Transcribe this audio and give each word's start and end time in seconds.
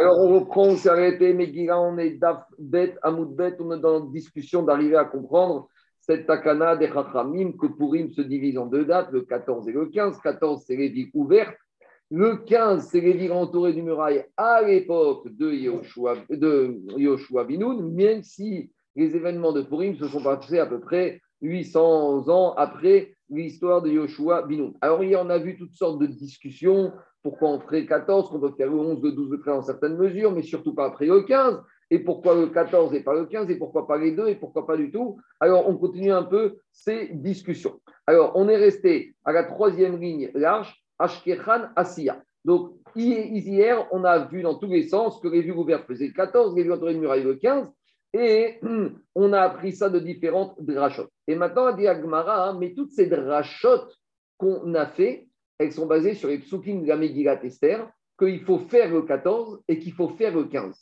Alors, 0.00 0.18
on 0.18 0.40
reprend, 0.40 0.68
on 0.68 0.76
s'est 0.76 0.88
arrêté, 0.88 1.34
Megillah, 1.34 1.78
on 1.78 1.98
est 1.98 2.18
Bet, 2.58 2.96
Amoud 3.02 3.36
Bet, 3.36 3.56
on 3.60 3.70
est 3.76 3.80
dans 3.80 3.98
la 3.98 4.06
discussion 4.10 4.62
d'arriver 4.62 4.96
à 4.96 5.04
comprendre 5.04 5.68
cette 6.00 6.26
takana 6.26 6.74
des 6.74 6.88
Chachamim 6.88 7.52
que 7.52 7.66
Purim 7.66 8.10
se 8.10 8.22
divise 8.22 8.56
en 8.56 8.64
deux 8.64 8.86
dates, 8.86 9.10
le 9.12 9.20
14 9.20 9.68
et 9.68 9.72
le 9.72 9.90
15. 9.90 10.18
14, 10.20 10.64
c'est 10.66 10.76
les 10.76 10.88
villes 10.88 11.10
ouvertes. 11.12 11.54
Le 12.10 12.36
15, 12.36 12.88
c'est 12.90 13.02
les 13.02 13.12
villes 13.12 13.32
entourées 13.32 13.74
du 13.74 13.82
muraille 13.82 14.24
à 14.38 14.62
l'époque 14.62 15.28
de 15.36 15.52
Yoshua, 15.52 16.14
de 16.30 16.80
Yoshua 16.96 17.44
Binoun, 17.44 17.92
même 17.92 18.22
si 18.22 18.70
les 18.96 19.14
événements 19.14 19.52
de 19.52 19.60
Purim 19.60 19.96
se 19.96 20.08
sont 20.08 20.22
passés 20.22 20.60
à 20.60 20.66
peu 20.66 20.80
près 20.80 21.20
800 21.42 22.28
ans 22.28 22.54
après 22.56 23.14
l'histoire 23.28 23.82
de 23.82 23.90
Yoshua 23.90 24.42
Binoun. 24.42 24.74
Alors, 24.80 25.04
y 25.04 25.16
en 25.16 25.30
a 25.30 25.38
vu 25.38 25.56
toutes 25.56 25.74
sortes 25.74 26.00
de 26.00 26.06
discussions. 26.06 26.92
Pourquoi 27.22 27.50
on 27.50 27.60
ferait 27.60 27.86
14, 27.86 28.30
qu'on 28.30 28.40
peut 28.40 28.52
faire 28.56 28.70
le 28.70 28.78
11, 28.78 29.02
le 29.02 29.12
12, 29.12 29.30
le 29.30 29.40
13 29.40 29.54
en 29.54 29.62
certaines 29.62 29.96
mesures, 29.96 30.32
mais 30.32 30.42
surtout 30.42 30.74
pas 30.74 30.86
après 30.86 31.06
le 31.06 31.22
15 31.22 31.62
et 31.90 31.98
pourquoi 31.98 32.34
le 32.34 32.46
14 32.46 32.94
et 32.94 33.02
pas 33.02 33.14
le 33.14 33.26
15, 33.26 33.50
et 33.50 33.56
pourquoi 33.56 33.86
pas 33.86 33.98
les 33.98 34.12
deux, 34.12 34.28
et 34.28 34.36
pourquoi 34.36 34.66
pas 34.66 34.76
du 34.76 34.90
tout? 34.90 35.18
Alors, 35.40 35.68
on 35.68 35.76
continue 35.76 36.12
un 36.12 36.22
peu 36.22 36.58
ces 36.70 37.08
discussions. 37.12 37.80
Alors, 38.06 38.32
on 38.36 38.48
est 38.48 38.56
resté 38.56 39.14
à 39.24 39.32
la 39.32 39.44
troisième 39.44 40.00
ligne 40.00 40.30
large, 40.34 40.72
Ashkechan 40.98 41.68
Asiya. 41.74 42.22
Donc, 42.44 42.72
hier, 42.94 43.86
on 43.90 44.04
a 44.04 44.18
vu 44.20 44.42
dans 44.42 44.54
tous 44.54 44.68
les 44.68 44.86
sens 44.86 45.20
que 45.20 45.28
les 45.28 45.42
vues 45.42 45.52
ouvertes 45.52 45.86
faisaient 45.86 46.06
le 46.06 46.12
14, 46.12 46.54
les 46.54 46.62
vues 46.62 46.72
entourées 46.72 46.94
de 46.94 47.00
muraille 47.00 47.24
le 47.24 47.34
15, 47.34 47.68
et 48.12 48.60
on 49.14 49.32
a 49.32 49.40
appris 49.40 49.72
ça 49.72 49.88
de 49.88 49.98
différentes 49.98 50.60
drachotes. 50.60 51.10
Et 51.26 51.34
maintenant, 51.34 51.72
on 51.72 51.76
dit 51.76 51.86
à 51.86 51.94
Gmara, 51.94 52.54
mais 52.54 52.74
toutes 52.74 52.92
ces 52.92 53.06
drachotes 53.06 53.94
qu'on 54.36 54.74
a 54.74 54.86
fait, 54.86 55.28
elles 55.58 55.72
sont 55.72 55.86
basées 55.86 56.14
sur 56.14 56.28
les 56.28 56.38
psukim 56.38 56.82
de 56.82 56.88
la 56.88 56.96
Megillat 56.96 57.44
Esther, 57.44 57.88
qu'il 58.18 58.40
faut 58.40 58.58
faire 58.58 58.92
le 58.92 59.02
14 59.02 59.62
et 59.68 59.78
qu'il 59.78 59.92
faut 59.92 60.08
faire 60.08 60.34
le 60.34 60.44
15. 60.44 60.76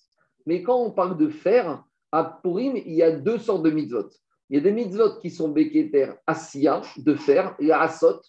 Mais 0.47 0.63
quand 0.63 0.81
on 0.81 0.91
parle 0.93 1.19
de 1.19 1.29
faire, 1.29 1.85
à 2.11 2.41
Purim, 2.43 2.77
il 2.77 2.95
y 2.95 3.03
a 3.03 3.11
deux 3.11 3.39
sortes 3.39 3.63
de 3.63 3.71
mitzvot. 3.71 4.09
Il 4.49 4.57
y 4.57 4.61
a 4.61 4.63
des 4.63 4.73
mitzvot 4.73 5.21
qui 5.21 5.31
sont 5.31 5.51
békéter 5.51 6.11
asiya, 6.27 6.81
de 6.97 7.15
faire, 7.15 7.55
la 7.59 7.83
asot. 7.83 8.21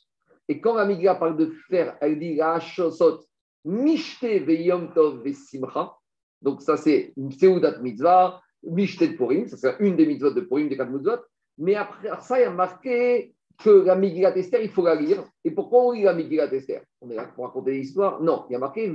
Et 0.48 0.60
quand 0.60 0.76
la 0.76 0.86
Megillah 0.86 1.16
parle 1.16 1.38
de 1.38 1.54
faire, 1.70 1.95
elle 2.02 2.20
dit 2.20 2.42
asot, 2.42 3.22
mishte 3.64 4.23
veyom 4.23 4.92
tov 4.94 5.23
vesimcha. 5.23 5.95
Donc 6.42 6.62
ça, 6.62 6.78
c'est 6.78 7.14
seudat 7.40 7.80
mitzvah, 7.80 8.42
mishte 8.64 9.04
de 9.04 9.16
Purim, 9.16 9.48
ça 9.48 9.58
c'est 9.58 9.76
une 9.80 9.96
des 9.96 10.06
mitzvot 10.06 10.32
de 10.32 10.42
Purim, 10.42 10.70
des 10.70 10.78
quatre 10.78 10.92
mitzvot. 10.92 11.20
Mais 11.58 11.76
après 11.76 12.10
ça, 12.22 12.40
il 12.40 12.44
y 12.44 12.46
a 12.46 12.52
marqué 12.52 13.34
que 13.62 13.70
la 13.70 13.96
Megillat 13.96 14.38
Esther, 14.38 14.62
il 14.62 14.70
faut 14.70 14.86
la 14.86 14.96
lire. 14.96 15.24
Et 15.44 15.52
pourquoi 15.52 15.84
on 15.84 15.92
lit 15.92 16.04
la 16.04 16.14
Megillat 16.14 16.54
Esther? 16.54 16.82
On 17.02 17.10
est 17.10 17.16
là 17.16 17.26
pour 17.26 17.46
raconter 17.46 17.72
l'histoire 17.72 18.22
Non, 18.22 18.46
il 18.50 18.54
y 18.54 18.56
a 18.56 18.60
marqué 18.60 18.88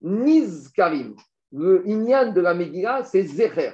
Nizkarim. 0.00 1.16
Le 1.52 1.86
Inyan 1.88 2.32
de 2.32 2.40
la 2.40 2.54
Megillah, 2.54 3.04
c'est 3.04 3.22
Zecher. 3.22 3.72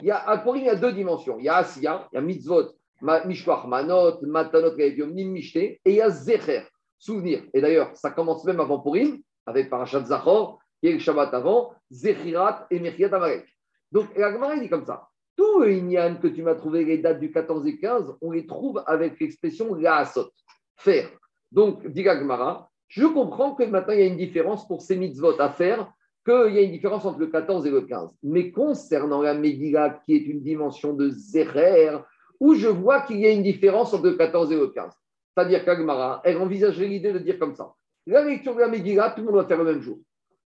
Il 0.00 0.06
y 0.06 0.10
a, 0.10 0.28
à 0.28 0.38
Purim, 0.38 0.62
il 0.62 0.66
y 0.66 0.70
a 0.70 0.74
deux 0.74 0.92
dimensions. 0.92 1.38
Il 1.38 1.44
y 1.44 1.48
a 1.48 1.56
Asiya, 1.56 2.08
il 2.12 2.16
y 2.16 2.18
a 2.18 2.20
Mitzvot, 2.20 2.72
Mishwach 3.00 3.66
Manot, 3.66 4.20
Matanot, 4.22 4.76
Nim 4.76 5.30
Mishte, 5.30 5.56
et 5.56 5.80
il 5.84 5.94
y 5.94 6.00
a 6.00 6.10
Zecher, 6.10 6.62
souvenir. 6.98 7.44
Et 7.54 7.60
d'ailleurs, 7.60 7.94
ça 7.94 8.10
commence 8.10 8.44
même 8.44 8.60
avant 8.60 8.80
Purim, 8.80 9.18
avec 9.46 9.70
Parashat 9.70 10.04
Zachor, 10.04 10.58
qui 10.80 10.88
est 10.88 10.92
le 10.94 10.98
Shabbat 10.98 11.32
avant, 11.32 11.72
Zechirat 11.90 12.66
et 12.70 12.80
Mechiat 12.80 13.14
Amalek. 13.14 13.46
Donc, 13.92 14.08
la 14.16 14.32
Gemara 14.32 14.56
dit 14.56 14.68
comme 14.68 14.84
ça. 14.84 15.08
Tout 15.36 15.60
le 15.60 15.72
Inyan 15.72 16.16
que 16.16 16.28
tu 16.28 16.42
m'as 16.42 16.54
trouvé, 16.54 16.84
les 16.84 16.98
dates 16.98 17.20
du 17.20 17.30
14 17.30 17.66
et 17.66 17.78
15, 17.78 18.16
on 18.20 18.32
les 18.32 18.46
trouve 18.46 18.82
avec 18.86 19.20
l'expression 19.20 19.74
Laasot, 19.74 20.30
faire. 20.76 21.08
Donc, 21.50 21.86
dit 21.86 22.02
la 22.02 22.18
Gemara, 22.18 22.70
je 22.88 23.06
comprends 23.06 23.54
que 23.54 23.64
maintenant 23.64 23.94
il 23.94 24.00
y 24.00 24.02
a 24.02 24.06
une 24.06 24.16
différence 24.16 24.66
pour 24.66 24.82
ces 24.82 24.96
mitzvot 24.96 25.40
à 25.40 25.50
faire, 25.50 25.90
qu'il 26.24 26.54
y 26.54 26.58
a 26.58 26.62
une 26.62 26.70
différence 26.70 27.04
entre 27.04 27.18
le 27.18 27.26
14 27.26 27.66
et 27.66 27.70
le 27.70 27.82
15. 27.82 28.10
Mais 28.22 28.50
concernant 28.50 29.22
la 29.22 29.34
Megillah, 29.34 30.00
qui 30.04 30.14
est 30.14 30.26
une 30.26 30.42
dimension 30.42 30.92
de 30.92 31.10
Zerer, 31.10 31.98
où 32.40 32.54
je 32.54 32.68
vois 32.68 33.02
qu'il 33.02 33.20
y 33.20 33.26
a 33.26 33.30
une 33.30 33.42
différence 33.42 33.92
entre 33.94 34.06
le 34.06 34.16
14 34.16 34.52
et 34.52 34.56
le 34.56 34.68
15. 34.68 34.92
C'est-à-dire 35.34 35.64
qu'Agmara, 35.64 36.20
elle 36.24 36.38
envisagerait 36.38 36.86
l'idée 36.86 37.12
de 37.12 37.18
dire 37.18 37.38
comme 37.38 37.54
ça. 37.54 37.72
La 38.06 38.24
lecture 38.24 38.54
de 38.54 38.60
la 38.60 38.68
Megillah, 38.68 39.10
tout 39.10 39.22
le 39.22 39.26
monde 39.26 39.36
va 39.36 39.46
faire 39.46 39.58
le 39.58 39.64
même 39.64 39.80
jour. 39.80 39.98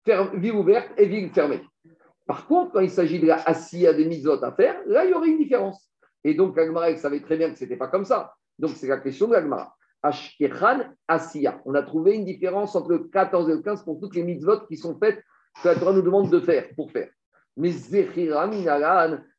Faire 0.05 0.35
ville 0.35 0.55
ouverte 0.55 0.89
et 0.97 1.07
ville 1.07 1.31
fermée. 1.31 1.61
Par 2.31 2.47
contre, 2.47 2.71
quand 2.75 2.81
il 2.81 2.91
s'agit 2.91 3.19
de 3.19 3.27
la 3.27 3.43
Asiya 3.43 3.93
des 3.93 4.05
mitzvot 4.05 4.45
à 4.45 4.53
faire, 4.53 4.77
là, 4.87 5.05
il 5.05 5.11
y 5.11 5.15
aurait 5.15 5.31
une 5.31 5.39
différence. 5.39 5.91
Et 6.23 6.33
donc, 6.33 6.57
Agmara, 6.57 6.95
savait 6.97 7.19
très 7.19 7.37
bien 7.37 7.51
que 7.51 7.59
ce 7.59 7.65
n'était 7.65 7.77
pas 7.77 7.89
comme 7.89 8.05
ça. 8.05 8.35
Donc, 8.57 8.71
c'est 8.77 8.87
la 8.87 8.99
question 8.99 9.27
de 9.27 9.33
l'Agmara. 9.33 9.75
Ashkechan, 10.01 10.95
Asiya. 11.09 11.61
On 11.65 11.75
a 11.75 11.83
trouvé 11.83 12.15
une 12.15 12.25
différence 12.25 12.77
entre 12.77 12.93
le 12.93 12.99
14 13.01 13.51
et 13.51 13.55
le 13.55 13.63
15 13.63 13.83
pour 13.83 13.99
toutes 13.99 14.15
les 14.15 14.23
mitzvot 14.23 14.61
qui 14.69 14.77
sont 14.77 14.97
faites 14.97 15.21
que 15.61 15.67
la 15.71 15.75
Torah 15.75 15.93
nous 15.93 16.03
demande 16.03 16.31
de 16.31 16.39
faire, 16.39 16.69
pour 16.77 16.93
faire. 16.93 17.09
Mais 17.57 17.73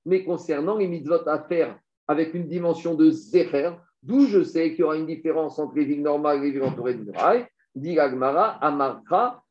mais 0.06 0.26
concernant 0.26 0.76
les 0.76 0.88
mitzvot 0.90 1.30
à 1.30 1.40
faire 1.44 1.80
avec 2.10 2.34
une 2.34 2.50
dimension 2.50 2.96
de 2.96 3.10
Zecher, 3.10 3.72
d'où 4.04 4.26
je 4.26 4.44
sais 4.44 4.72
qu'il 4.72 4.82
y 4.82 4.84
aura 4.84 4.98
une 4.98 5.08
différence 5.08 5.58
entre 5.60 5.78
les 5.78 5.86
villes 5.86 6.02
normales 6.02 6.40
et 6.40 6.42
les 6.42 6.52
villes 6.52 6.64
entourées 6.64 6.96
de 6.96 7.06
murailles, 7.06 7.46
dit 7.74 7.98
Agmara, 7.98 8.58
Amarka, 8.62 9.42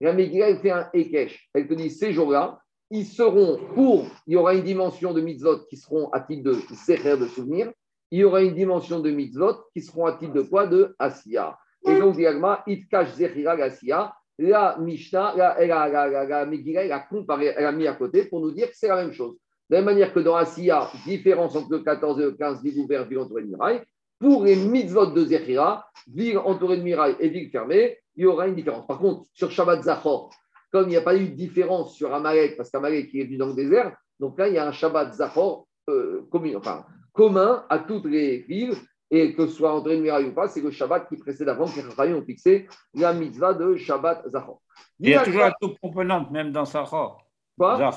la 0.00 0.12
Megillah, 0.12 0.56
fait 0.56 0.70
un 0.70 0.88
Ekesh. 0.94 1.50
Elle 1.52 1.68
te 1.68 1.74
dit 1.74 1.90
ces 1.90 2.12
jours-là, 2.12 2.60
ils 2.90 3.04
seront 3.04 3.58
pour, 3.74 4.06
il 4.26 4.34
y 4.34 4.36
aura 4.36 4.54
une 4.54 4.62
dimension 4.62 5.12
de 5.12 5.20
mitzvot 5.20 5.66
qui 5.68 5.76
seront 5.76 6.08
à 6.10 6.20
titre 6.20 6.44
de 6.44 6.54
Secher, 6.74 7.16
de 7.16 7.26
souvenir. 7.26 7.70
Il 8.10 8.20
y 8.20 8.24
aura 8.24 8.42
une 8.42 8.54
dimension 8.54 9.00
de 9.00 9.10
mitzvot 9.10 9.56
qui 9.74 9.82
seront 9.82 10.06
à 10.06 10.12
titre 10.12 10.32
de 10.32 10.40
quoi? 10.42 10.66
De 10.66 10.94
Asiya. 10.98 11.58
Et 11.86 11.98
donc, 11.98 12.16
Diagma, 12.16 12.62
Itkash 12.66 13.14
Zechira 13.14 13.52
Asiya. 13.52 14.14
La 14.38 14.78
Mishnah, 14.78 15.34
la, 15.36 15.66
la, 15.66 15.88
la, 15.88 16.24
la, 16.24 16.46
Megillah, 16.46 16.84
elle 16.84 16.92
a 16.92 17.00
comparé, 17.00 17.52
elle 17.56 17.66
a 17.66 17.72
mis 17.72 17.88
à 17.88 17.94
côté 17.94 18.24
pour 18.24 18.40
nous 18.40 18.52
dire 18.52 18.68
que 18.68 18.76
c'est 18.76 18.88
la 18.88 18.96
même 18.96 19.12
chose. 19.12 19.36
De 19.68 19.74
la 19.74 19.82
même 19.82 19.86
manière 19.86 20.14
que 20.14 20.20
dans 20.20 20.36
Asiya, 20.36 20.88
différence 21.04 21.56
entre 21.56 21.72
le 21.72 21.80
14 21.80 22.20
et 22.20 22.22
le 22.22 22.32
15, 22.32 22.62
ville 22.62 22.78
ouverte, 22.78 23.08
ville 23.08 23.18
entourée 23.18 23.42
de 23.42 23.48
murailles, 23.48 23.82
pour 24.18 24.44
les 24.44 24.56
mitzvot 24.56 25.06
de 25.06 25.24
Zechira, 25.24 25.88
ville 26.12 26.38
entourée 26.38 26.78
de 26.78 26.82
murailles 26.82 27.16
et 27.20 27.28
ville 27.28 27.50
fermée, 27.50 27.98
il 28.16 28.24
y 28.24 28.26
aura 28.26 28.48
une 28.48 28.54
différence. 28.54 28.86
Par 28.86 28.98
contre, 28.98 29.26
sur 29.32 29.50
Shabbat 29.50 29.82
Zachor, 29.82 30.30
comme 30.72 30.84
il 30.84 30.90
n'y 30.90 30.96
a 30.96 31.02
pas 31.02 31.16
eu 31.16 31.28
de 31.28 31.34
différence 31.34 31.94
sur 31.94 32.12
Amalek, 32.12 32.56
parce 32.56 32.70
qu'Amalek 32.70 33.14
est 33.14 33.24
venu 33.24 33.36
dans 33.36 33.46
le 33.46 33.54
désert, 33.54 33.96
donc 34.18 34.38
là, 34.38 34.48
il 34.48 34.54
y 34.54 34.58
a 34.58 34.66
un 34.66 34.72
Shabbat 34.72 35.14
Zachor 35.14 35.66
euh, 35.88 36.26
commun, 36.30 36.56
enfin, 36.56 36.84
commun 37.12 37.64
à 37.68 37.78
toutes 37.78 38.06
les 38.06 38.38
villes, 38.38 38.74
et 39.10 39.34
que 39.34 39.46
ce 39.46 39.54
soit 39.54 39.72
entouré 39.72 39.96
de 39.96 40.02
murailles 40.02 40.26
ou 40.26 40.34
pas, 40.34 40.48
c'est 40.48 40.60
le 40.60 40.70
Shabbat 40.70 41.08
qui 41.08 41.16
précède 41.16 41.48
avant 41.48 41.66
que 41.66 41.80
les 41.80 42.14
ont 42.14 42.24
fixé 42.24 42.66
la 42.94 43.14
mitzvah 43.14 43.54
de 43.54 43.76
Shabbat 43.76 44.28
Zachor. 44.28 44.60
Il 45.00 45.10
y 45.10 45.14
a 45.14 45.24
toujours 45.24 45.42
la 45.42 45.54
toute 45.60 45.78
componente, 45.78 46.30
même 46.30 46.52
dans 46.52 46.64
Zachor. 46.64 47.24
Quoi? 47.56 47.90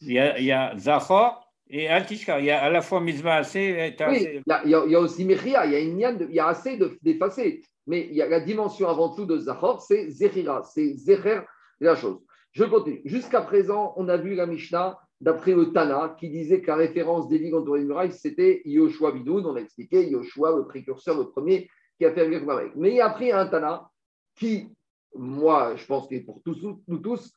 Il, 0.00 0.12
y 0.12 0.18
a, 0.18 0.38
il 0.38 0.44
y 0.44 0.52
a 0.52 0.76
Zachor 0.76 1.51
et 1.68 1.88
Altishka, 1.88 2.38
il 2.40 2.46
y 2.46 2.50
a 2.50 2.62
à 2.62 2.70
la 2.70 2.82
fois 2.82 3.00
mitzvah 3.00 3.36
assez. 3.36 3.94
Oui, 4.06 4.42
il 4.64 4.70
y, 4.70 4.74
a, 4.74 5.00
aussi 5.00 5.24
Mechia, 5.24 5.64
il 5.66 5.72
y 5.72 5.76
a, 5.76 5.80
une, 5.80 6.26
il 6.28 6.34
y 6.34 6.38
a 6.38 6.48
assez 6.48 6.78
d'effacer. 7.00 7.62
Mais 7.86 8.06
il 8.10 8.14
y 8.14 8.22
a 8.22 8.28
la 8.28 8.40
dimension 8.40 8.88
avant 8.88 9.14
tout 9.14 9.26
de 9.26 9.38
Zachor, 9.38 9.80
c'est 9.80 10.10
Zechira, 10.10 10.62
c'est 10.62 10.94
Zecher, 10.96 11.40
la 11.80 11.96
chose. 11.96 12.20
Je 12.52 12.64
continue. 12.64 13.00
Jusqu'à 13.04 13.40
présent, 13.40 13.94
on 13.96 14.08
a 14.08 14.16
vu 14.16 14.34
la 14.34 14.46
Mishnah 14.46 14.98
d'après 15.20 15.54
le 15.54 15.72
Tana 15.72 16.14
qui 16.18 16.28
disait 16.28 16.60
que 16.60 16.66
la 16.66 16.76
référence 16.76 17.28
des 17.28 17.38
villes 17.38 17.54
entourées 17.54 17.80
de 17.80 17.86
murailles, 17.86 18.12
c'était 18.12 18.60
Yoshua 18.64 19.12
Bidoun. 19.12 19.46
On 19.46 19.56
a 19.56 19.60
expliqué 19.60 20.08
Yoshua, 20.08 20.54
le 20.54 20.66
précurseur, 20.66 21.16
le 21.16 21.30
premier 21.30 21.68
qui 21.98 22.04
a 22.04 22.12
fait 22.12 22.20
avec 22.20 22.44
Mamek. 22.44 22.72
Mais 22.76 23.00
après, 23.00 23.26
il 23.26 23.28
y 23.28 23.32
a 23.32 23.40
un 23.40 23.46
Tana 23.46 23.88
qui, 24.36 24.68
moi, 25.14 25.74
je 25.76 25.86
pense 25.86 26.08
que 26.08 26.18
pour 26.24 26.42
tous, 26.44 26.62
nous 26.86 26.98
tous, 26.98 27.32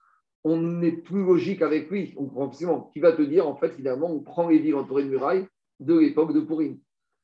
on 0.47 0.83
est 0.83 0.91
plus 0.91 1.25
logique 1.25 1.63
avec 1.63 1.89
lui, 1.89 2.13
on 2.17 2.27
comprend 2.27 2.91
qui 2.93 2.99
va 2.99 3.11
te 3.13 3.23
dire, 3.23 3.47
en 3.47 3.55
fait, 3.55 3.71
finalement, 3.71 4.11
on 4.11 4.19
prend 4.19 4.47
les 4.47 4.59
villes 4.59 4.75
entourées 4.75 5.03
de 5.03 5.09
murailles 5.09 5.47
de 5.79 5.97
l'époque 5.97 6.33
de 6.33 6.41
Purim. 6.41 6.77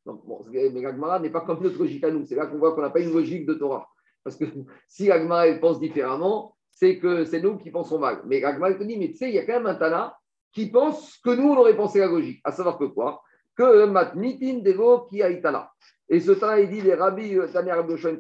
Donc, 0.07 0.25
bon, 0.25 0.43
mais 0.51 0.69
l'Agmara 0.69 1.19
n'est 1.19 1.29
pas 1.29 1.41
comme 1.41 1.61
notre 1.61 1.77
logique 1.77 2.03
à 2.03 2.09
nous. 2.09 2.25
C'est 2.25 2.33
là 2.33 2.47
qu'on 2.47 2.57
voit 2.57 2.73
qu'on 2.73 2.81
n'a 2.81 2.89
pas 2.89 2.99
une 2.99 3.13
logique 3.13 3.45
de 3.45 3.53
Torah. 3.53 3.87
Parce 4.23 4.35
que 4.35 4.46
si 4.87 5.05
l'Agmara 5.05 5.53
pense 5.61 5.79
différemment, 5.79 6.55
c'est 6.72 6.97
que 6.97 7.23
c'est 7.23 7.41
nous 7.41 7.57
qui 7.59 7.69
pensons 7.69 7.99
mal. 7.99 8.23
Mais 8.25 8.40
l'Agmara 8.40 8.73
te 8.73 8.84
dit, 8.84 8.97
mais 8.97 9.11
tu 9.11 9.17
sais, 9.17 9.29
il 9.29 9.35
y 9.35 9.40
a 9.40 9.46
quand 9.46 9.53
même 9.53 9.67
un 9.67 9.75
Tana 9.75 10.17
qui 10.51 10.72
pense 10.72 11.19
que 11.19 11.29
nous, 11.29 11.47
on 11.47 11.57
aurait 11.57 11.78
pensé 11.78 11.99
la 11.99 12.07
logique. 12.07 12.41
À 12.43 12.51
savoir 12.51 12.79
que 12.79 12.85
quoi? 12.85 13.22
Que 13.55 13.85
Matnitin 13.85 14.61
Devo 14.63 15.01
qui 15.01 15.17
Itana. 15.17 15.72
Et 16.09 16.19
ce 16.19 16.31
Tana, 16.31 16.59
il 16.59 16.72
dit, 16.72 16.81
les 16.81 16.96
rabbis, 16.96 17.37
euh, 17.37 17.47
Taner 17.47 17.69
Abdoshan 17.69 18.17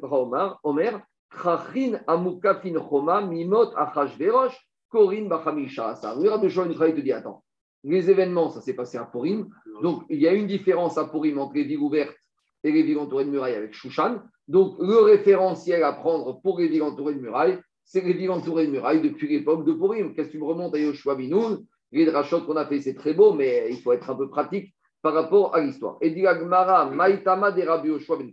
Omer, 0.61 1.01
Chachin 1.41 1.99
Amukafin 2.05 2.75
Choma, 2.87 3.21
Mimot 3.21 3.75
Achashverosh, 3.75 4.55
Corinne 4.91 5.29
Bachamisha. 5.29 5.95
Ça, 5.95 6.15
le 6.15 6.29
Rabbi 6.29 6.47
te 6.47 6.99
dit 6.99 7.11
attends, 7.11 7.43
les 7.83 8.09
événements, 8.09 8.49
ça 8.49 8.61
s'est 8.61 8.75
passé 8.75 8.97
à 8.97 9.05
Purim. 9.05 9.49
Donc, 9.81 10.03
il 10.09 10.19
y 10.19 10.27
a 10.27 10.33
une 10.33 10.47
différence 10.47 10.97
à 10.97 11.05
Purim 11.05 11.39
entre 11.39 11.55
les 11.55 11.63
villes 11.63 11.79
ouvertes 11.79 12.15
et 12.63 12.71
les 12.71 12.83
villes 12.83 12.99
entourées 12.99 13.25
de 13.25 13.31
murailles 13.31 13.55
avec 13.55 13.73
Shushan. 13.73 14.19
Donc, 14.47 14.75
le 14.79 14.97
référentiel 14.97 15.83
à 15.83 15.93
prendre 15.93 16.39
pour 16.41 16.59
les 16.59 16.67
villes 16.67 16.83
entourées 16.83 17.15
de 17.15 17.21
murailles, 17.21 17.59
c'est 17.83 18.01
les 18.01 18.13
villes 18.13 18.29
entourées 18.29 18.67
de 18.67 18.71
murailles 18.71 19.01
depuis 19.01 19.27
l'époque 19.27 19.65
de 19.65 19.73
Purim. 19.73 20.13
Qu'est-ce 20.13 20.27
que 20.27 20.33
tu 20.33 20.39
me 20.39 20.45
remontes 20.45 20.75
à 20.75 20.79
Yoshua 20.79 21.15
Binoun? 21.15 21.65
Les 21.91 22.05
drachotes 22.05 22.45
qu'on 22.45 22.55
a 22.55 22.65
fait, 22.65 22.79
c'est 22.79 22.93
très 22.93 23.13
beau, 23.13 23.33
mais 23.33 23.67
il 23.69 23.81
faut 23.81 23.91
être 23.91 24.09
un 24.09 24.15
peu 24.15 24.29
pratique 24.29 24.73
par 25.01 25.13
rapport 25.13 25.55
à 25.55 25.61
l'histoire. 25.61 25.97
Et 26.01 26.11
dit 26.11 26.23
Maïtama 26.23 27.51
de 27.51 27.63
Rabbi 27.63 27.89
Yoshua 27.89 28.17
Ben 28.17 28.31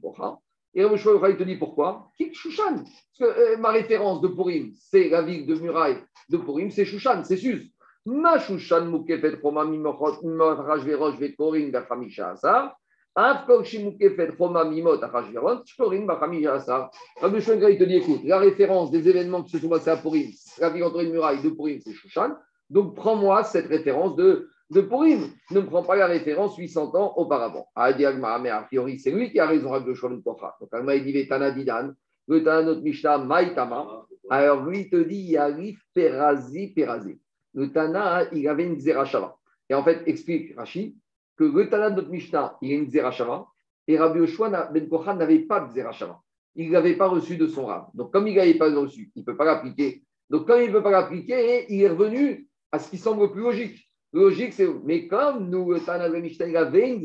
Et 0.75 0.85
Rabbi 0.85 1.01
il 1.31 1.37
te 1.37 1.43
dit 1.43 1.57
pourquoi? 1.57 2.11
Qui 2.17 2.33
Shushan 2.35 2.77
Parce 2.77 3.19
que 3.19 3.25
euh, 3.25 3.57
ma 3.57 3.71
référence 3.71 4.21
de 4.21 4.29
Purim, 4.29 4.73
c'est 4.79 5.09
la 5.09 5.23
ville 5.23 5.47
de 5.47 5.55
muraille 5.55 5.99
de 6.29 6.37
Purim, 6.37 6.71
c'est 6.71 6.85
Shushan, 6.85 7.25
c'est 7.25 7.37
Suz. 7.37 7.73
Ma 8.05 8.39
Shushan 8.39 8.87
mukefet 8.87 9.41
choma 9.41 9.65
mimot 9.65 9.97
rajverosh 9.99 11.19
vekorin 11.19 11.71
bachamisha 11.71 12.31
asar. 12.31 12.77
Afkol 13.17 13.65
shimukefet 13.65 14.37
choma 14.37 14.65
mimot 14.65 15.01
rajverosh 15.01 15.67
shkorin 15.67 16.07
bachamisha 16.07 16.55
asar. 16.55 16.91
Rabbi 17.21 17.39
il 17.39 17.79
te 17.79 17.85
dit 17.85 17.97
écoute, 17.97 18.21
la 18.25 18.39
référence 18.39 18.91
des 18.91 19.09
événements 19.09 19.43
qui 19.43 19.51
se 19.51 19.59
sont 19.59 19.69
passés 19.69 19.91
à 19.91 19.97
Purim, 19.97 20.31
la 20.59 20.71
ville 20.71 20.85
entre 20.85 21.01
une 21.01 21.13
muraille 21.13 21.43
de 21.43 21.51
Purim, 21.51 21.81
c'est 21.81 21.93
Shushan. 21.93 22.37
Donc 22.71 22.95
prends-moi 22.95 23.43
cette 23.45 23.67
référence 23.67 24.17
de 24.17 24.49
de 24.71 24.81
Purim. 24.81 25.31
Ne 25.51 25.61
prend 25.61 25.83
pas 25.83 25.97
la 25.97 26.07
référence 26.07 26.57
800 26.57 26.95
ans 26.95 27.15
auparavant. 27.17 27.67
Ah, 27.75 27.91
mais 27.93 28.51
a 28.51 28.63
priori, 28.63 28.99
c'est 28.99 29.11
lui 29.11 29.31
qui 29.31 29.41
a 29.41 29.47
raison 29.47 29.73
avec 29.73 29.87
le 29.87 29.95
choix 29.95 30.11
de. 30.11 30.17
Donc, 30.17 30.39
Alma, 30.73 30.95
il 30.95 31.05
dit 31.05 31.13
Vetana 31.13 31.51
Didan, 31.51 31.91
le 32.29 32.45
Tana 32.45 32.63
notre 32.63 32.83
Mishnah, 32.83 33.19
Maïtama. 33.19 34.07
Alors, 34.31 34.65
lui, 34.65 34.81
il 34.81 34.91
te 34.91 34.97
dit 34.97 35.23
Yarif 35.31 35.81
Perazi 35.95 36.75
Perazi. 36.75 37.19
Le 37.55 37.73
Tana, 37.73 38.25
il 38.33 38.47
avait 38.47 38.67
une 38.67 38.79
Zerachava. 38.79 39.37
Et 39.71 39.75
en 39.75 39.83
fait, 39.83 40.03
explique 40.07 40.55
Rashi 40.57 40.97
que 41.37 41.45
le 41.45 41.69
Tana 41.69 41.91
de 41.91 41.97
notre 41.97 42.11
Mishnah, 42.11 42.57
il 42.61 42.73
a 42.73 42.75
une 42.75 42.91
Zerachava. 42.91 43.47
Et 43.87 43.99
Rabbi 43.99 44.19
Yoshua 44.19 44.71
Ben 44.71 44.89
Kocha 44.89 45.15
n'avait 45.15 45.41
pas 45.41 45.61
de 45.61 45.73
Zerachava. 45.73 46.21
Il 46.55 46.69
ne 46.69 46.73
l'avait 46.73 46.97
pas 46.97 47.09
reçu 47.09 47.37
de 47.37 47.47
son 47.47 47.67
rab. 47.67 47.87
Donc, 47.95 48.13
comme 48.13 48.27
il 48.27 48.37
n'avait 48.37 48.55
pas 48.55 48.71
reçu, 48.71 49.11
il 49.15 49.21
ne 49.21 49.25
peut 49.25 49.37
pas 49.37 49.45
l'appliquer. 49.45 50.03
Donc, 50.29 50.47
comme 50.47 50.61
il 50.61 50.69
ne 50.69 50.73
peut 50.73 50.83
pas 50.83 50.91
l'appliquer, 50.91 51.73
il 51.73 51.83
est 51.83 51.89
revenu 51.89 52.49
à 52.73 52.79
ce 52.79 52.91
qui 52.91 52.99
semble 52.99 53.23
le 53.23 53.31
plus 53.31 53.43
logique. 53.43 53.88
Logique, 54.13 54.55
c'est 54.55 54.69
mais 54.85 55.07
comme 55.07 55.51
nous, 55.51 55.71
le 55.71 55.81
Tana 55.81 56.09
de 56.09 56.17
Mishnah, 56.17 56.47
il 56.47 56.57
avait 56.57 56.91
une. 56.91 57.05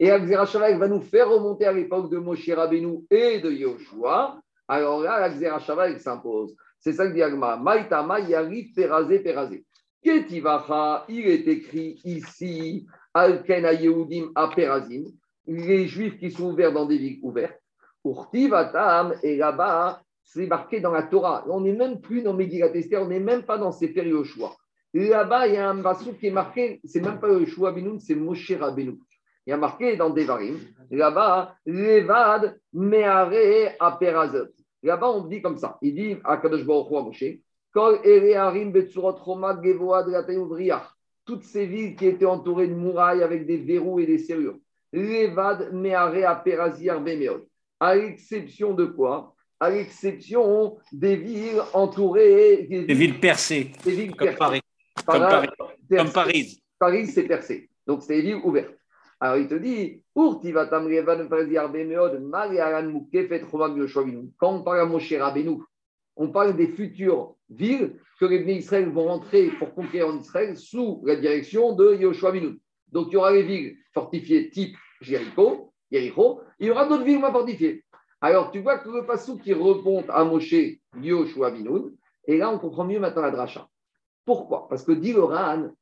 Et 0.00 0.08
la 0.08 0.26
Zerachava, 0.26 0.76
va 0.76 0.88
nous 0.88 1.02
faire 1.02 1.28
remonter 1.28 1.66
à 1.66 1.72
l'époque 1.72 2.10
de 2.10 2.16
Moshe 2.16 2.48
Rabbeinu 2.48 3.04
et 3.10 3.40
de 3.40 3.50
Yoshua. 3.50 4.40
Alors 4.66 5.02
là, 5.02 5.20
la 5.20 5.30
Zerachava, 5.30 5.88
elle 5.88 6.00
s'impose. 6.00 6.54
C'est 6.80 6.92
ça 6.92 7.06
que 7.06 7.12
dit 7.12 7.22
Agma. 7.22 7.56
Maïtama, 7.56 8.20
Yarif, 8.20 8.74
Perazé, 8.74 9.18
Perazé. 9.18 9.64
Ketivacha, 10.02 11.04
il 11.08 11.26
est 11.26 11.46
écrit 11.46 12.00
ici, 12.04 12.86
Alken 13.12 13.64
Yehudim 13.78 14.30
a 14.34 14.48
Perazim, 14.48 15.04
les 15.46 15.86
Juifs 15.86 16.18
qui 16.18 16.30
sont 16.30 16.52
ouverts 16.52 16.72
dans 16.72 16.86
des 16.86 16.96
villes 16.96 17.18
ouvertes. 17.22 17.60
Urtivatam, 18.04 19.14
et 19.22 19.36
là-bas, 19.36 20.00
c'est 20.22 20.46
marqué 20.46 20.80
dans 20.80 20.92
la 20.92 21.02
Torah. 21.02 21.44
On 21.48 21.60
n'est 21.60 21.72
même 21.72 22.00
plus 22.00 22.22
dans 22.22 22.32
Megillat 22.32 22.74
Esther, 22.74 23.02
on 23.02 23.08
n'est 23.08 23.20
même 23.20 23.42
pas 23.42 23.58
dans 23.58 23.72
ces 23.72 23.92
Yoshua. 23.92 24.56
Là-bas, 24.94 25.46
il 25.46 25.54
y 25.54 25.56
a 25.56 25.68
un 25.68 25.74
bassou 25.74 26.14
qui 26.14 26.28
est 26.28 26.32
marqué, 26.32 26.80
c'est 26.84 27.00
même 27.00 27.20
pas 27.20 27.28
Yoshua 27.28 27.72
Benoun, 27.72 28.00
c'est 28.00 28.14
Moshe 28.14 28.52
Rabbeinu. 28.52 28.98
Il 29.46 29.50
y 29.50 29.52
a 29.52 29.56
marqué 29.56 29.96
dans 29.96 30.10
Devarim, 30.10 30.58
là-bas, 30.90 31.56
Levad 31.66 32.58
Meare 32.72 33.74
Aperazot. 33.80 34.48
Là-bas, 34.82 35.10
on 35.10 35.26
dit 35.26 35.42
comme 35.42 35.58
ça. 35.58 35.78
Il 35.82 35.94
dit 35.94 36.16
à 36.24 36.36
Kadosh 36.36 36.64
Baruch 36.64 36.90
Hu 36.90 37.04
Moshe, 37.04 37.24
Kol 37.72 37.98
Harim 38.34 38.72
Betsurot 38.72 39.16
Choma 39.24 39.58
Gevoad 39.62 40.06
Toutes 41.24 41.44
ces 41.44 41.66
villes 41.66 41.96
qui 41.96 42.06
étaient 42.06 42.26
entourées 42.26 42.68
de 42.68 42.74
murailles 42.74 43.22
avec 43.22 43.46
des 43.46 43.58
verrous 43.58 44.00
et 44.00 44.06
des 44.06 44.18
serrures. 44.18 44.58
Levad 44.92 45.72
Meare 45.72 46.28
Aperazir 46.28 47.00
Bemeod. 47.00 47.46
À 47.80 47.94
l'exception 47.94 48.74
de 48.74 48.86
quoi? 48.86 49.34
À 49.60 49.70
l'exception 49.70 50.78
des 50.92 51.16
villes 51.16 51.62
entourées. 51.72 52.66
Des, 52.68 52.94
villes 52.94 53.18
percées. 53.20 53.72
Des 53.84 53.92
villes 53.92 54.14
comme 54.14 54.34
Paris. 54.34 54.60
Comme 55.06 55.20
Paris. 55.20 55.48
Comme 55.90 56.12
Paris. 56.12 56.62
Paris, 56.78 57.06
c'est 57.06 57.24
percé. 57.24 57.70
Donc, 57.86 58.02
c'est 58.02 58.16
des 58.16 58.22
villes 58.22 58.40
ouvertes. 58.44 58.74
Alors, 59.20 59.36
il 59.38 59.48
te 59.48 59.54
dit, 59.54 60.02
quand 60.14 60.40
on 64.42 64.62
parle 64.62 64.80
à 64.80 64.84
Moshe 64.84 65.12
Rabbeinu, 65.12 65.58
on 66.16 66.28
parle 66.28 66.56
des 66.56 66.68
futures 66.68 67.34
villes 67.48 67.96
que 68.18 68.26
les 68.26 68.40
Bnei 68.40 68.58
Israël 68.58 68.88
vont 68.88 69.04
rentrer 69.04 69.50
pour 69.58 69.74
conquérir 69.74 70.08
en 70.08 70.18
Israël 70.18 70.56
sous 70.56 71.02
la 71.04 71.16
direction 71.16 71.74
de 71.74 71.94
Yoshua 71.94 72.32
Binoun. 72.32 72.58
Donc, 72.92 73.08
il 73.08 73.14
y 73.14 73.16
aura 73.16 73.32
les 73.32 73.42
villes 73.42 73.76
fortifiées 73.92 74.50
type 74.50 74.76
Jéricho, 75.00 75.72
Jéricho, 75.90 76.40
il 76.58 76.66
y 76.66 76.70
aura 76.70 76.86
d'autres 76.86 77.04
villes 77.04 77.20
moins 77.20 77.32
fortifiées. 77.32 77.84
Alors, 78.20 78.50
tu 78.50 78.60
vois 78.60 78.78
que 78.78 78.88
le 78.88 79.06
passou 79.06 79.38
qui 79.38 79.52
répond 79.52 80.04
à 80.08 80.24
Moshe 80.24 80.54
Yoshua 81.00 81.50
Binoun, 81.52 81.94
et 82.26 82.36
là, 82.36 82.50
on 82.50 82.58
comprend 82.58 82.84
mieux 82.84 82.98
maintenant 83.00 83.22
la 83.22 83.30
dracha. 83.30 83.68
Pourquoi? 84.28 84.68
Parce 84.68 84.84
que 84.84 84.92
dit 84.92 85.14
le 85.14 85.22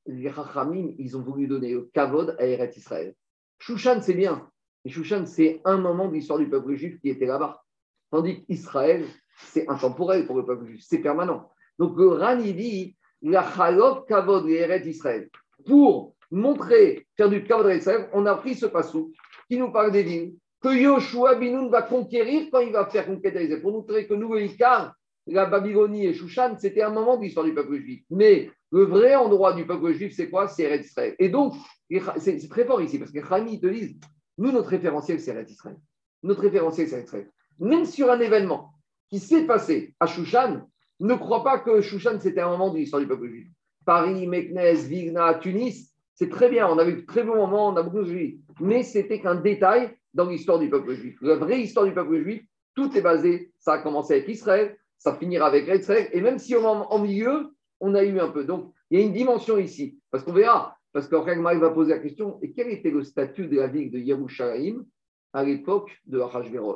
les 0.06 0.30
Rachamim, 0.30 0.94
ils 0.98 1.16
ont 1.16 1.20
voulu 1.20 1.48
donner 1.48 1.72
le 1.72 1.90
kavod 1.92 2.36
à 2.38 2.46
Eret 2.46 2.70
Israël. 2.76 3.12
Shushan, 3.58 4.00
c'est 4.02 4.14
bien. 4.14 4.48
Et 4.84 4.88
Shushan, 4.88 5.26
c'est 5.26 5.60
un 5.64 5.78
moment 5.78 6.06
de 6.06 6.14
l'histoire 6.14 6.38
du 6.38 6.48
peuple 6.48 6.76
juif 6.76 7.00
qui 7.00 7.08
était 7.08 7.26
là-bas. 7.26 7.60
Tandis 8.12 8.44
qu'Israël, 8.44 9.04
c'est 9.48 9.68
intemporel 9.68 10.28
pour 10.28 10.36
le 10.36 10.46
peuple 10.46 10.64
juif, 10.66 10.84
c'est 10.86 11.00
permanent. 11.00 11.50
Donc 11.80 11.98
le 11.98 12.06
Ran, 12.06 12.38
il 12.38 12.54
dit, 12.54 12.96
la 13.20 13.42
chalot 13.42 14.02
kavod 14.02 14.48
Eret 14.48 14.86
Israël. 14.86 15.28
Pour 15.66 16.14
montrer, 16.30 17.04
faire 17.16 17.28
du 17.28 17.42
kavod 17.42 17.66
à 17.66 17.74
Israël, 17.74 18.08
on 18.12 18.26
a 18.26 18.36
pris 18.36 18.54
ce 18.54 18.66
passou 18.66 19.12
qui 19.50 19.58
nous 19.58 19.72
parle 19.72 19.90
des 19.90 20.04
villes 20.04 20.36
que 20.60 20.68
Yoshua 20.68 21.34
Binoun 21.34 21.68
va 21.68 21.82
conquérir 21.82 22.46
quand 22.52 22.60
il 22.60 22.70
va 22.70 22.86
faire 22.86 23.06
conquête 23.06 23.34
Israël. 23.34 23.60
Pour 23.60 23.72
montrer 23.72 24.06
que 24.06 24.14
nous, 24.14 24.32
le 24.34 24.42
la 25.26 25.46
Babylonie 25.46 26.06
et 26.06 26.14
Shushan, 26.14 26.56
c'était 26.58 26.82
un 26.82 26.90
moment 26.90 27.16
de 27.16 27.22
l'histoire 27.22 27.44
du 27.44 27.54
peuple 27.54 27.76
juif. 27.76 28.04
Mais 28.10 28.50
le 28.70 28.84
vrai 28.84 29.14
endroit 29.14 29.52
du 29.54 29.66
peuple 29.66 29.92
juif, 29.92 30.14
c'est 30.14 30.30
quoi? 30.30 30.48
C'est 30.48 30.64
Eretz 30.64 30.86
Israël. 30.86 31.14
Et 31.18 31.28
donc, 31.28 31.54
c'est 32.18 32.48
très 32.48 32.64
fort 32.64 32.80
ici, 32.80 32.98
parce 32.98 33.10
que 33.10 33.20
Rami 33.20 33.60
te 33.60 33.66
disent, 33.66 33.96
nous, 34.38 34.52
notre 34.52 34.68
référentiel, 34.68 35.20
c'est 35.20 35.32
Eretz 35.32 35.50
Israël. 35.50 35.76
Notre 36.22 36.42
référentiel, 36.42 36.88
c'est 36.88 36.96
Eretz 36.96 37.08
Israël. 37.08 37.30
Même 37.58 37.84
sur 37.84 38.10
un 38.10 38.20
événement 38.20 38.72
qui 39.08 39.18
s'est 39.18 39.46
passé 39.46 39.94
à 40.00 40.06
Shushan, 40.06 40.68
ne 41.00 41.14
crois 41.14 41.44
pas 41.44 41.58
que 41.58 41.80
Shushan, 41.80 42.18
c'était 42.20 42.40
un 42.40 42.50
moment 42.50 42.70
de 42.70 42.78
l'histoire 42.78 43.00
du 43.00 43.08
peuple 43.08 43.28
juif. 43.28 43.48
Paris, 43.84 44.26
Meknes, 44.26 44.74
Vigna, 44.88 45.34
Tunis, 45.34 45.92
c'est 46.14 46.30
très 46.30 46.48
bien, 46.48 46.68
on 46.68 46.78
a 46.78 46.86
eu 46.86 46.94
de 46.94 47.00
très 47.06 47.22
bons 47.22 47.36
moments, 47.36 47.68
on 47.68 47.76
a 47.76 47.82
beaucoup 47.82 48.02
de 48.02 48.10
juifs. 48.10 48.40
Mais 48.60 48.82
c'était 48.82 49.20
qu'un 49.20 49.34
détail 49.36 49.90
dans 50.14 50.28
l'histoire 50.28 50.58
du 50.58 50.70
peuple 50.70 50.94
juif. 50.94 51.18
La 51.20 51.36
vraie 51.36 51.60
histoire 51.60 51.86
du 51.86 51.92
peuple 51.92 52.22
juif, 52.22 52.42
tout 52.74 52.96
est 52.96 53.02
basé, 53.02 53.52
ça 53.58 53.74
a 53.74 53.78
commencé 53.78 54.14
avec 54.14 54.28
Israël, 54.28 54.76
ça 54.98 55.14
finira 55.14 55.46
avec 55.46 55.68
Retzrek. 55.68 56.10
Et 56.12 56.20
même 56.20 56.38
si 56.38 56.54
au 56.54 56.64
en 56.64 56.98
milieu, 56.98 57.50
on 57.80 57.94
a 57.94 58.02
eu 58.02 58.18
un 58.18 58.28
peu. 58.28 58.44
Donc, 58.44 58.72
il 58.90 58.98
y 58.98 59.02
a 59.02 59.04
une 59.04 59.12
dimension 59.12 59.58
ici. 59.58 59.98
Parce 60.10 60.24
qu'on 60.24 60.32
verra. 60.32 60.76
Parce 60.92 61.08
il 61.12 61.60
va 61.60 61.70
poser 61.70 61.92
la 61.92 61.98
question 61.98 62.38
et 62.40 62.52
quel 62.52 62.68
était 62.68 62.90
le 62.90 63.02
statut 63.02 63.48
de 63.48 63.56
la 63.58 63.66
ville 63.66 63.90
de 63.90 63.98
Yerushalayim 63.98 64.86
à 65.34 65.44
l'époque 65.44 65.90
de, 66.06 66.18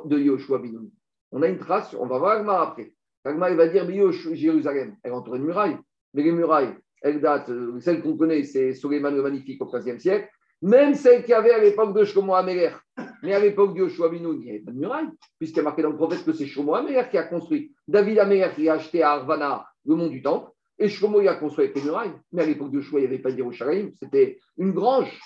de 0.07 0.19
Yoshua 0.19 0.59
Binoun 0.59 0.91
On 1.31 1.41
a 1.41 1.47
une 1.47 1.57
trace, 1.57 1.95
on 1.99 2.05
va 2.05 2.19
voir 2.19 2.37
Agmar 2.37 2.61
après. 2.61 2.93
Agmar, 3.25 3.51
va 3.55 3.67
dire 3.67 3.87
Jérusalem, 4.11 4.95
elle 5.01 5.11
est 5.11 5.15
entourée 5.15 5.39
de 5.39 5.43
murailles. 5.43 5.77
Mais 6.13 6.21
les 6.21 6.31
murailles, 6.31 6.75
elles 7.01 7.19
datent, 7.19 7.49
euh, 7.49 7.79
celle 7.79 8.03
qu'on 8.03 8.15
connaît, 8.15 8.43
c'est 8.43 8.75
Suleiman 8.75 9.09
le 9.09 9.23
Magnifique 9.23 9.59
au 9.59 9.65
XIIIe 9.65 9.99
siècle. 9.99 10.29
Même 10.61 10.93
celle 10.93 11.23
qu'il 11.23 11.31
y 11.31 11.33
avait 11.33 11.53
à 11.53 11.59
l'époque 11.59 11.95
de 11.97 12.03
Shlomo 12.03 12.35
Améler, 12.35 12.69
mais 13.23 13.33
à 13.33 13.39
l'époque 13.39 13.73
de 13.73 13.79
Yoshua 13.79 14.09
il 14.13 14.21
n'y 14.21 14.49
avait 14.49 14.59
pas 14.59 14.71
de 14.71 14.77
muraille, 14.77 15.09
puisqu'il 15.37 15.57
y 15.57 15.59
a 15.61 15.63
marqué 15.63 15.81
dans 15.81 15.89
le 15.89 15.97
prophète 15.97 16.23
que 16.23 16.33
c'est 16.33 16.45
Shlomo 16.45 16.75
Améler 16.75 17.03
qui 17.09 17.17
a 17.17 17.23
construit. 17.23 17.73
David 17.87 18.19
Améler 18.19 18.49
qui 18.55 18.67
a 18.69 18.73
acheté 18.73 19.03
à 19.03 19.11
Arvana 19.11 19.65
le 19.85 19.95
mont 19.95 20.07
du 20.07 20.21
Temple, 20.21 20.49
et 20.79 20.89
Shlomo 20.89 21.21
il 21.21 21.27
a 21.27 21.35
construit 21.35 21.65
avec 21.65 21.75
les 21.75 21.83
murailles. 21.83 22.13
Mais 22.31 22.43
à 22.43 22.45
l'époque 22.45 22.71
de 22.71 22.77
Yoshua, 22.77 22.99
il 22.99 23.03
n'y 23.03 23.07
avait 23.07 23.19
pas 23.19 23.31
de 23.31 23.37
Yerushalayim, 23.37 23.91
c'était 24.01 24.39
une 24.57 24.71
grange. 24.71 25.19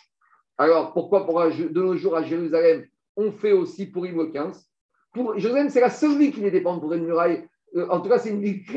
Alors 0.58 0.94
pourquoi 0.94 1.26
pour 1.26 1.44
de 1.44 1.82
nos 1.82 1.96
jours 1.96 2.16
à 2.16 2.24
Jérusalem, 2.24 2.86
on 3.16 3.32
fait 3.32 3.52
aussi 3.52 3.86
pour 3.86 4.06
le 4.06 4.26
15 4.32 4.70
pour, 5.16 5.40
Jérusalem, 5.40 5.70
c'est 5.70 5.80
la 5.80 5.90
seule 5.90 6.18
ville 6.18 6.34
qui 6.34 6.42
n'était 6.42 6.62
pas 6.62 6.78
pour 6.78 6.92
une 6.94 7.06
muraille. 7.06 7.48
Euh, 7.76 7.88
en 7.90 8.02
tout 8.02 8.10
cas, 8.10 8.20
c'est 8.20 8.30
une 8.30 8.42
ville 8.42 8.64
qui 8.66 8.74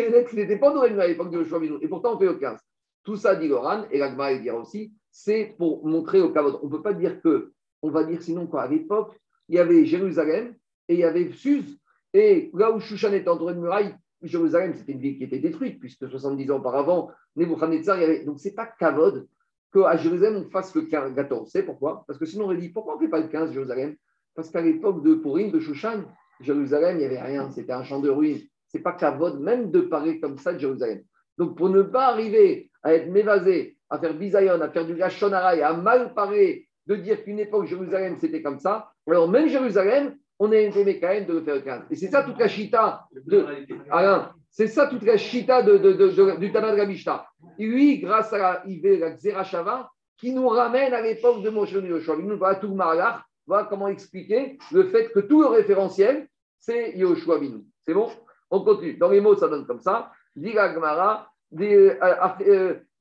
pas 0.57 0.71
pour 0.71 0.85
une 0.85 0.93
muraille 0.93 1.07
à 1.07 1.09
l'époque 1.09 1.31
de 1.31 1.38
Yoshua. 1.38 1.59
Et 1.83 1.88
pourtant, 1.88 2.14
on 2.14 2.19
fait 2.19 2.26
le 2.26 2.35
15. 2.35 2.61
Tout 3.02 3.17
ça, 3.17 3.35
dit 3.35 3.49
Loran, 3.49 3.85
et 3.90 3.99
l'Agma, 3.99 4.33
il 4.33 4.43
dira 4.43 4.57
aussi, 4.57 4.93
c'est 5.11 5.57
pour 5.59 5.85
montrer 5.85 6.21
au 6.21 6.31
Kavod. 6.31 6.61
On 6.62 6.67
ne 6.67 6.71
peut 6.71 6.83
pas 6.83 6.93
dire 6.93 7.21
que, 7.21 7.52
on 7.82 7.90
va 7.90 8.04
dire 8.04 8.23
sinon 8.23 8.47
quoi, 8.47 8.62
à 8.62 8.68
l'époque, 8.68 9.18
il 9.49 9.56
y 9.56 9.58
avait 9.58 9.85
Jérusalem 9.85 10.54
et 10.88 10.94
il 10.94 11.00
y 11.00 11.04
avait 11.04 11.30
Suse, 11.32 11.78
et 12.14 12.50
là 12.54 12.70
où 12.73 12.80
Shushan 12.80 13.12
était 13.12 13.28
entouré 13.28 13.54
de 13.54 13.61
murailles, 13.61 13.94
Jérusalem, 14.23 14.75
c'était 14.75 14.92
une 14.92 15.00
ville 15.00 15.16
qui 15.16 15.25
était 15.25 15.38
détruite, 15.38 15.78
puisque 15.78 16.08
70 16.08 16.50
ans 16.50 16.56
auparavant, 16.56 17.11
Nebuchadnezzar, 17.37 17.99
il 17.99 18.00
y 18.00 18.04
avait. 18.04 18.25
Donc, 18.25 18.40
ce 18.40 18.49
n'est 18.49 18.54
pas 18.54 18.66
Kavod 18.66 19.28
qu'à 19.73 19.97
Jérusalem, 19.97 20.44
on 20.47 20.50
fasse 20.50 20.75
le 20.75 20.82
14. 20.82 21.50
C'est 21.50 21.62
pourquoi? 21.62 22.04
Parce 22.06 22.18
que 22.18 22.26
sinon, 22.26 22.44
on 22.44 22.47
aurait 22.49 22.56
dit 22.56 22.70
pourquoi 22.70 22.94
on 22.94 22.97
ne 22.97 23.04
fait 23.04 23.11
pas 23.11 23.20
le 23.20 23.28
15 23.28 23.52
Jérusalem? 23.52 23.94
Parce 24.35 24.50
qu'à 24.50 24.61
l'époque 24.61 25.04
de 25.04 25.14
Purim, 25.14 25.50
de 25.50 25.61
Shushan, 25.61 26.04
Jérusalem, 26.40 26.97
il 26.97 27.00
n'y 27.00 27.04
avait 27.04 27.20
rien, 27.20 27.50
c'était 27.50 27.73
un 27.73 27.85
champ 27.85 28.00
de 28.00 28.08
ruines. 28.08 28.40
Ce 28.68 28.76
n'est 28.76 28.82
pas 28.82 28.92
Kavod, 28.92 29.40
même 29.40 29.70
de 29.70 29.80
parler 29.80 30.20
comme 30.20 30.38
ça 30.38 30.52
de 30.52 30.58
Jérusalem. 30.58 31.02
Donc, 31.37 31.56
pour 31.56 31.68
ne 31.68 31.82
pas 31.82 32.06
arriver 32.06 32.70
à 32.82 32.94
être 32.94 33.11
mévasé, 33.11 33.76
à 33.90 33.99
faire 33.99 34.14
bisayon, 34.14 34.61
à 34.61 34.70
faire 34.70 34.87
du 34.87 34.94
gachonaraï, 34.94 35.62
à 35.62 35.75
mal 35.75 36.14
parler 36.14 36.68
de 36.88 36.97
dire 36.97 37.23
qu'une 37.23 37.38
époque 37.38 37.66
Jérusalem 37.66 38.16
c'était 38.18 38.42
comme 38.42 38.59
ça, 38.59 38.90
alors 39.07 39.28
même 39.28 39.49
Jérusalem, 39.49 40.16
on 40.40 40.50
est 40.52 40.64
aimé 40.64 40.99
quand 41.00 41.09
même 41.09 41.26
de 41.26 41.35
le 41.35 41.42
faire 41.42 41.62
15. 41.62 41.83
Et 41.90 41.97
c'est 41.97 42.09
ça 42.09 42.23
toute 42.23 42.38
la 42.38 42.49
chita 42.49 43.07
de 43.26 43.45
Alain, 43.90 44.33
c'est 44.50 44.66
ça 44.66 44.87
toute 44.87 45.02
la 45.02 45.16
chita 45.16 45.62
de, 45.62 46.37
du 46.37 46.52
Tana 46.52 46.73
de 46.73 46.76
la 46.76 46.87
Mishnah. 46.87 47.26
Lui, 47.59 47.99
grâce 47.99 48.33
à 48.33 48.38
la, 48.38 48.64
la 48.64 49.11
Xerashava, 49.11 49.90
qui 50.16 50.33
nous 50.33 50.49
ramène 50.49 50.92
à 50.95 51.00
l'époque 51.00 51.42
de 51.42 51.50
Moshe 51.50 51.73
Yoshua, 51.73 52.16
il 52.18 52.26
nous 52.26 52.38
va 52.38 52.57
tout 52.57 52.75
Voilà 52.75 53.66
comment 53.68 53.88
expliquer 53.88 54.59
le 54.73 54.85
fait 54.88 55.11
que 55.12 55.21
tout 55.21 55.42
le 55.42 55.49
référentiel, 55.49 56.28
c'est 56.59 56.97
Yoshua 56.97 57.38
Binoun. 57.38 57.64
C'est 57.87 57.95
bon? 57.95 58.11
On 58.50 58.62
continue. 58.62 58.97
Dans 58.97 59.11
les 59.11 59.21
mots, 59.21 59.37
ça 59.37 59.49
donne 59.49 59.66
comme 59.66 59.80
ça. 59.80 60.11
Diga 60.35 60.75
Gmara, 60.75 61.30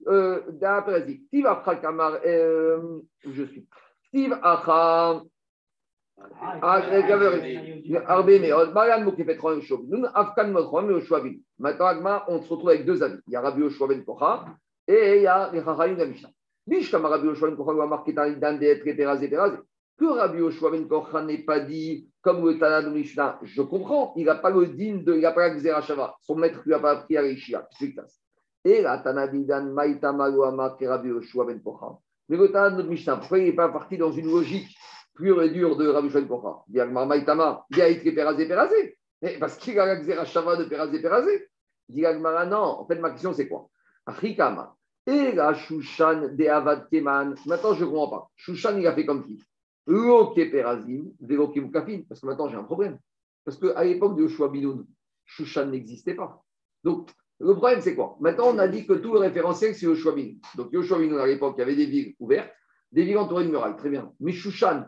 euh, 0.05 0.41
euh, 0.61 1.01
euh, 2.25 2.99
je 3.25 3.43
suis. 3.43 3.67
Steve 4.07 4.37
Acha. 4.43 5.23
Ah, 6.51 6.81
Maintenant, 11.59 12.21
on 12.27 12.41
se 12.41 12.49
retrouve 12.49 12.69
avec 12.69 12.85
deux 12.85 13.03
avis. 13.03 13.19
Il 13.27 13.33
y 13.33 13.35
a 13.35 13.41
Rabbi 13.41 13.61
Yoshua 13.61 13.87
Ben 13.87 14.03
Kocha 14.03 14.45
et 14.87 15.17
il 15.17 15.21
y 15.23 15.27
a 15.27 15.51
les 15.51 15.63
Chachamim 15.63 15.95
de 15.95 16.05
Mishnah. 16.05 16.29
Rabbi 17.09 17.27
Yoshua 17.27 17.49
Ben 17.49 17.55
Kocha 17.57 17.85
marqué 17.85 18.13
dans 18.13 18.23
l'Idan 18.23 18.53
d'être 18.57 18.83
pérazé, 18.83 19.27
pérazé. 19.27 19.57
Que 19.99 20.05
Rabbi 20.05 20.39
Yoshua 20.39 20.71
Ben 20.71 20.87
Kocha 20.87 21.21
n'ait 21.21 21.43
pas 21.43 21.59
dit 21.59 22.09
comme 22.21 22.45
le 22.45 22.59
Tana 22.59 22.81
de 22.81 22.89
Mishnah, 22.89 23.39
je 23.43 23.61
comprends, 23.61 24.13
il 24.17 24.25
n'a 24.25 24.35
pas 24.35 24.49
le 24.49 24.67
din 24.67 24.97
de, 24.97 25.13
il 25.15 25.21
n'a 25.21 25.31
pas 25.31 25.47
la 25.47 25.55
Xerashava. 25.55 26.17
Son 26.21 26.35
maître 26.35 26.61
lui 26.65 26.73
a 26.73 26.79
pas 26.79 26.91
appris 26.91 27.15
à 27.15 27.21
l'Ishia. 27.21 27.65
Et 28.67 28.81
la 28.81 28.97
Tana 28.97 29.29
d'Idan 29.29 29.63
Maïtama 29.63 30.29
lui 30.29 30.43
a 30.43 30.51
marqué 30.51 30.89
Rabbi 30.89 31.07
Yoshua 31.07 31.45
Ben 31.45 31.61
Kocha. 31.61 31.97
Mais 32.27 32.35
le 32.35 32.51
Tana 32.51 32.71
de 32.71 32.83
Mishnah, 32.83 33.15
pourquoi 33.15 33.39
il 33.39 33.45
n'est 33.45 33.53
pas 33.53 33.69
parti 33.69 33.97
dans 33.97 34.11
une 34.11 34.29
logique 34.29 34.75
pure 35.15 35.41
et 35.41 35.51
dure 35.51 35.77
de 35.77 35.87
Rabbi 35.87 36.07
Yoshua 36.07 36.19
Ben 36.19 36.27
Kocha 36.27 36.63
Il 36.67 36.75
y 36.75 36.81
a 36.81 36.85
Maïtama, 36.85 37.65
il 37.69 37.81
a 37.81 37.87
été 37.87 38.11
pérazé, 38.11 38.45
pérazé. 38.45 38.97
Parce 39.39 39.55
qu'il 39.55 39.79
a 39.79 39.85
la 39.85 39.95
Xerashava 40.01 40.57
de 40.57 40.65
pérazé, 40.65 41.01
pérazé. 41.01 41.47
Il 41.87 41.95
dit 41.95 42.01
non, 42.01 42.81
en 42.81 42.85
fait, 42.85 42.99
ma 42.99 43.11
question 43.11 43.31
c'est 43.31 43.47
quoi? 43.47 43.69
Achikama. 44.05 44.75
Et 45.05 45.31
la 45.31 45.53
Shushan 45.53 46.35
de 46.35 46.47
Avad 46.47 46.89
Keman. 46.89 47.35
Maintenant, 47.45 47.73
je 47.73 47.85
ne 47.85 47.89
comprends 47.89 48.09
pas. 48.09 48.29
Shushan, 48.35 48.77
il 48.77 48.85
a 48.85 48.93
fait 48.93 49.05
comme 49.05 49.25
qui? 49.25 49.41
Loke 49.85 50.35
Perazim. 50.51 51.05
Parce 52.09 52.19
que 52.19 52.25
maintenant, 52.25 52.49
j'ai 52.49 52.57
un 52.57 52.65
problème. 52.65 52.99
Parce 53.45 53.57
qu'à 53.57 53.81
l'époque 53.85 54.17
de 54.17 54.23
Yoshua 54.23 54.49
Binoun, 54.49 54.85
Shushan 55.23 55.67
n'existait 55.67 56.15
pas. 56.15 56.43
Donc, 56.83 57.09
le 57.39 57.53
problème, 57.53 57.81
c'est 57.81 57.95
quoi? 57.95 58.17
Maintenant, 58.19 58.47
on 58.47 58.57
a 58.57 58.67
dit 58.67 58.87
que 58.87 58.93
tout 58.93 59.13
le 59.13 59.19
référentiel, 59.19 59.75
c'est 59.75 59.85
Yoshua 59.85 60.13
Binoun. 60.13 60.39
Donc, 60.55 60.69
Yoshua 60.71 60.97
Binoun, 60.97 61.19
à 61.19 61.27
l'époque, 61.27 61.55
il 61.57 61.59
y 61.59 61.63
avait 61.63 61.75
des 61.75 61.85
villes 61.85 62.15
ouvertes, 62.19 62.51
des 62.91 63.03
villes 63.03 63.17
entourées 63.17 63.45
de 63.45 63.51
murailles. 63.51 63.75
Très 63.75 63.89
bien. 63.89 64.11
Mais 64.19 64.31
Shushan, 64.31 64.85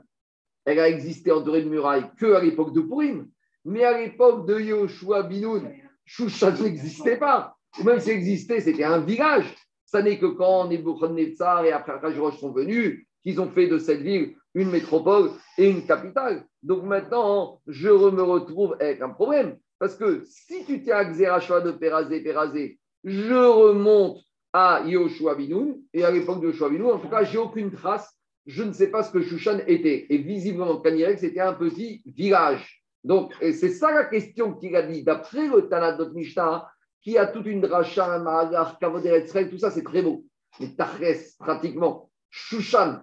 elle 0.66 0.80
a 0.80 0.90
existé 0.90 1.32
entourée 1.32 1.62
de 1.62 1.70
murailles 1.70 2.10
que 2.18 2.34
à 2.34 2.42
l'époque 2.42 2.74
de 2.74 2.82
Purim. 2.82 3.28
Mais 3.66 3.84
à 3.84 4.00
l'époque 4.00 4.48
de 4.48 4.60
Yoshua 4.60 5.24
Binoun, 5.24 5.70
Shushan 6.06 6.54
n'existait 6.62 7.18
pas. 7.18 7.56
Même 7.84 8.00
s'il 8.00 8.14
existait, 8.14 8.62
c'était 8.62 8.84
un 8.84 9.00
village. 9.00 9.56
Ça 9.86 10.02
n'est 10.02 10.18
que 10.18 10.26
quand 10.26 10.68
Nebuchadnezzar 10.68 11.66
et 11.66 11.72
après 11.72 11.98
Rajrosh 11.98 12.40
sont 12.40 12.52
venus, 12.52 13.06
qu'ils 13.24 13.40
ont 13.42 13.50
fait 13.50 13.68
de 13.68 13.78
cette 13.78 14.02
ville 14.02 14.36
une 14.56 14.72
métropole 14.72 15.32
et 15.58 15.70
une 15.70 15.86
capitale. 15.86 16.46
Donc 16.64 16.84
maintenant, 16.84 17.62
je 17.68 17.90
me 17.90 18.24
retrouve 18.24 18.76
avec 18.80 19.02
un 19.02 19.10
problème. 19.10 19.58
Parce 19.80 19.96
que 19.96 20.24
si 20.26 20.66
tu 20.66 20.84
tiens 20.84 20.98
à 20.98 21.06
Xerashua 21.06 21.62
de 21.62 21.72
Pérazé, 21.72 22.22
Pérazé, 22.22 22.80
je 23.04 23.34
remonte 23.34 24.20
à 24.52 24.84
Yoshua 24.86 25.36
Binoun, 25.36 25.82
et 25.94 26.04
à 26.04 26.12
l'époque 26.12 26.42
de 26.42 26.48
Yoshua 26.48 26.70
Binoun, 26.70 26.92
en 26.92 27.00
tout 27.00 27.10
cas, 27.10 27.24
j'ai 27.24 27.38
aucune 27.38 27.72
trace, 27.72 28.14
je 28.46 28.64
ne 28.64 28.74
sais 28.74 28.88
pas 28.88 29.04
ce 29.04 29.12
que 29.12 29.22
Shushan 29.22 29.60
était. 29.68 30.08
Et 30.10 30.18
visiblement, 30.18 30.82
Kanirek, 30.82 31.20
c'était 31.20 31.40
un 31.40 31.54
petit 31.54 32.02
village. 32.06 32.84
Donc, 33.04 33.34
c'est 33.40 33.70
ça 33.70 33.92
la 33.92 34.06
question 34.06 34.54
qu'il 34.54 34.76
a 34.76 34.82
dit. 34.82 35.04
D'après 35.04 35.48
le 35.48 35.70
Tanat 35.70 35.98
Mishnah, 36.14 36.68
qui 37.02 37.18
a 37.18 37.28
toute 37.28 37.46
une 37.46 37.62
dracha, 37.62 38.16
un 38.16 38.20
mahagar, 38.20 38.78
tout 38.80 39.58
ça, 39.58 39.72
c'est 39.72 39.84
très 39.84 40.02
beau. 40.02 40.26
Mais 40.60 40.76
Tachres, 40.76 41.38
pratiquement, 41.38 42.10
Shushan, 42.30 43.02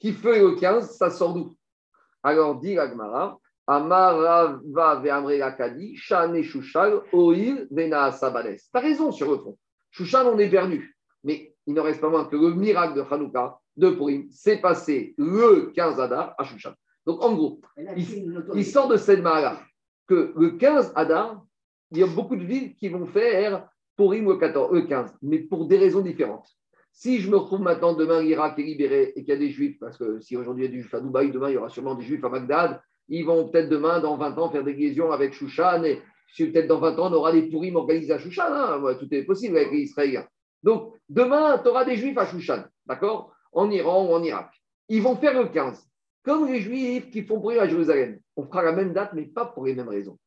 qui 0.00 0.12
fait 0.12 0.40
le 0.40 0.56
15, 0.56 0.96
ça 0.96 1.10
sort 1.10 1.34
d'où? 1.34 1.56
Alors, 2.22 2.58
dit 2.58 2.78
Agmara, 2.78 3.38
Amarava 3.66 4.60
ve'amre 5.02 5.38
lakadi, 5.38 5.96
Shane 5.96 6.42
Shushan, 6.42 7.00
Oil 7.12 7.66
vena 7.70 8.12
sabales. 8.12 8.60
T'as 8.72 8.80
raison 8.80 9.10
sur 9.10 9.30
le 9.30 9.38
fond. 9.38 9.58
Shushan, 9.90 10.26
on 10.26 10.38
est 10.38 10.48
perdu. 10.48 10.96
Mais 11.24 11.54
il 11.66 11.74
ne 11.74 11.80
reste 11.80 12.00
pas 12.00 12.08
moins 12.08 12.26
que 12.26 12.36
le 12.36 12.54
miracle 12.54 12.94
de 12.94 13.02
Hanouka, 13.02 13.58
de 13.76 13.90
Purim, 13.90 14.30
s'est 14.30 14.60
passé 14.60 15.14
le 15.18 15.72
15 15.74 16.00
Adar 16.00 16.34
à 16.38 16.44
Shushan. 16.44 16.72
Donc, 17.04 17.22
en 17.22 17.34
gros, 17.34 17.60
il, 18.54 18.64
sort 18.64 18.88
de 18.88 18.96
cette 18.96 19.22
mara 19.22 19.60
que 20.06 20.32
le 20.36 20.50
15 20.52 20.92
Adar, 20.94 21.44
il 21.90 21.98
y 21.98 22.02
a 22.02 22.06
beaucoup 22.06 22.36
de 22.36 22.44
villes 22.44 22.74
qui 22.76 22.88
vont 22.88 23.06
faire 23.06 23.68
Purim 23.96 24.28
le 24.28 24.36
14, 24.36 24.72
le 24.72 24.82
15, 24.82 25.16
mais 25.22 25.38
pour 25.38 25.66
des 25.66 25.78
raisons 25.78 26.00
différentes. 26.00 26.48
Si 26.92 27.20
je 27.20 27.30
me 27.30 27.36
retrouve 27.36 27.60
maintenant, 27.60 27.94
demain, 27.94 28.22
l'Irak 28.22 28.58
est 28.58 28.62
libéré 28.62 29.12
et 29.16 29.24
qu'il 29.24 29.28
y 29.28 29.32
a 29.32 29.36
des 29.36 29.50
juifs, 29.50 29.78
parce 29.78 29.98
que 29.98 30.20
si 30.20 30.36
aujourd'hui 30.36 30.64
il 30.64 30.66
y 30.66 30.70
a 30.70 30.74
des 30.74 30.80
juifs 30.80 30.94
à 30.94 31.00
Dubaï, 31.00 31.30
demain 31.30 31.50
il 31.50 31.54
y 31.54 31.56
aura 31.56 31.68
sûrement 31.68 31.94
des 31.94 32.04
juifs 32.04 32.24
à 32.24 32.28
Bagdad, 32.28 32.80
ils 33.08 33.24
vont 33.24 33.48
peut-être 33.48 33.68
demain, 33.68 34.00
dans 34.00 34.16
20 34.16 34.38
ans, 34.38 34.50
faire 34.50 34.64
des 34.64 34.74
liaisons 34.74 35.12
avec 35.12 35.34
Shushan, 35.34 35.84
et 35.84 36.02
peut-être 36.38 36.66
dans 36.66 36.80
20 36.80 36.98
ans, 36.98 37.10
on 37.10 37.14
aura 37.14 37.32
des 37.32 37.42
Purim 37.42 37.76
organisés 37.76 38.12
à 38.12 38.18
Shushan, 38.18 38.52
hein. 38.52 38.94
tout 38.98 39.12
est 39.12 39.22
possible 39.22 39.56
avec 39.56 39.72
les 39.72 39.80
Israéliens. 39.80 40.26
Donc, 40.62 40.94
demain, 41.08 41.58
tu 41.58 41.68
auras 41.68 41.84
des 41.84 41.96
juifs 41.96 42.18
à 42.18 42.26
Shushan, 42.26 42.64
d'accord? 42.86 43.32
En 43.52 43.70
Iran 43.70 44.06
ou 44.06 44.14
en 44.14 44.22
Irak. 44.22 44.50
Ils 44.88 45.02
vont 45.02 45.16
faire 45.16 45.40
le 45.40 45.48
15. 45.48 45.86
Comme 46.24 46.46
les 46.48 46.60
juifs 46.60 47.10
qui 47.10 47.22
font 47.22 47.40
Purim 47.40 47.60
à 47.60 47.68
Jérusalem. 47.68 48.18
On 48.34 48.44
fera 48.44 48.62
la 48.62 48.72
même 48.72 48.92
date, 48.92 49.12
mais 49.14 49.26
pas 49.26 49.46
pour 49.46 49.64
les 49.64 49.74
mêmes 49.74 49.88
raisons. 49.88 50.18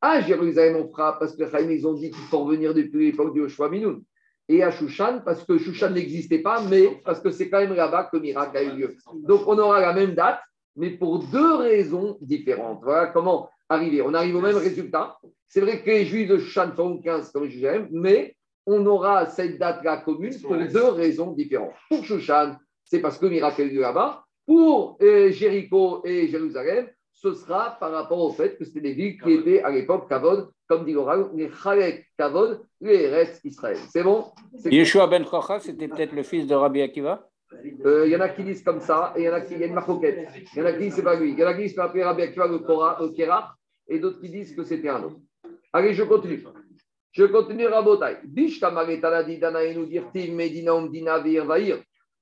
À 0.00 0.20
Jérusalem, 0.20 0.76
on 0.76 0.90
fera 0.90 1.18
parce 1.18 1.34
que 1.36 1.44
les 1.44 1.76
ils 1.76 1.86
ont 1.86 1.94
dit 1.94 2.10
qu'il 2.10 2.24
faut 2.24 2.40
revenir 2.44 2.74
depuis 2.74 3.10
l'époque 3.10 3.32
du 3.32 3.40
Oshua 3.40 3.68
Minoun. 3.68 4.02
Et 4.48 4.62
à 4.62 4.70
Shushan, 4.70 5.22
parce 5.24 5.44
que 5.44 5.56
Shushan 5.56 5.90
n'existait 5.90 6.40
pas, 6.40 6.60
mais 6.62 7.00
parce 7.04 7.20
que 7.20 7.30
c'est 7.30 7.48
quand 7.48 7.60
même 7.60 7.74
là-bas 7.74 8.04
que 8.04 8.16
le 8.16 8.22
miracle 8.22 8.56
a 8.56 8.62
eu 8.62 8.76
lieu. 8.76 8.96
Donc 9.14 9.46
on 9.46 9.58
aura 9.58 9.80
la 9.80 9.92
même 9.92 10.14
date, 10.14 10.40
mais 10.76 10.90
pour 10.90 11.20
deux 11.24 11.54
raisons 11.56 12.18
différentes. 12.20 12.80
Voilà 12.82 13.08
comment 13.08 13.48
arriver. 13.68 14.02
On 14.02 14.14
arrive 14.14 14.36
au 14.36 14.40
même 14.40 14.56
résultat. 14.56 15.18
C'est 15.48 15.60
vrai 15.60 15.82
que 15.82 15.90
les 15.90 16.04
Juifs 16.04 16.28
de 16.28 16.38
Shushan 16.38 16.72
font 16.74 16.98
15 16.98 17.30
comme 17.30 17.48
Jérusalem, 17.48 17.88
mais 17.90 18.36
on 18.66 18.84
aura 18.86 19.26
cette 19.26 19.58
date-là 19.58 19.98
commune 19.98 20.34
pour 20.40 20.56
deux 20.56 20.88
raisons 20.88 21.32
différentes. 21.32 21.74
Pour 21.88 22.04
Shushan, 22.04 22.56
c'est 22.84 23.00
parce 23.00 23.18
que 23.18 23.26
le 23.26 23.32
miracle 23.32 23.64
lieu 23.64 23.80
là-bas. 23.80 24.24
Pour 24.46 24.98
euh, 25.02 25.30
Jéricho 25.30 26.02
et 26.04 26.28
Jérusalem, 26.28 26.88
ce 27.12 27.34
sera 27.34 27.76
par 27.78 27.92
rapport 27.92 28.18
au 28.18 28.32
fait 28.32 28.56
que 28.56 28.64
c'était 28.64 28.80
des 28.80 28.94
villes 28.94 29.20
qui 29.20 29.32
étaient 29.32 29.62
à 29.62 29.70
l'époque 29.70 30.08
Kavod, 30.08 30.50
comme 30.66 30.84
dit 30.84 30.92
l'oral, 30.92 31.30
les 31.34 31.50
Chalek 31.50 32.06
Kavod, 32.18 32.60
les 32.80 33.08
restes 33.08 33.44
Israël. 33.44 33.78
C'est 33.90 34.02
bon? 34.02 34.24
Yeshua 34.64 35.06
ben 35.06 35.24
Chocha, 35.24 35.60
c'était 35.60 35.86
peut-être 35.86 36.12
le 36.12 36.24
fils 36.24 36.46
de 36.46 36.54
Rabbi 36.54 36.82
Akiva? 36.82 37.28
Il 37.64 37.86
euh, 37.86 38.08
y 38.08 38.16
en 38.16 38.20
a 38.20 38.28
qui 38.28 38.44
disent 38.44 38.62
comme 38.62 38.80
ça, 38.80 39.12
et 39.16 39.22
il 39.22 39.24
y 39.24 39.28
en 39.28 39.34
a 39.34 39.40
qui 39.40 39.56
y 39.56 39.62
a 39.62 39.66
une 39.66 39.74
marcoquette. 39.74 40.28
Il 40.54 40.58
y 40.58 40.62
en 40.62 40.66
a 40.66 40.72
qui 40.72 40.78
disent 40.78 40.94
c'est 40.94 41.02
pas 41.02 41.14
lui. 41.14 41.32
Il 41.32 41.38
y 41.38 41.44
en 41.44 41.48
a 41.48 41.54
qui 41.54 41.62
disent 41.62 41.74
qu'on 41.74 41.82
appelait 41.82 42.04
Rabbi 42.04 42.22
Akiva 42.22 42.46
le, 42.46 42.58
Korah, 42.58 42.98
le 43.00 43.08
Kerach, 43.10 43.52
et 43.88 43.98
d'autres 43.98 44.20
qui 44.20 44.30
disent 44.30 44.54
que 44.54 44.64
c'était 44.64 44.88
un 44.88 45.02
autre. 45.02 45.20
Allez, 45.72 45.94
je 45.94 46.02
continue. 46.02 46.42
Je 47.12 47.24
continue, 47.24 47.66
Rabotai. 47.66 48.18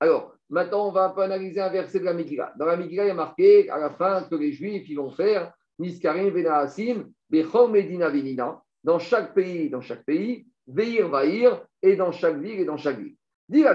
Alors, 0.01 0.35
Maintenant, 0.51 0.89
on 0.89 0.91
va 0.91 1.05
un 1.05 1.11
peu 1.11 1.23
analyser 1.23 1.61
un 1.61 1.69
verset 1.69 2.01
de 2.01 2.05
la 2.05 2.13
Megillah. 2.13 2.53
Dans 2.59 2.67
la 2.67 2.77
Megillah, 2.77 3.05
il 3.05 3.09
y 3.09 3.11
a 3.13 3.15
marqué 3.15 3.71
à 3.71 3.79
la 3.79 3.91
fin 3.91 4.25
que 4.25 4.35
les 4.35 4.51
Juifs 4.51 4.89
ils 4.89 4.97
vont 4.97 5.11
faire 5.11 5.53
Niskarim 5.79 6.31
Venaasim, 6.31 7.09
Bechom 7.31 7.71
Medina 7.71 8.09
Venina, 8.09 8.61
dans 8.83 8.99
chaque 8.99 9.33
pays, 9.33 9.71
dans 9.71 9.81
chaque 9.81 10.05
pays, 10.05 10.47
Veir 10.67 11.09
Vair, 11.09 11.65
et 11.83 11.95
dans 11.95 12.11
chaque 12.11 12.39
ville 12.39 12.61
et 12.61 12.65
dans 12.65 12.77
chaque 12.77 12.99
ville. 12.99 13.15
Donc, 13.53 13.67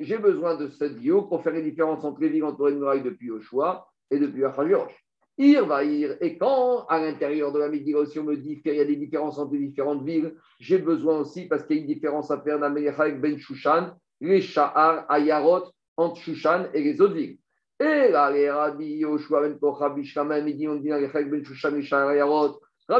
j'ai 0.00 0.18
besoin 0.18 0.56
de 0.56 0.68
cette 0.68 0.96
bio 0.96 1.22
pour 1.22 1.42
faire 1.42 1.52
les 1.52 1.62
différences 1.62 2.02
entre 2.04 2.20
les 2.22 2.28
villes 2.30 2.44
entourées 2.44 2.72
de 2.72 2.78
murailles 2.78 3.02
depuis 3.02 3.26
Yoshua 3.26 3.86
et 4.10 4.18
depuis 4.18 4.44
Achashverosh. 4.44 4.92
Ir 5.36 5.66
va 5.66 5.84
ir. 5.84 6.16
Et 6.22 6.38
quand, 6.38 6.86
à 6.86 6.98
l'intérieur 6.98 7.52
de 7.52 7.58
la 7.58 7.70
si 8.06 8.18
on 8.18 8.24
me 8.24 8.36
dit 8.36 8.62
qu'il 8.62 8.74
y 8.74 8.80
a 8.80 8.84
des 8.84 8.96
différences 8.96 9.38
entre 9.38 9.52
les 9.52 9.66
différentes 9.66 10.02
villes, 10.04 10.34
j'ai 10.58 10.78
besoin 10.78 11.18
aussi, 11.20 11.46
parce 11.46 11.64
qu'il 11.64 11.76
y 11.76 11.78
a 11.80 11.82
une 11.82 11.88
différence 11.88 12.30
à 12.30 12.40
faire 12.40 12.62
avec 12.62 13.20
Ben 13.20 13.38
Shushan, 13.38 13.90
les 14.20 14.40
Sha'ar, 14.40 15.04
Ayarot, 15.10 15.64
entre 15.96 16.16
Shushan 16.16 16.68
et 16.72 16.82
les 16.82 17.00
autres 17.00 17.14
villes. 17.14 17.38
Et 17.80 18.10
là, 18.10 18.30
les 18.30 18.50
Rabbi 18.50 18.98
Yoshua 18.98 19.40
Ben 19.40 19.58
Kocha, 19.58 19.88
Bishkama, 19.88 20.42
Midi, 20.42 20.68
on 20.68 20.76
dit 20.76 20.90
Ben. 20.90 21.10
Rabbi 21.10 21.38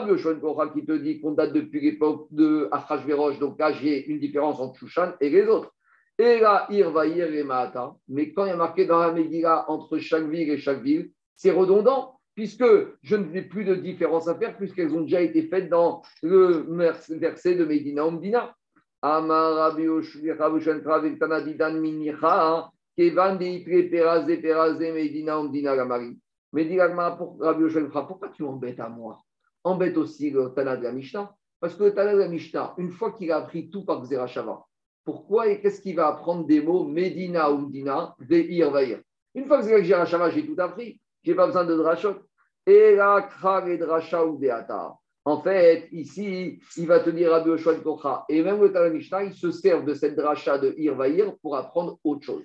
Yoshua 0.08 0.34
Ben 0.34 0.70
qui 0.72 0.86
te 0.86 0.92
dit 0.92 1.20
qu'on 1.20 1.32
date 1.32 1.52
depuis 1.52 1.82
l'époque 1.82 2.28
de 2.30 2.66
Achashverosh, 2.72 3.38
donc 3.38 3.58
là, 3.58 3.72
j'ai 3.72 4.06
une 4.06 4.18
différence 4.18 4.58
entre 4.58 4.78
Shushan 4.78 5.12
et 5.20 5.28
les 5.28 5.46
autres. 5.46 5.70
Et 6.18 6.40
là, 6.40 6.66
Ir 6.70 6.90
va 6.92 7.06
ir 7.06 7.32
et 7.32 7.44
Maata. 7.44 7.94
Mais 8.08 8.32
quand 8.32 8.46
il 8.46 8.48
y 8.48 8.52
a 8.52 8.56
marqué 8.56 8.86
dans 8.86 9.00
la 9.00 9.12
Megillah 9.12 9.66
entre 9.68 9.98
chaque 9.98 10.28
ville 10.28 10.50
et 10.50 10.58
chaque 10.58 10.82
ville, 10.82 11.10
c'est 11.36 11.50
redondant 11.50 12.18
puisque 12.34 12.64
je 13.02 13.16
n'ai 13.16 13.42
plus 13.42 13.64
de 13.64 13.74
différence 13.74 14.28
à 14.28 14.34
faire, 14.34 14.56
puisqu'elles 14.56 14.94
ont 14.94 15.02
déjà 15.02 15.20
été 15.20 15.42
faites 15.42 15.68
dans 15.68 16.02
le 16.22 16.64
verset 17.10 17.54
de 17.54 17.66
Medina 17.66 18.06
Omdina. 18.06 18.54
Amar 19.02 19.76
Mais 26.52 26.64
dis 26.64 26.78
pourquoi 28.06 28.28
tu 28.34 28.42
m'embêtes 28.42 28.80
à 28.80 28.88
moi? 28.88 29.18
Embête 29.62 29.96
aussi 29.96 30.30
le 30.30 30.52
Tana 30.54 30.76
de 30.76 30.82
la 30.82 30.92
Mishnah. 30.92 31.34
Parce 31.60 31.74
que 31.74 31.90
Tana 31.90 32.14
la 32.14 32.28
Mishnah, 32.28 32.74
une 32.78 32.90
fois 32.90 33.12
qu'il 33.12 33.30
a 33.30 33.36
appris 33.36 33.68
tout 33.70 33.84
par 33.84 34.02
Xerashava, 34.02 34.64
pourquoi 35.04 35.48
et 35.48 35.60
qu'est-ce 35.60 35.80
qu'il 35.80 35.96
va 35.96 36.08
apprendre 36.08 36.46
des 36.46 36.62
mots 36.62 36.84
Medina 36.84 37.50
ou 37.52 37.66
Medina, 37.66 38.14
Veir, 38.18 38.70
Vair 38.70 39.00
Une 39.34 39.46
fois 39.46 39.60
que 39.60 39.80
Xerashava, 39.80 40.30
j'ai 40.30 40.46
tout 40.46 40.56
appris, 40.58 40.98
je 41.22 41.30
n'ai 41.30 41.36
pas 41.36 41.46
besoin 41.46 41.64
de 41.64 41.76
drachot. 41.76 42.14
Et 42.66 42.94
la 42.94 43.28
ou. 44.26 44.40
En 45.24 45.42
fait, 45.42 45.88
ici, 45.92 46.60
il 46.76 46.86
va 46.86 47.00
te 47.00 47.10
dire 47.10 47.30
Rabbi 47.30 47.50
Oshua 47.50 47.74
Kocha. 47.76 48.24
Et 48.28 48.42
même 48.42 48.60
le 48.60 48.72
Tana 48.72 48.88
Mishnah, 48.88 49.24
il 49.24 49.34
se 49.34 49.50
sert 49.50 49.84
de 49.84 49.92
cette 49.92 50.16
dracha 50.16 50.58
de 50.58 50.74
Irvaïr 50.78 51.36
pour 51.42 51.56
apprendre 51.56 51.98
autre 52.04 52.24
chose. 52.24 52.42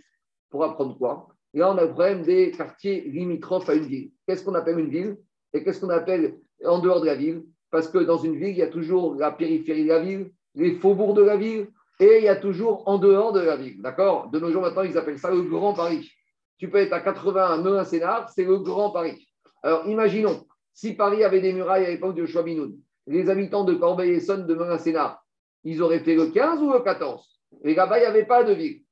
Pour 0.55 0.63
apprendre 0.63 0.97
quoi 0.97 1.27
Là, 1.53 1.69
on 1.69 1.77
a 1.77 1.83
le 1.83 1.91
problème 1.91 2.21
des 2.21 2.51
quartiers 2.51 3.01
limitrophes 3.01 3.67
à 3.67 3.73
une 3.73 3.87
ville. 3.87 4.11
Qu'est-ce 4.25 4.41
qu'on 4.41 4.55
appelle 4.55 4.79
une 4.79 4.87
ville 4.87 5.17
Et 5.51 5.61
qu'est-ce 5.61 5.81
qu'on 5.81 5.89
appelle 5.89 6.37
en 6.63 6.79
dehors 6.79 7.01
de 7.01 7.07
la 7.07 7.15
ville? 7.15 7.43
Parce 7.71 7.89
que 7.89 7.97
dans 7.97 8.19
une 8.19 8.37
ville, 8.37 8.51
il 8.51 8.57
y 8.59 8.61
a 8.61 8.69
toujours 8.69 9.15
la 9.15 9.31
périphérie 9.31 9.83
de 9.83 9.89
la 9.89 9.99
ville, 9.99 10.31
les 10.53 10.75
faubourgs 10.75 11.13
de 11.13 11.23
la 11.23 11.35
ville, 11.35 11.67
et 11.99 12.19
il 12.19 12.23
y 12.23 12.29
a 12.29 12.37
toujours 12.37 12.87
en 12.87 12.99
dehors 12.99 13.33
de 13.33 13.41
la 13.41 13.57
ville. 13.57 13.81
D'accord? 13.81 14.29
De 14.29 14.39
nos 14.39 14.49
jours 14.49 14.61
maintenant, 14.61 14.83
ils 14.83 14.97
appellent 14.97 15.19
ça 15.19 15.29
le 15.29 15.41
Grand 15.41 15.73
Paris. 15.73 16.09
Tu 16.57 16.69
peux 16.69 16.77
être 16.77 16.93
à 16.93 17.01
80 17.01 17.45
à 17.45 17.57
Meun-Sénard, 17.57 18.29
c'est 18.29 18.45
le 18.45 18.57
Grand 18.59 18.91
Paris. 18.91 19.27
Alors, 19.61 19.85
imaginons, 19.87 20.45
si 20.71 20.93
Paris 20.93 21.25
avait 21.25 21.41
des 21.41 21.51
murailles 21.51 21.83
à 21.83 21.89
l'époque 21.89 22.15
de 22.15 22.25
Chouabinoun, 22.25 22.77
les 23.07 23.29
habitants 23.29 23.65
de 23.65 23.73
Corbeil-Essonne 23.73 24.47
de 24.47 24.55
Meun-Sénard, 24.55 25.21
ils 25.65 25.81
auraient 25.81 25.99
fait 25.99 26.15
le 26.15 26.27
15 26.27 26.61
ou 26.61 26.71
le 26.71 26.79
14 26.79 27.41
Et 27.65 27.75
là-bas, 27.75 27.97
il 27.97 28.03
n'y 28.03 28.07
avait 28.07 28.25
pas 28.25 28.45
de 28.45 28.53
ville. 28.53 28.84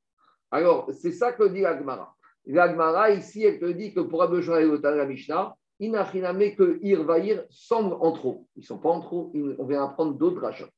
Alors, 0.54 0.88
c'est 0.94 1.12
ça 1.12 1.34
que 1.34 1.46
dit 1.46 1.66
Agmara. 1.66 2.16
L'Agmara, 2.46 3.10
ici, 3.10 3.44
elle 3.44 3.60
te 3.60 3.66
dit 3.66 3.92
que 3.92 4.02
pour 4.02 4.22
Abouchon 4.22 4.56
et 4.56 4.68
la 4.84 5.06
Mishnah, 5.08 5.56
Inachiname 5.80 6.54
que 6.56 6.78
Ir 6.84 7.04
semble 7.50 7.96
en 8.00 8.12
trop. 8.12 8.46
Ils 8.56 8.60
ne 8.60 8.66
sont 8.66 8.78
pas 8.78 8.90
en 8.90 9.00
trop, 9.02 9.34
on 9.58 9.66
vient 9.66 9.84
apprendre 9.84 10.14
d'autres 10.14 10.44
rachats. 10.44 10.70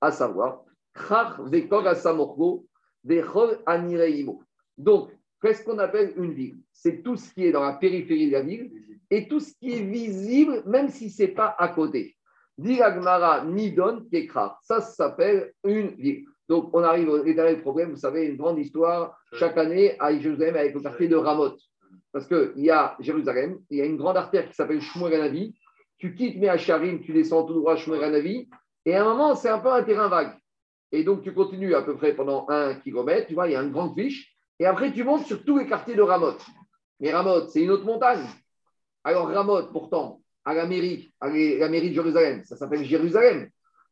À 0.00 0.12
savoir, 0.12 0.62
Krach 0.92 1.40
Vekog 1.40 1.84
Asamorgo, 1.84 2.64
Vechol 3.02 3.58
Anireimo. 3.66 4.40
Donc, 4.78 5.10
qu'est-ce 5.42 5.64
qu'on 5.64 5.80
appelle 5.80 6.12
une 6.16 6.32
ville? 6.32 6.58
C'est 6.72 7.02
tout 7.02 7.16
ce 7.16 7.34
qui 7.34 7.44
est 7.44 7.52
dans 7.52 7.64
la 7.64 7.72
périphérie 7.72 8.28
de 8.28 8.34
la 8.34 8.42
ville 8.42 8.70
et 9.10 9.26
tout 9.26 9.40
ce 9.40 9.52
qui 9.58 9.72
est 9.72 9.82
visible, 9.82 10.62
même 10.64 10.88
si 10.88 11.10
ce 11.10 11.24
n'est 11.24 11.28
pas 11.30 11.56
à 11.58 11.70
côté. 11.70 12.16
Dit 12.56 12.80
Agmara 12.80 13.44
Nidon 13.44 14.06
Kekra. 14.12 14.60
Ça 14.62 14.80
s'appelle 14.80 15.52
une 15.64 15.88
ville. 15.96 16.24
Donc, 16.48 16.70
on 16.72 16.82
arrive 16.82 17.08
au 17.08 17.22
dernier 17.22 17.56
problème. 17.56 17.90
Vous 17.90 17.96
savez, 17.96 18.26
une 18.26 18.36
grande 18.36 18.58
histoire 18.58 19.18
chaque 19.32 19.56
année 19.56 19.96
à 19.98 20.16
Jérusalem 20.18 20.56
avec 20.56 20.74
le 20.74 20.80
quartier 20.80 21.08
de 21.08 21.16
Ramoth. 21.16 21.58
Parce 22.12 22.26
qu'il 22.28 22.52
y 22.56 22.70
a 22.70 22.96
Jérusalem, 23.00 23.58
il 23.70 23.78
y 23.78 23.80
a 23.80 23.86
une 23.86 23.96
grande 23.96 24.16
artère 24.16 24.48
qui 24.48 24.54
s'appelle 24.54 24.80
Shmuel 24.80 25.52
Tu 25.98 26.14
quittes 26.14 26.38
Meacharim, 26.38 27.00
tu 27.00 27.12
descends 27.12 27.44
tout 27.44 27.54
droit 27.54 27.72
à 27.72 27.76
Shmuel 27.76 28.46
Et 28.84 28.94
à 28.94 29.02
un 29.02 29.04
moment, 29.04 29.34
c'est 29.34 29.48
un 29.48 29.58
peu 29.58 29.72
un 29.72 29.82
terrain 29.82 30.08
vague. 30.08 30.34
Et 30.92 31.02
donc, 31.02 31.22
tu 31.22 31.32
continues 31.32 31.74
à 31.74 31.82
peu 31.82 31.96
près 31.96 32.14
pendant 32.14 32.46
un 32.48 32.74
kilomètre. 32.74 33.26
Tu 33.26 33.34
vois, 33.34 33.48
il 33.48 33.52
y 33.52 33.56
a 33.56 33.62
une 33.62 33.72
grande 33.72 33.94
fiche. 33.94 34.32
Et 34.60 34.66
après, 34.66 34.92
tu 34.92 35.02
montes 35.02 35.26
sur 35.26 35.44
tous 35.44 35.58
les 35.58 35.66
quartiers 35.66 35.96
de 35.96 36.02
Ramoth. 36.02 36.44
Mais 37.00 37.12
Ramoth, 37.12 37.50
c'est 37.50 37.62
une 37.62 37.70
autre 37.70 37.84
montagne. 37.84 38.24
Alors, 39.02 39.28
Ramoth, 39.28 39.72
pourtant, 39.72 40.20
à 40.44 40.54
la 40.54 40.66
mairie, 40.66 41.12
à 41.20 41.28
la 41.28 41.68
mairie 41.68 41.88
de 41.88 41.94
Jérusalem, 41.94 42.44
ça 42.44 42.56
s'appelle 42.56 42.84
Jérusalem. 42.84 43.48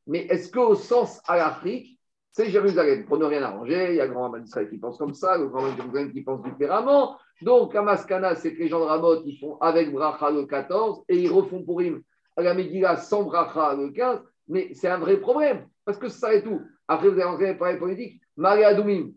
Mais 0.07 0.27
est-ce 0.27 0.51
qu'au 0.51 0.75
sens 0.75 1.21
à 1.27 1.37
l'Afrique, 1.37 1.99
c'est 2.33 2.49
Jérusalem. 2.49 3.05
Pour 3.05 3.19
ne 3.19 3.27
rien 3.27 3.43
arranger, 3.43 3.91
il 3.91 3.97
y 3.97 4.01
a 4.01 4.07
le 4.07 4.13
grand 4.13 4.23
Raman 4.23 4.43
d'Israël 4.43 4.69
qui 4.69 4.79
pense 4.79 4.97
comme 4.97 5.15
ça, 5.15 5.37
le 5.37 5.49
grand 5.49 5.61
Raman 5.61 5.77
Jérusalem 5.77 6.13
qui 6.13 6.23
pense 6.23 6.43
différemment. 6.43 7.17
Donc, 7.43 7.75
à 7.75 7.83
Maskana, 7.83 8.35
c'est 8.35 8.55
que 8.55 8.59
les 8.61 8.69
gens 8.69 8.81
de 8.81 8.85
Ramoth, 8.85 9.23
ils 9.27 9.39
font 9.39 9.59
avec 9.61 9.93
Bracha 9.93 10.31
le 10.31 10.47
14 10.47 11.05
et 11.09 11.19
ils 11.19 11.31
refont 11.31 11.63
pour 11.63 11.83
him 11.83 12.03
à 12.37 12.43
la 12.43 12.55
Megillah 12.55 12.97
sans 12.97 13.25
Bracha 13.25 13.75
le 13.75 13.91
15. 13.91 14.21
Mais 14.49 14.71
c'est 14.75 14.89
un 14.89 14.99
vrai 14.99 15.19
problème 15.19 15.67
parce 15.85 15.99
que 15.99 16.09
ça 16.09 16.35
et 16.35 16.43
tout. 16.43 16.61
Après, 16.89 17.09
vous 17.09 17.15
avez 17.15 17.25
entendu 17.25 17.57
parler 17.57 17.79
politique. 17.79 18.21
Maria 18.37 18.69
Adoumim, 18.69 19.13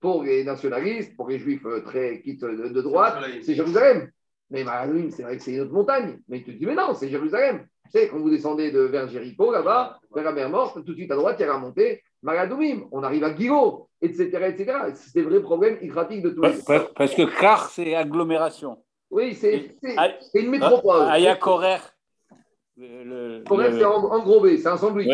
pour 0.00 0.24
les 0.24 0.42
nationalistes, 0.42 1.16
pour 1.16 1.28
les 1.28 1.38
juifs 1.38 1.64
euh, 1.66 1.82
très 1.82 2.20
quittes 2.20 2.44
de, 2.44 2.80
droite, 2.80 3.22
c'est 3.42 3.54
Jérusalem. 3.54 4.10
Mais 4.50 4.64
Maria 4.64 4.92
c'est 5.10 5.22
vrai 5.22 5.36
que 5.36 5.42
c'est 5.42 5.54
une 5.54 5.60
autre 5.60 5.72
montagne. 5.72 6.18
Mais 6.28 6.42
tu 6.42 6.54
te 6.54 6.58
dis, 6.58 6.66
mais 6.66 6.74
non, 6.74 6.94
c'est 6.94 7.08
Jérusalem. 7.08 7.66
Tu 7.84 7.92
sais, 7.92 8.08
quand 8.08 8.18
vous 8.18 8.30
descendez 8.30 8.72
de 8.72 8.80
vers 8.80 9.08
Jéricho, 9.08 9.52
là-bas, 9.52 10.00
vers 10.12 10.24
la 10.24 10.32
mer 10.32 10.50
Morte, 10.50 10.74
tout 10.84 10.92
de 10.92 10.94
suite 10.94 11.10
à 11.12 11.16
droite, 11.16 11.36
il 11.38 11.42
y 11.42 11.44
a 11.44 11.48
la 11.48 11.58
montée 11.58 12.02
Magadoumim, 12.26 12.88
on 12.90 13.04
arrive 13.04 13.22
à 13.22 13.30
Guillot, 13.30 13.88
etc. 14.02 14.24
etc. 14.48 14.78
C'est 14.94 15.14
des 15.14 15.22
vrais 15.22 15.40
problèmes 15.40 15.78
hydratiques 15.80 16.22
de 16.22 16.30
tous 16.30 16.42
les 16.42 16.58
Parce 16.96 17.14
que 17.14 17.40
Car, 17.40 17.70
c'est 17.70 17.94
agglomération. 17.94 18.82
Oui, 19.10 19.34
c'est 19.34 19.76
une 20.34 20.50
métropole. 20.50 21.02
Aya 21.02 21.36
Korer. 21.36 21.78
Korer, 23.46 23.72
c'est 23.72 23.84
englobé, 23.84 24.58
c'est 24.58 24.66
un 24.66 24.76
sandwich. 24.76 25.08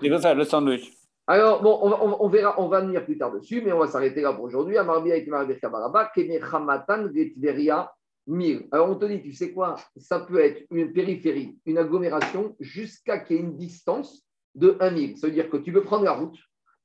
C'est 0.00 0.18
ça, 0.20 0.32
le 0.32 0.44
sandwich. 0.44 0.92
Alors, 1.26 1.60
bon, 1.60 1.76
on, 1.82 2.24
on, 2.24 2.28
verra, 2.28 2.54
on 2.60 2.68
va 2.68 2.82
venir 2.82 3.04
plus 3.04 3.18
tard 3.18 3.32
dessus, 3.32 3.60
mais 3.64 3.72
on 3.72 3.80
va 3.80 3.88
s'arrêter 3.88 4.20
là 4.20 4.32
pour 4.32 4.44
aujourd'hui. 4.44 4.78
Amarbi 4.78 5.10
avec 5.10 5.28
Kabaraba, 5.60 6.12
Kemechamatan, 6.14 7.08
Getveria, 7.12 7.90
Mir. 8.28 8.60
Alors, 8.70 8.90
on 8.90 8.94
te 8.94 9.06
dit, 9.06 9.20
tu 9.22 9.32
sais 9.32 9.50
quoi 9.52 9.74
Ça 9.96 10.20
peut 10.20 10.38
être 10.38 10.62
une 10.70 10.92
périphérie, 10.92 11.58
une 11.66 11.78
agglomération, 11.78 12.54
jusqu'à 12.60 13.18
qu'il 13.18 13.36
y 13.36 13.38
ait 13.40 13.42
une 13.42 13.56
distance 13.56 14.24
de 14.54 14.76
1 14.80 14.96
000. 14.96 15.16
Ça 15.16 15.26
veut 15.26 15.32
dire 15.32 15.50
que 15.50 15.56
tu 15.56 15.72
peux 15.72 15.82
prendre 15.82 16.04
la 16.04 16.12
route 16.12 16.38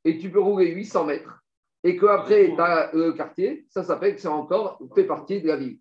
et 0.05 0.17
tu 0.17 0.29
peux 0.31 0.39
rouler 0.39 0.71
800 0.71 1.05
mètres 1.05 1.43
et 1.83 1.97
qu'après, 1.97 2.53
tu 2.53 2.61
as 2.61 2.91
le 2.93 3.13
quartier, 3.13 3.65
ça 3.69 3.83
s'appelle 3.83 4.15
que 4.15 4.21
c'est 4.21 4.27
encore 4.27 4.79
fait 4.95 5.05
partie 5.05 5.41
de 5.41 5.47
la 5.47 5.55
ville. 5.55 5.79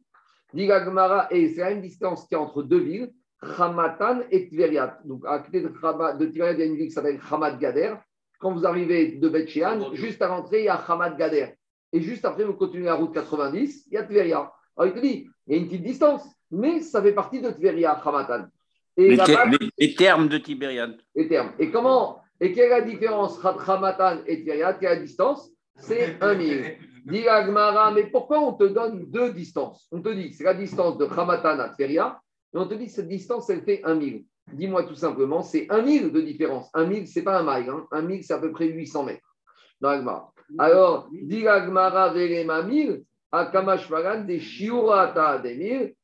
Digagmara, 0.55 1.29
et 1.31 1.49
c'est 1.49 1.61
la 1.61 1.71
même 1.71 1.83
distance 1.83 2.27
qu'il 2.27 2.37
y 2.37 2.41
a 2.41 2.43
entre 2.43 2.63
deux 2.63 2.79
villes, 2.79 3.13
Hamatan 3.43 4.21
et 4.31 4.49
Tveriat. 4.49 5.01
Donc, 5.05 5.25
à 5.27 5.41
côté 5.41 5.61
de, 5.61 5.69
de 5.69 6.27
Tveriat, 6.27 6.53
il 6.53 6.59
y 6.59 6.63
a 6.63 6.67
une 6.67 6.77
ville 6.77 6.87
qui 6.87 6.93
s'appelle 6.93 7.21
Hamad 7.31 7.59
Gader. 7.59 7.95
Quand 8.39 8.53
vous 8.53 8.67
arrivez 8.67 9.13
de 9.13 9.29
Betchean, 9.29 9.93
juste 9.95 10.23
à 10.23 10.29
l'entrée, 10.29 10.61
il 10.61 10.65
y 10.67 10.69
a 10.69 10.77
Hamad 10.77 11.17
Gader. 11.19 11.55
Et 11.93 12.01
juste 12.01 12.25
après, 12.25 12.45
vous 12.45 12.55
continuez 12.55 12.87
la 12.87 12.95
route 12.95 13.13
90, 13.13 13.87
il 13.89 13.95
y 13.95 13.97
a 13.97 14.05
Tveria. 14.05 14.53
Alors, 14.77 14.95
il 14.95 14.95
te 14.95 15.05
dit, 15.05 15.29
il 15.47 15.53
y 15.53 15.59
a 15.59 15.61
une 15.61 15.67
petite 15.67 15.83
distance, 15.83 16.23
mais 16.51 16.81
ça 16.81 17.03
fait 17.03 17.13
partie 17.13 17.41
de 17.41 17.51
Tveria, 17.51 17.93
Hamatan. 17.93 18.47
Et 18.99 19.11
les, 19.79 19.95
termes 19.95 20.29
de 20.29 20.39
Tibériade. 20.39 20.99
Les 21.15 21.29
termes. 21.29 21.53
Et 21.61 21.71
comment 21.71 22.21
Et 22.41 22.53
quelle 22.53 22.67
est 22.67 22.81
la 22.81 22.81
différence 22.81 23.43
entre 23.45 23.71
Hamatan 23.71 24.19
et 24.27 24.39
Tibériade? 24.39 24.79
Quelle 24.81 24.91
est 24.91 24.95
la 24.97 25.01
distance? 25.03 25.49
C'est 25.77 26.17
un 26.21 26.35
mille. 26.35 26.77
Dit 27.07 27.29
Agmara, 27.29 27.93
mais 27.93 28.07
pourquoi 28.07 28.41
on 28.41 28.55
te 28.55 28.65
donne 28.65 29.09
deux 29.09 29.33
distances? 29.33 29.87
On 29.93 30.03
te 30.03 30.09
dit 30.09 30.33
c'est 30.33 30.43
la 30.43 30.55
distance 30.55 30.99
de 30.99 31.07
Hamatan 31.07 31.61
à 31.61 31.69
Tveria, 31.69 32.21
et 32.53 32.59
on 32.59 32.67
te 32.67 32.75
dit 32.75 32.89
cette 32.89 33.09
distance, 33.09 33.49
elle 33.51 33.63
fait 33.63 33.83
un 33.85 33.95
mille. 33.95 34.25
Dis-moi 34.53 34.83
tout 34.83 34.97
simplement, 34.97 35.43
c'est 35.43 35.67
un 35.71 35.83
mille 35.83 36.11
de 36.11 36.21
différence. 36.21 36.69
Un 36.75 36.87
mille, 36.87 37.07
c'est 37.07 37.23
pas 37.23 37.39
un 37.39 37.43
mile. 37.43 37.71
Hein. 37.71 37.87
Un 37.93 38.03
mille, 38.03 38.25
c'est 38.25 38.35
à 38.35 38.39
peu 38.39 38.51
près 38.51 38.67
800 38.67 39.05
mètres. 39.05 39.37
Dans 39.81 39.91
Agmara. 39.91 40.33
Alors, 40.59 41.09
dit 41.13 41.47
Agmara, 41.47 42.13
Verema 42.13 42.63
mille, 42.63 43.05
Akamashvaran, 43.31 44.25
des 44.25 44.41
Shiurata 44.41 45.39
des 45.39 45.55
mille, 45.55 45.95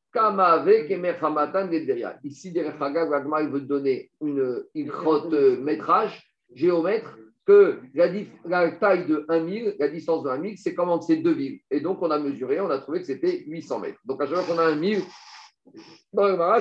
Ici, 2.24 2.53
derrière 2.53 2.81
Hagag, 2.83 3.09
il 3.42 3.48
veut 3.48 3.61
donner 3.61 4.11
une 4.20 4.64
ilchot 4.74 5.33
euh, 5.33 5.61
métrage, 5.61 6.31
géomètre, 6.55 7.18
que 7.46 7.81
la, 7.94 8.70
taille 8.72 9.07
de 9.07 9.27
1000, 9.29 9.77
la 9.79 9.88
distance 9.88 10.22
de 10.22 10.31
1000, 10.31 10.57
c'est 10.57 10.74
comme 10.74 10.88
entre 10.88 11.05
ces 11.05 11.16
deux 11.16 11.35
villes. 11.35 11.61
Et 11.70 11.81
donc, 11.81 12.00
on 12.00 12.11
a 12.11 12.18
mesuré, 12.18 12.61
on 12.61 12.70
a 12.70 12.79
trouvé 12.79 13.00
que 13.00 13.07
c'était 13.07 13.44
800 13.46 13.81
mètres. 13.81 14.00
Donc, 14.05 14.22
à 14.22 14.27
chaque 14.27 14.38
fois 14.38 14.55
qu'on 14.55 14.61
a 14.61 14.74
1000, 14.74 15.03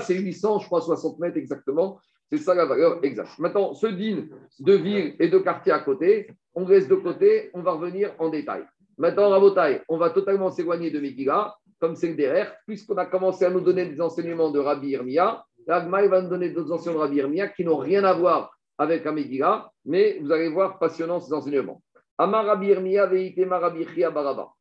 c'est 0.02 0.16
800, 0.16 0.60
je 0.60 0.66
crois, 0.66 0.82
60 0.82 1.20
mètres 1.20 1.38
exactement. 1.38 2.00
C'est 2.32 2.40
ça 2.40 2.56
la 2.56 2.66
valeur 2.66 3.00
exacte. 3.04 3.38
Maintenant, 3.38 3.74
ce 3.74 3.88
din 3.88 4.26
de 4.60 4.74
ville 4.74 5.16
et 5.20 5.28
de 5.28 5.38
quartier 5.38 5.72
à 5.72 5.80
côté, 5.80 6.28
on 6.56 6.68
laisse 6.68 6.88
de 6.88 6.96
côté, 6.96 7.52
on 7.54 7.62
va 7.62 7.74
revenir 7.74 8.14
en 8.18 8.30
détail. 8.30 8.64
Maintenant, 8.98 9.30
Rabotai, 9.30 9.82
on 9.88 9.98
va 9.98 10.10
totalement 10.10 10.50
s'éloigner 10.50 10.92
de 10.92 11.00
Megillah 11.00 11.56
comme 11.84 11.98
c'est 11.98 12.08
le 12.08 12.16
derrière, 12.16 12.56
puisqu'on 12.66 12.96
a 12.96 13.06
commencé 13.06 13.44
à 13.44 13.50
nous 13.50 13.60
donner 13.60 13.86
des 13.86 14.00
enseignements 14.00 14.50
de 14.52 14.58
Rabbi 14.58 14.92
Irmia, 14.92 15.44
l'Agma 15.68 16.08
va 16.08 16.22
nous 16.22 16.30
donner 16.30 16.48
d'autres 16.48 16.72
enseignements 16.72 17.00
de 17.00 17.08
Rabbi 17.08 17.18
Irmia 17.18 17.50
qui 17.50 17.66
n'ont 17.66 17.76
rien 17.76 18.06
à 18.06 18.14
voir 18.14 18.58
avec 18.78 19.06
Amegila, 19.06 19.70
mais 19.84 20.18
vous 20.22 20.32
allez 20.32 20.48
voir 20.48 20.80
passionnant 20.80 21.20
ces 21.20 21.34
enseignements. 21.34 21.84
Amar 22.18 22.46
Rabbi 22.46 22.68
Irmia 22.68 23.06
veitema 23.06 23.60
Rabbi 23.60 23.86
Baraba. 24.14 24.54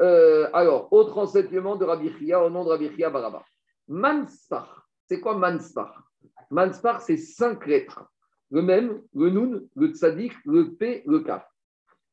Euh, 0.00 0.48
alors, 0.52 0.92
autre 0.92 1.18
enseignement 1.18 1.74
de 1.74 1.84
Rabbi 1.84 2.08
Chia 2.20 2.40
au 2.40 2.50
nom 2.50 2.62
de 2.62 2.68
Rabbi 2.68 2.88
Chia 2.94 3.10
Baraba. 3.10 3.42
Manspar, 3.88 4.86
c'est 5.08 5.18
quoi 5.18 5.34
Manspar? 5.34 6.04
Manspar, 6.52 7.00
c'est 7.00 7.16
cinq 7.16 7.66
lettres. 7.66 8.04
Le 8.52 8.62
même, 8.62 9.02
le 9.12 9.30
Nun, 9.30 9.60
le 9.74 9.88
Tzadik, 9.88 10.34
le 10.44 10.74
P, 10.74 11.02
le 11.04 11.18
Kaf. 11.18 11.44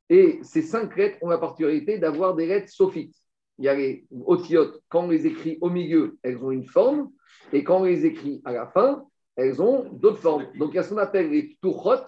Et 0.10 0.40
ces 0.42 0.64
cinq 0.64 0.98
lettres 0.98 1.20
ont 1.22 1.30
la 1.30 1.38
particularité 1.38 2.00
d'avoir 2.00 2.34
des 2.34 2.48
lettres 2.48 2.72
sophites 2.72 3.14
il 3.60 3.66
y 3.66 3.70
a 3.70 3.76
les 3.76 4.06
otiotes, 4.26 4.82
quand 4.90 5.06
on 5.06 5.10
les 5.10 5.26
écrit 5.26 5.58
au 5.62 5.70
milieu, 5.70 6.18
elles 6.24 6.38
ont 6.44 6.52
une 6.52 6.66
forme, 6.66 7.10
et 7.52 7.64
quand 7.64 7.80
on 7.80 7.84
les 7.84 8.06
écrit 8.06 8.42
à 8.46 8.52
la 8.52 8.68
fin, 8.68 9.04
elles 9.36 9.62
ont 9.62 9.86
d'autres 9.94 10.20
formes. 10.20 10.48
Donc 10.58 10.72
il 10.72 10.76
y 10.76 10.80
a 10.80 10.84
ce 10.84 10.90
qu'on 10.90 10.98
appelle 10.98 11.30
les 11.30 11.44
ptuchot 11.44 12.06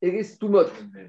et 0.00 0.10
les 0.10 0.24
stumot. 0.24 0.66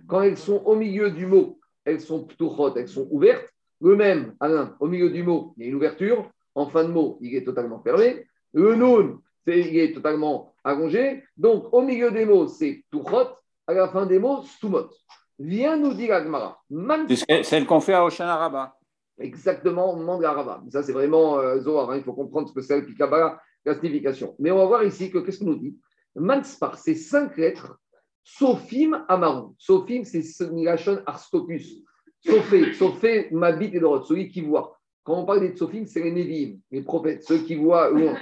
Quand 0.08 0.21
elles 0.21 0.38
sont 0.38 0.62
au 0.65 0.75
milieu 0.75 1.12
du 1.12 1.25
mot, 1.25 1.60
elles 1.86 2.02
sont 2.02 2.25
ptuchot, 2.25 2.75
elles 2.75 2.88
sont 2.88 3.08
ouvertes. 3.12 3.47
Le 3.82 3.95
même, 3.95 4.36
Alain, 4.39 4.75
au 4.80 4.88
milieu 4.88 5.10
du 5.10 5.23
mot, 5.23 5.54
il 5.58 5.63
y 5.63 5.65
a 5.67 5.69
une 5.69 5.75
ouverture. 5.75 6.30
En 6.56 6.67
fin 6.67 6.84
de 6.84 6.89
mot, 6.89 7.17
il 7.21 7.36
est 7.36 7.43
totalement 7.43 7.80
fermé. 7.80 8.25
Le 8.54 8.75
nun, 8.75 9.21
il 9.47 9.78
est 9.78 9.93
totalement 9.93 10.54
allongé. 10.63 11.23
Donc 11.38 11.73
au 11.73 11.82
milieu 11.82 12.12
des 12.12 12.25
mots, 12.25 12.47
c'est 12.47 12.84
ptuchot, 12.91 13.30
à 13.67 13.73
la 13.73 13.88
fin 13.88 14.06
des 14.06 14.19
mots, 14.19 14.41
stumot. 14.43 14.89
Viens 15.38 15.78
nous 15.78 15.93
dire 15.93 16.13
Agmara. 16.15 16.62
C'est 17.08 17.43
celle 17.43 17.65
qu'on 17.65 17.80
fait 17.80 17.93
à 17.93 18.04
Oshana 18.04 18.36
Rabba. 18.36 18.75
Exactement, 19.19 19.93
au 19.93 19.97
moment 19.97 20.17
de 20.17 20.23
la 20.23 20.32
Rabba. 20.32 20.63
Ça, 20.69 20.82
c'est 20.82 20.93
vraiment 20.93 21.39
euh, 21.39 21.60
Zohar. 21.60 21.91
Hein. 21.91 21.97
Il 21.97 22.03
faut 22.03 22.13
comprendre 22.13 22.47
ce 22.47 22.53
que 22.53 22.62
c'est 22.62 22.79
le 22.79 22.93
Kabbalah, 22.93 23.39
la 23.65 23.75
signification. 23.75 24.36
Mais 24.39 24.51
on 24.51 24.58
va 24.58 24.65
voir 24.65 24.84
ici 24.84 25.12
que 25.12 25.19
qu'est-ce 25.19 25.39
qu'on 25.39 25.45
nous 25.51 25.60
dit? 25.60 25.77
Manspar, 26.15 26.77
c'est 26.77 26.95
cinq 26.95 27.38
lettres. 27.38 27.77
Sophim 28.23 29.05
Amaron. 29.08 29.55
Sophim, 29.58 30.03
c'est 30.03 30.23
Nilachon 30.51 30.99
Arstopus. 31.05 31.84
Sophé, 32.21 32.73
Sophé, 32.73 33.27
Mabit 33.32 33.71
et 33.73 33.79
Dorot, 33.79 34.03
celui 34.03 34.29
qui 34.29 34.41
voit. 34.41 34.77
Quand 35.03 35.21
on 35.21 35.25
parle 35.25 35.41
des 35.41 35.55
Sophim, 35.55 35.86
c'est 35.86 36.01
les 36.01 36.12
Névim, 36.12 36.58
les 36.71 36.82
prophètes, 36.82 37.23
ceux 37.23 37.39
qui 37.39 37.55
voient 37.55 37.89
loin. 37.89 38.17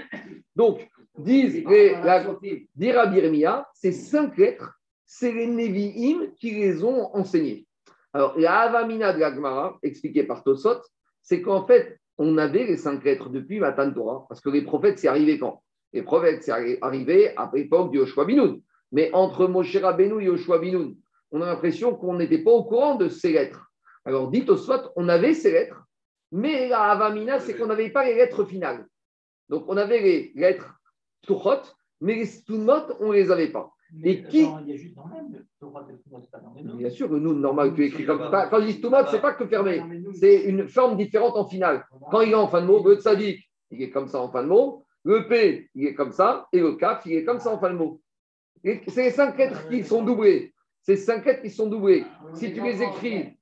Donc, 0.55 0.87
disent 1.17 1.63
les, 1.65 1.91
la, 1.91 3.67
c'est 3.73 3.91
cinq 3.91 4.37
lettres, 4.37 4.79
c'est 5.05 5.31
les 5.31 5.47
Nevi'im 5.47 6.31
qui 6.39 6.51
les 6.51 6.83
ont 6.83 7.13
enseignées. 7.15 7.66
Alors, 8.13 8.37
la 8.37 8.59
Avamina 8.61 9.13
de 9.13 9.19
l'Agmara, 9.19 9.77
expliquée 9.83 10.23
par 10.23 10.43
Tosot, 10.43 10.81
c'est 11.21 11.41
qu'en 11.41 11.65
fait, 11.65 11.99
on 12.17 12.37
avait 12.37 12.65
les 12.65 12.77
cinq 12.77 13.03
lettres 13.03 13.29
depuis 13.29 13.59
Matan 13.59 13.91
Torah, 13.91 14.25
parce 14.27 14.41
que 14.41 14.49
les 14.49 14.63
prophètes, 14.63 14.99
c'est 14.99 15.07
arrivé 15.07 15.37
quand? 15.37 15.61
Les 15.93 16.01
prophètes, 16.01 16.43
c'est 16.43 16.79
arrivé 16.81 17.35
à 17.37 17.49
l'époque 17.53 17.91
de 17.91 17.97
Yoshua 17.97 18.25
Binoun. 18.25 18.61
Mais 18.91 19.11
entre 19.13 19.47
Moshe 19.47 19.75
Rabbeinu 19.75 20.21
et 20.21 20.25
Yoshua 20.25 20.59
Binoun, 20.59 20.95
on 21.31 21.41
a 21.41 21.45
l'impression 21.45 21.95
qu'on 21.95 22.15
n'était 22.15 22.43
pas 22.43 22.51
au 22.51 22.63
courant 22.63 22.95
de 22.95 23.09
ces 23.09 23.33
lettres. 23.33 23.71
Alors, 24.05 24.29
dit 24.29 24.45
Tosot, 24.45 24.91
on 24.95 25.09
avait 25.09 25.33
ces 25.33 25.51
lettres, 25.51 25.83
mais 26.31 26.69
la 26.69 26.91
Avamina, 26.91 27.39
c'est 27.39 27.55
qu'on 27.55 27.67
n'avait 27.67 27.89
pas 27.89 28.05
les 28.05 28.15
lettres 28.15 28.45
finales. 28.45 28.87
Donc, 29.49 29.65
on 29.67 29.77
avait 29.77 29.99
les 29.99 30.31
lettres 30.35 30.73
Tuchot, 31.21 31.61
mais 32.01 32.15
les 32.15 32.25
Stumot, 32.25 32.93
on 32.99 33.09
ne 33.09 33.13
les 33.13 33.31
avait 33.31 33.51
pas. 33.51 33.73
Et 34.03 34.23
qui 34.23 34.47
Il 34.65 34.69
y 34.69 34.73
a 34.73 34.75
juste 34.75 34.95
dans 34.95 35.07
même 35.07 35.45
Torah 35.59 35.87
Bien 36.75 36.89
sûr, 36.89 37.07
le 37.09 37.19
Noun 37.19 37.39
normal, 37.39 37.73
tu 37.73 37.85
écris 37.85 38.05
comme 38.05 38.29
ça. 38.31 38.47
Quand 38.49 38.59
je 38.61 38.65
dis 38.67 38.73
Stumot, 38.73 39.05
ce 39.07 39.13
n'est 39.13 39.21
pas 39.21 39.33
que 39.33 39.45
fermé, 39.47 39.81
c'est 40.13 40.43
une 40.43 40.67
forme 40.67 40.97
différente 40.97 41.35
en 41.35 41.45
finale. 41.45 41.85
Quand 42.11 42.21
il 42.21 42.31
est 42.31 42.35
en 42.35 42.47
fin 42.47 42.61
de 42.61 42.67
mot, 42.67 42.83
le 42.87 42.95
Tzadik, 42.95 43.49
il 43.71 43.81
est 43.81 43.89
comme 43.89 44.07
ça 44.07 44.21
en 44.21 44.29
fin 44.29 44.43
de 44.43 44.47
mot, 44.47 44.85
le 45.03 45.27
P, 45.27 45.69
il 45.75 45.87
est 45.87 45.93
comme 45.93 46.11
ça, 46.11 46.47
et 46.51 46.59
le 46.59 46.73
Kaf, 46.73 47.05
il 47.05 47.13
est 47.13 47.23
comme 47.23 47.39
ça 47.39 47.53
en 47.53 47.59
fin 47.59 47.69
de 47.69 47.77
mot. 47.77 48.01
C'est 48.63 49.03
les 49.03 49.11
cinq 49.11 49.37
lettres 49.37 49.69
qui 49.69 49.83
sont 49.83 50.03
doublées. 50.03 50.53
C'est 50.81 50.97
cinq 50.97 51.25
lettres 51.25 51.41
qui 51.41 51.49
sont 51.49 51.67
doublées. 51.67 52.05
Si 52.33 52.53
tu 52.53 52.61
les 52.61 52.81
écris 52.81 53.37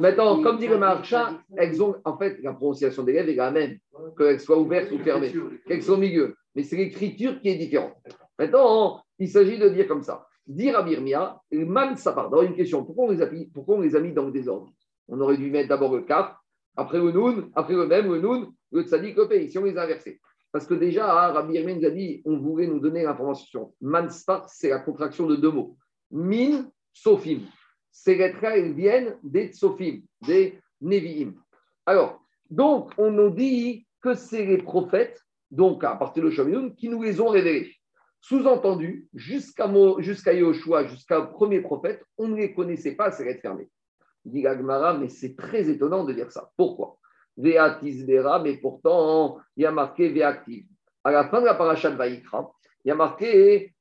Maintenant, 0.00 0.42
comme 0.42 0.58
dit 0.58 0.66
le 0.66 0.78
marchand, 0.78 1.38
elles 1.56 1.80
ont, 1.82 1.94
en 2.04 2.18
fait, 2.18 2.38
la 2.42 2.52
prononciation 2.52 3.04
des 3.04 3.12
lèvres 3.12 3.28
est 3.28 3.34
la 3.34 3.50
même, 3.50 3.78
qu'elles 4.18 4.40
soient 4.40 4.58
ouvertes 4.58 4.90
ou 4.90 4.98
fermées, 4.98 5.32
qu'elles 5.66 5.82
soient 5.82 5.94
au 5.94 6.00
milieu. 6.00 6.36
Mais 6.54 6.64
c'est 6.64 6.76
l'écriture 6.76 7.40
qui 7.40 7.50
est 7.50 7.56
différente. 7.56 7.94
Maintenant, 8.38 9.02
il 9.18 9.28
s'agit 9.28 9.58
de 9.58 9.68
dire 9.68 9.88
comme 9.88 10.02
ça. 10.02 10.26
Dire 10.46 10.78
à 10.78 10.82
Birmia, 10.82 11.40
man 11.52 11.96
sapar. 11.96 12.30
D'abord, 12.30 12.42
une 12.42 12.54
question 12.54 12.84
pourquoi 12.84 13.06
on, 13.06 13.10
les 13.80 13.96
a 13.96 14.00
mis, 14.00 14.12
dans 14.12 14.24
le 14.24 14.32
désordre? 14.32 14.70
On 15.08 15.20
aurait 15.20 15.36
dû 15.36 15.50
mettre 15.50 15.68
d'abord 15.68 15.94
le 15.94 16.02
kaf, 16.02 16.34
après 16.76 16.98
le 16.98 17.10
noun, 17.10 17.50
après 17.54 17.74
le 17.74 17.86
même, 17.86 18.12
le 18.12 18.20
noun, 18.20 18.52
le 18.72 18.82
tzadik, 18.82 19.16
le 19.16 19.48
si 19.48 19.58
on 19.58 19.64
les 19.64 19.76
a 19.76 19.82
inversés. 19.82 20.20
Parce 20.52 20.66
que 20.66 20.74
déjà, 20.74 21.32
Rabbi 21.32 21.54
Irmia 21.54 21.74
nous 21.74 21.84
a 21.86 21.90
dit 21.90 22.22
on 22.24 22.38
voulait 22.38 22.66
nous 22.66 22.80
donner 22.80 23.02
l'information. 23.02 23.74
Man 23.80 24.10
sapar, 24.10 24.48
c'est 24.48 24.68
la 24.68 24.78
contraction 24.78 25.26
de 25.26 25.36
deux 25.36 25.50
mots. 25.50 25.76
Min, 26.10 26.70
sofim 26.92 27.40
ces 27.96 28.14
lettres-là, 28.14 28.58
elles 28.58 28.74
viennent 28.74 29.16
des 29.22 29.48
Tsofim, 29.48 30.02
des 30.26 30.60
Nevi'im. 30.82 31.32
Alors, 31.86 32.20
donc, 32.50 32.92
on 32.98 33.10
nous 33.10 33.30
dit 33.30 33.86
que 34.02 34.14
c'est 34.14 34.44
les 34.44 34.58
prophètes, 34.58 35.18
donc 35.50 35.82
à 35.82 35.96
partir 35.96 36.22
de 36.22 36.30
Shaminoun, 36.30 36.74
qui 36.74 36.90
nous 36.90 37.02
les 37.02 37.20
ont 37.22 37.28
révélés. 37.28 37.74
Sous-entendu, 38.20 39.08
jusqu'à 39.14 39.70
jusqu'à 39.98 40.32
Yoshua, 40.32 40.86
jusqu'à 40.86 41.22
premier 41.22 41.60
prophète, 41.60 42.02
on 42.18 42.28
ne 42.28 42.36
les 42.36 42.54
connaissait 42.54 42.96
pas, 42.96 43.10
ces 43.12 43.24
lettres 43.24 43.42
fermées. 43.42 43.68
Dit 44.24 44.42
Gagmara, 44.42 44.94
mais 44.94 45.08
c'est 45.08 45.36
très 45.36 45.70
étonnant 45.70 46.04
de 46.04 46.12
dire 46.12 46.32
ça. 46.32 46.50
Pourquoi? 46.56 46.98
Veatisbera, 47.36 48.40
mais 48.40 48.56
pourtant, 48.56 49.38
il 49.56 49.62
y 49.62 49.66
a 49.66 49.70
marqué 49.70 50.08
Veactiv. 50.08 50.66
À 51.04 51.12
la 51.12 51.28
fin 51.28 51.40
de 51.40 51.46
la 51.46 51.54
paracha 51.54 51.90
de 51.90 51.96
Vaïkra, 51.96 52.50
il 52.84 52.88
y 52.88 52.90
a 52.90 52.94
marqué. 52.94 53.72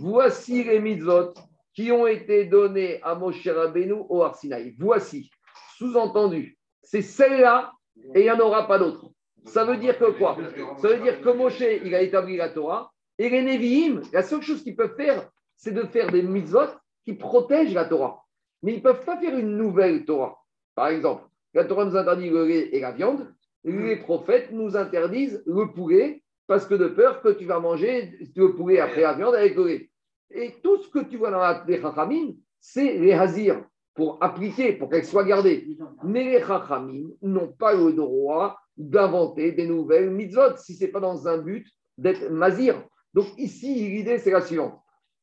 Voici 0.00 0.64
les 0.64 0.80
mitzvot 0.80 1.34
qui 1.74 1.90
ont 1.90 2.06
été 2.06 2.44
donnés 2.44 3.02
à 3.02 3.14
Moshe 3.14 3.48
Rabbeinu 3.48 3.94
au 4.08 4.22
Arsinaï. 4.22 4.74
Voici, 4.78 5.30
sous-entendu, 5.76 6.58
c'est 6.82 7.02
celle-là 7.02 7.72
et 8.14 8.20
il 8.20 8.24
n'y 8.24 8.30
en 8.30 8.38
aura 8.40 8.68
pas 8.68 8.78
d'autre. 8.78 9.10
Ça 9.44 9.64
veut 9.64 9.76
dire 9.76 9.98
que 9.98 10.10
quoi? 10.12 10.36
Ça 10.78 10.88
veut 10.88 11.02
dire 11.02 11.20
que 11.20 11.28
Moshe, 11.30 11.60
a 11.60 12.02
établi 12.02 12.36
la 12.36 12.48
Torah 12.48 12.92
et 13.18 13.28
les 13.28 13.42
Nevi'im, 13.42 14.02
la 14.12 14.22
seule 14.22 14.42
chose 14.42 14.62
qu'ils 14.62 14.76
peuvent 14.76 14.96
faire, 14.96 15.28
c'est 15.56 15.72
de 15.72 15.82
faire 15.82 16.10
des 16.10 16.22
mitzvot 16.22 16.68
qui 17.04 17.12
protègent 17.14 17.74
la 17.74 17.84
Torah. 17.84 18.24
Mais 18.62 18.72
ils 18.72 18.78
ne 18.78 18.82
peuvent 18.82 19.04
pas 19.04 19.18
faire 19.18 19.36
une 19.36 19.56
nouvelle 19.56 20.04
Torah. 20.04 20.38
Par 20.74 20.88
exemple, 20.88 21.24
la 21.52 21.64
Torah 21.64 21.84
nous 21.84 21.96
interdit 21.96 22.30
le 22.30 22.46
lait 22.46 22.68
et 22.72 22.80
la 22.80 22.92
viande. 22.92 23.32
Les 23.62 23.96
prophètes 23.96 24.50
nous 24.50 24.76
interdisent 24.76 25.42
le 25.46 25.70
poulet 25.72 26.22
parce 26.46 26.66
que 26.66 26.74
de 26.74 26.88
peur 26.88 27.22
que 27.22 27.30
tu 27.30 27.44
vas 27.44 27.60
manger 27.60 28.18
le 28.34 28.54
poulet 28.54 28.80
après 28.80 29.02
la 29.02 29.14
viande 29.14 29.34
avec 29.34 29.54
le 29.56 29.66
lait. 29.66 29.90
Et 30.30 30.54
tout 30.62 30.82
ce 30.82 30.88
que 30.88 30.98
tu 30.98 31.16
vois 31.16 31.30
dans 31.30 31.64
les 31.66 31.80
chachamim, 31.80 32.34
c'est 32.60 32.98
les 32.98 33.12
hazir 33.12 33.64
pour 33.94 34.18
appliquer, 34.20 34.72
pour 34.72 34.90
qu'elles 34.90 35.04
soient 35.04 35.24
gardées. 35.24 35.76
Mais 36.02 36.24
les 36.24 36.40
chachamim 36.40 37.10
n'ont 37.22 37.52
pas 37.52 37.74
le 37.74 37.92
droit 37.92 38.58
d'inventer 38.76 39.52
des 39.52 39.66
nouvelles 39.66 40.10
mitzvot 40.10 40.56
si 40.56 40.74
ce 40.74 40.84
n'est 40.84 40.90
pas 40.90 41.00
dans 41.00 41.28
un 41.28 41.38
but 41.38 41.66
d'être 41.96 42.28
mazir. 42.30 42.82
Donc 43.14 43.26
ici, 43.38 43.88
l'idée, 43.88 44.18
c'est 44.18 44.32
la 44.32 44.40
suivante. 44.40 44.80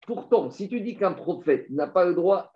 Pourtant, 0.07 0.49
si 0.49 0.67
tu 0.69 0.81
dis 0.81 0.95
qu'un 0.95 1.11
prophète 1.11 1.69
n'a 1.69 1.87
pas 1.87 2.05
le 2.05 2.15
droit, 2.15 2.51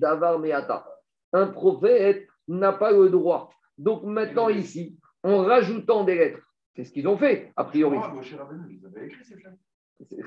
davar 0.00 0.38
meata. 0.38 0.86
Un 1.32 1.46
prophète 1.46 2.26
n'a 2.48 2.72
pas 2.72 2.92
le 2.92 3.08
droit. 3.08 3.50
Donc 3.78 4.02
maintenant 4.04 4.48
ici, 4.48 4.98
en 5.22 5.44
rajoutant 5.44 6.04
des 6.04 6.14
lettres, 6.16 6.40
c'est 6.74 6.84
ce 6.84 6.92
qu'ils 6.92 7.08
ont 7.08 7.16
fait, 7.16 7.52
a 7.56 7.64
priori. 7.64 7.98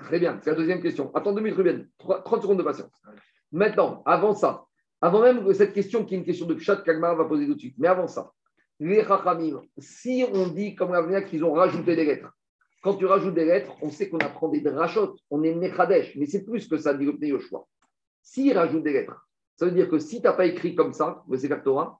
Très 0.03 0.19
bien, 0.19 0.39
c'est 0.41 0.49
la 0.49 0.55
deuxième 0.55 0.81
question. 0.81 1.13
Attends 1.13 1.33
deux 1.33 1.41
minutes, 1.41 1.57
Ruben. 1.57 1.87
30 1.99 2.41
secondes 2.41 2.57
de 2.57 2.63
patience. 2.63 2.91
Maintenant, 3.51 4.03
avant 4.05 4.33
ça, 4.33 4.65
avant 5.01 5.21
même 5.21 5.53
cette 5.53 5.73
question 5.73 6.05
qui 6.05 6.15
est 6.15 6.17
une 6.17 6.25
question 6.25 6.45
de 6.45 6.53
Pshat 6.53 6.77
Kagmar 6.77 7.15
va 7.15 7.25
poser 7.25 7.45
tout 7.47 7.55
de 7.55 7.59
suite, 7.59 7.75
mais 7.77 7.87
avant 7.87 8.07
ça, 8.07 8.31
les 8.79 9.03
Chachamim, 9.03 9.61
si 9.77 10.25
on 10.33 10.47
dit 10.47 10.75
comme 10.75 10.91
la 10.93 11.21
qu'ils 11.21 11.43
ont 11.43 11.53
rajouté 11.53 11.95
des 11.95 12.05
lettres, 12.05 12.31
quand 12.81 12.95
tu 12.95 13.05
rajoutes 13.05 13.33
des 13.33 13.45
lettres, 13.45 13.73
on 13.81 13.89
sait 13.89 14.09
qu'on 14.09 14.19
apprend 14.19 14.47
des 14.47 14.61
drachot, 14.61 15.15
on 15.29 15.43
est 15.43 15.53
Mechadesh, 15.53 16.15
mais 16.15 16.25
c'est 16.25 16.45
plus 16.45 16.67
que 16.67 16.77
ça, 16.77 16.93
dit 16.93 17.05
le 17.05 17.27
Yoshua. 17.27 17.65
S'ils 18.21 18.57
rajoutent 18.57 18.83
des 18.83 18.93
lettres, 18.93 19.27
ça 19.57 19.65
veut 19.65 19.71
dire 19.71 19.89
que 19.89 19.99
si 19.99 20.21
tu 20.21 20.23
n'as 20.23 20.33
pas 20.33 20.45
écrit 20.45 20.75
comme 20.75 20.93
ça, 20.93 21.23
le 21.29 21.37
Sefer 21.37 21.61
Torah, 21.63 21.99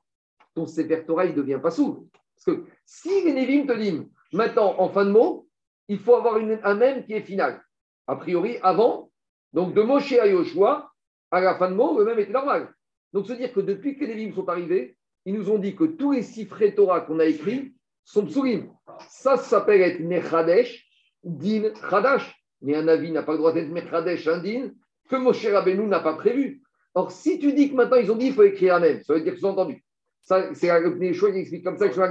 ton 0.55 0.65
Sefer 0.65 1.03
Torah, 1.05 1.25
il 1.25 1.35
devient 1.35 1.59
pas 1.61 1.71
sourd. 1.71 2.05
Parce 2.35 2.57
que 2.57 2.65
si 2.85 3.25
les 3.25 3.33
Nevim 3.33 3.65
te 3.65 3.77
disent, 3.77 4.05
Maintenant, 4.31 4.75
en 4.77 4.89
fin 4.89 5.05
de 5.05 5.11
mot, 5.11 5.47
il 5.87 5.99
faut 5.99 6.15
avoir 6.15 6.35
un 6.35 6.75
même 6.75 7.03
qui 7.03 7.13
est 7.13 7.21
final. 7.21 7.63
A 8.07 8.15
priori, 8.15 8.57
avant, 8.61 9.11
donc 9.53 9.73
de 9.73 9.81
Moshe 9.81 10.13
à 10.13 10.27
Yoshua, 10.27 10.88
à 11.31 11.41
la 11.41 11.55
fin 11.55 11.69
de 11.69 11.75
mot, 11.75 11.97
le 11.97 12.05
même 12.05 12.19
était 12.19 12.31
normal. 12.31 12.73
Donc, 13.13 13.27
se 13.27 13.33
dire 13.33 13.53
que 13.53 13.59
depuis 13.59 13.97
que 13.97 14.05
les 14.05 14.15
livres 14.15 14.35
sont 14.35 14.49
arrivés, 14.49 14.97
ils 15.25 15.33
nous 15.33 15.49
ont 15.51 15.57
dit 15.57 15.75
que 15.75 15.83
tous 15.83 16.11
les 16.11 16.21
six 16.21 16.47
Torah 16.75 17.01
qu'on 17.01 17.19
a 17.19 17.25
écrits 17.25 17.73
sont 18.03 18.25
psulim. 18.25 18.71
Ça, 19.07 19.37
ça 19.37 19.43
s'appelle 19.43 19.81
être 19.81 19.99
Mechadesh, 19.99 20.87
Din 21.23 21.71
Chadash. 21.89 22.35
Mais 22.61 22.75
un 22.75 22.87
avis 22.87 23.11
n'a 23.11 23.23
pas 23.23 23.33
le 23.33 23.37
droit 23.37 23.53
d'être 23.53 23.69
Mechadesh, 23.69 24.27
un 24.27 24.39
Din, 24.39 24.71
que 25.09 25.15
Moshe 25.15 25.45
Rabbeinu 25.45 25.85
n'a 25.87 25.99
pas 25.99 26.13
prévu. 26.13 26.61
Or, 26.93 27.11
si 27.11 27.39
tu 27.39 27.53
dis 27.53 27.69
que 27.69 27.75
maintenant 27.75 27.97
ils 27.97 28.11
ont 28.11 28.15
dit 28.15 28.27
qu'il 28.27 28.33
faut 28.33 28.43
écrire 28.43 28.75
un 28.75 28.79
même, 28.79 29.03
ça 29.03 29.13
veut 29.13 29.21
dire 29.21 29.35
qu'ils 29.35 29.45
ont 29.45 29.51
entendu. 29.51 29.83
Ça, 30.21 30.53
c'est 30.53 30.69
le 30.79 31.13
choix 31.13 31.31
qui 31.31 31.39
explique 31.39 31.63
comme 31.63 31.77
ça 31.77 31.87
que 31.87 31.93
je 31.93 32.01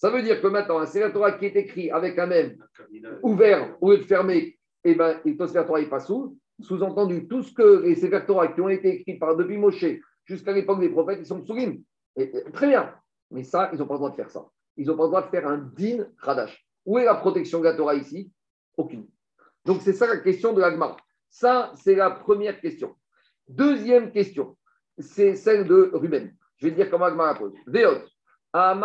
ça 0.00 0.08
veut 0.08 0.22
dire 0.22 0.40
que 0.40 0.46
maintenant, 0.46 0.78
un 0.78 0.86
Sefer 0.86 1.12
Torah 1.12 1.32
qui 1.32 1.44
est 1.44 1.56
écrit 1.56 1.90
avec 1.90 2.18
un 2.18 2.26
même 2.26 2.56
ouvert 3.22 3.76
au 3.82 3.90
lieu 3.90 3.98
de 3.98 4.04
fermé, 4.04 4.58
eh 4.82 4.94
ben, 4.94 5.20
le 5.26 5.36
Torah 5.36 5.78
n'est 5.78 5.90
pas 5.90 6.00
sous. 6.00 6.38
Sous-entendu, 6.62 7.28
tout 7.28 7.42
ce 7.42 7.52
que 7.52 7.82
les 7.82 7.94
Sefer 7.94 8.24
Torah 8.26 8.48
qui 8.48 8.60
ont 8.60 8.68
été 8.68 9.00
écrits 9.00 9.18
par 9.18 9.36
depuis 9.36 9.58
Moshe 9.58 9.84
jusqu'à 10.24 10.52
l'époque 10.52 10.80
des 10.80 10.90
prophètes, 10.90 11.18
ils 11.20 11.26
sont 11.26 11.40
psulim. 11.40 11.82
Très 12.52 12.68
bien. 12.68 12.94
Mais 13.30 13.44
ça, 13.44 13.70
ils 13.72 13.78
n'ont 13.78 13.86
pas 13.86 13.94
le 13.94 13.98
droit 13.98 14.10
de 14.10 14.16
faire 14.16 14.30
ça. 14.30 14.46
Ils 14.76 14.86
n'ont 14.86 14.96
pas 14.96 15.04
le 15.04 15.08
droit 15.08 15.22
de 15.22 15.28
faire 15.28 15.46
un 15.46 15.58
din 15.58 16.06
radash. 16.18 16.66
Où 16.84 16.98
est 16.98 17.04
la 17.04 17.14
protection 17.14 17.60
de 17.60 17.64
la 17.64 17.74
Torah 17.74 17.94
ici? 17.94 18.30
Aucune. 18.76 19.06
Donc, 19.64 19.80
c'est 19.82 19.92
ça 19.92 20.06
la 20.06 20.18
question 20.18 20.52
de 20.52 20.60
l'Agmar. 20.60 20.96
Ça, 21.28 21.72
c'est 21.76 21.94
la 21.94 22.10
première 22.10 22.60
question. 22.60 22.96
Deuxième 23.48 24.10
question, 24.10 24.56
c'est 24.98 25.34
celle 25.34 25.66
de 25.66 25.90
Ruben. 25.92 26.34
Je 26.56 26.66
vais 26.66 26.74
dire 26.74 26.90
comment 26.90 27.06
Agmar 27.06 27.38
pose. 27.38 27.54
Veot. 27.66 28.04
On 28.52 28.82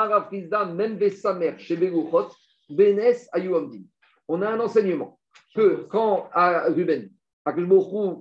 a 4.41 4.49
un 4.49 4.59
enseignement 4.59 5.19
que 5.55 5.87
quand 5.89 6.29
à 6.33 6.69
Ruben, 6.69 7.09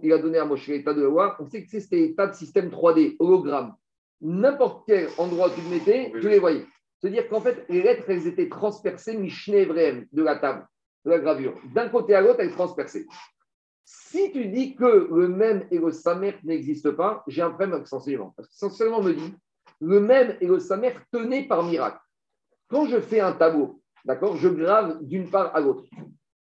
il 0.02 0.12
a 0.12 0.18
donné 0.18 0.38
à 0.38 0.44
Moshe 0.44 0.66
l'état 0.66 0.92
de 0.92 1.00
la 1.00 1.08
loi, 1.08 1.36
on 1.38 1.48
sait 1.48 1.64
que 1.64 1.70
c'était 1.70 1.96
l'état 1.96 2.26
de 2.26 2.34
système 2.34 2.68
3D, 2.68 3.16
hologramme. 3.18 3.74
N'importe 4.20 4.84
quel 4.86 5.08
endroit 5.18 5.48
où 5.48 5.54
tu 5.54 5.62
le 5.62 5.70
mettais, 5.70 6.12
tu 6.12 6.28
les 6.28 6.38
voyais. 6.38 6.66
C'est-à-dire 7.00 7.28
qu'en 7.28 7.40
fait, 7.40 7.64
les 7.68 7.82
lettres, 7.82 8.04
elles 8.08 8.26
étaient 8.26 8.48
transpercées, 8.48 9.16
Mishneh 9.16 9.66
de 9.66 10.22
la 10.22 10.36
table. 10.36 10.66
la 11.04 11.18
gravure. 11.18 11.54
D'un 11.74 11.88
côté 11.88 12.14
à 12.14 12.20
l'autre, 12.20 12.40
elle 12.40 12.48
est 12.48 12.52
transpercée. 12.52 13.06
Si 13.84 14.30
tu 14.32 14.46
dis 14.46 14.74
que 14.74 15.08
le 15.10 15.28
même 15.28 15.66
et 15.70 15.78
le 15.78 15.90
samer 15.90 16.36
n'existent 16.44 16.94
pas, 16.94 17.22
j'ai 17.26 17.42
un 17.42 17.50
problème 17.50 17.74
avec 17.74 17.90
l'enseignement. 17.90 18.32
Parce 18.36 18.48
que 18.48 18.64
l'enseignement 18.64 19.02
me 19.02 19.12
dit, 19.12 19.34
le 19.80 20.00
même 20.00 20.36
et 20.40 20.46
le 20.46 20.58
samer 20.58 20.94
tenaient 21.10 21.46
par 21.46 21.62
miracle. 21.62 21.98
Quand 22.68 22.86
je 22.86 23.00
fais 23.00 23.20
un 23.20 23.32
tableau, 23.32 23.82
d'accord, 24.04 24.36
je 24.36 24.48
grave 24.48 24.98
d'une 25.02 25.30
part 25.30 25.54
à 25.54 25.60
l'autre. 25.60 25.84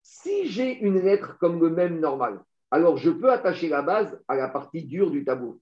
Si 0.02 0.48
j'ai 0.48 0.78
une 0.78 1.00
lettre 1.00 1.38
comme 1.38 1.60
le 1.60 1.70
même 1.70 1.98
normal, 1.98 2.40
alors 2.72 2.96
je 2.96 3.10
peux 3.10 3.30
attacher 3.30 3.68
la 3.68 3.82
base 3.82 4.18
à 4.26 4.34
la 4.34 4.48
partie 4.48 4.82
dure 4.82 5.10
du 5.10 5.24
tableau. 5.24 5.60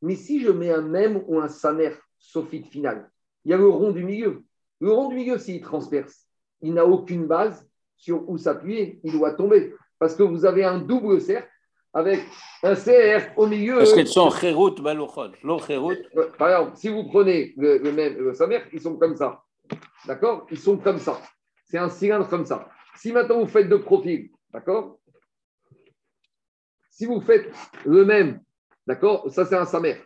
Mais 0.00 0.16
si 0.16 0.40
je 0.40 0.50
mets 0.50 0.70
un 0.70 0.80
même 0.80 1.22
ou 1.28 1.38
un 1.38 1.48
samer 1.48 1.92
sophite 2.18 2.66
final, 2.66 3.10
il 3.44 3.50
y 3.50 3.54
a 3.54 3.58
le 3.58 3.68
rond 3.68 3.92
du 3.92 4.02
milieu. 4.02 4.42
Le 4.80 4.90
rond 4.90 5.08
du 5.08 5.16
milieu, 5.16 5.38
s'il 5.38 5.60
transperce, 5.60 6.26
il 6.62 6.72
n'a 6.72 6.86
aucune 6.86 7.26
base 7.26 7.68
sur 7.96 8.28
où 8.28 8.38
s'appuyer, 8.38 8.98
il 9.04 9.12
doit 9.12 9.34
tomber. 9.34 9.74
Parce 9.98 10.14
que 10.14 10.22
vous 10.22 10.46
avez 10.46 10.64
un 10.64 10.78
double 10.78 11.20
cercle 11.20 11.50
avec 11.92 12.20
un 12.62 12.74
cercle 12.74 13.32
au 13.36 13.46
milieu. 13.46 13.78
Parce 13.78 13.92
qu'ils 13.92 14.06
sont 14.06 14.30
chérout, 14.30 14.80
Par 16.38 16.48
exemple, 16.48 16.76
si 16.76 16.88
vous 16.88 17.04
prenez 17.04 17.52
le, 17.56 17.92
même 17.92 18.16
le 18.16 18.32
samer, 18.32 18.62
ils 18.72 18.80
sont 18.80 18.96
comme 18.96 19.16
ça. 19.16 19.42
D'accord? 20.06 20.46
Ils 20.50 20.58
sont 20.58 20.78
comme 20.78 20.98
ça. 20.98 21.20
C'est 21.66 21.78
un 21.78 21.90
cylindre 21.90 22.28
comme 22.28 22.46
ça. 22.46 22.68
Si 22.96 23.12
maintenant 23.12 23.40
vous 23.40 23.46
faites 23.46 23.68
de 23.68 23.76
profil, 23.76 24.30
d'accord? 24.52 24.98
Si 26.98 27.06
vous 27.06 27.20
faites 27.20 27.48
le 27.86 28.04
même, 28.04 28.40
d'accord 28.84 29.30
Ça, 29.30 29.44
c'est 29.44 29.54
un 29.54 29.66
samer. 29.66 29.98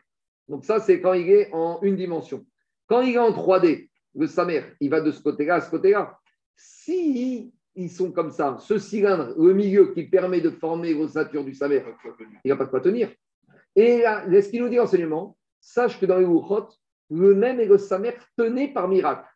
Donc, 0.46 0.62
ça, 0.62 0.78
c'est 0.78 1.00
quand 1.00 1.14
il 1.14 1.30
est 1.30 1.48
en 1.54 1.80
une 1.80 1.96
dimension. 1.96 2.44
Quand 2.86 3.00
il 3.00 3.14
est 3.14 3.18
en 3.18 3.30
3D, 3.30 3.88
le 4.14 4.26
samer, 4.26 4.62
il 4.78 4.90
va 4.90 5.00
de 5.00 5.10
ce 5.10 5.22
côté-là 5.22 5.54
à 5.54 5.60
ce 5.62 5.70
côté-là. 5.70 6.18
Si 6.54 7.50
ils 7.74 7.90
sont 7.90 8.12
comme 8.12 8.30
ça, 8.30 8.58
ce 8.60 8.76
cylindre, 8.76 9.32
le 9.38 9.54
milieu 9.54 9.94
qui 9.94 10.02
permet 10.02 10.42
de 10.42 10.50
former 10.50 10.92
l'ossature 10.92 11.42
du 11.42 11.54
samer, 11.54 11.82
il 12.44 12.50
n'a 12.50 12.56
pas 12.56 12.66
de 12.66 12.70
quoi 12.70 12.80
tenir. 12.82 13.10
Et 13.74 14.02
là, 14.02 14.26
ce 14.28 14.50
qu'il 14.50 14.62
nous 14.62 14.68
dit 14.68 14.76
l'enseignement, 14.76 15.38
sache 15.62 15.98
que 15.98 16.04
dans 16.04 16.18
les 16.18 16.26
Wuchot, 16.26 16.68
le 17.08 17.34
même 17.34 17.58
et 17.58 17.64
le 17.64 17.78
samer 17.78 18.12
tenaient 18.36 18.70
par 18.70 18.88
miracle. 18.88 19.26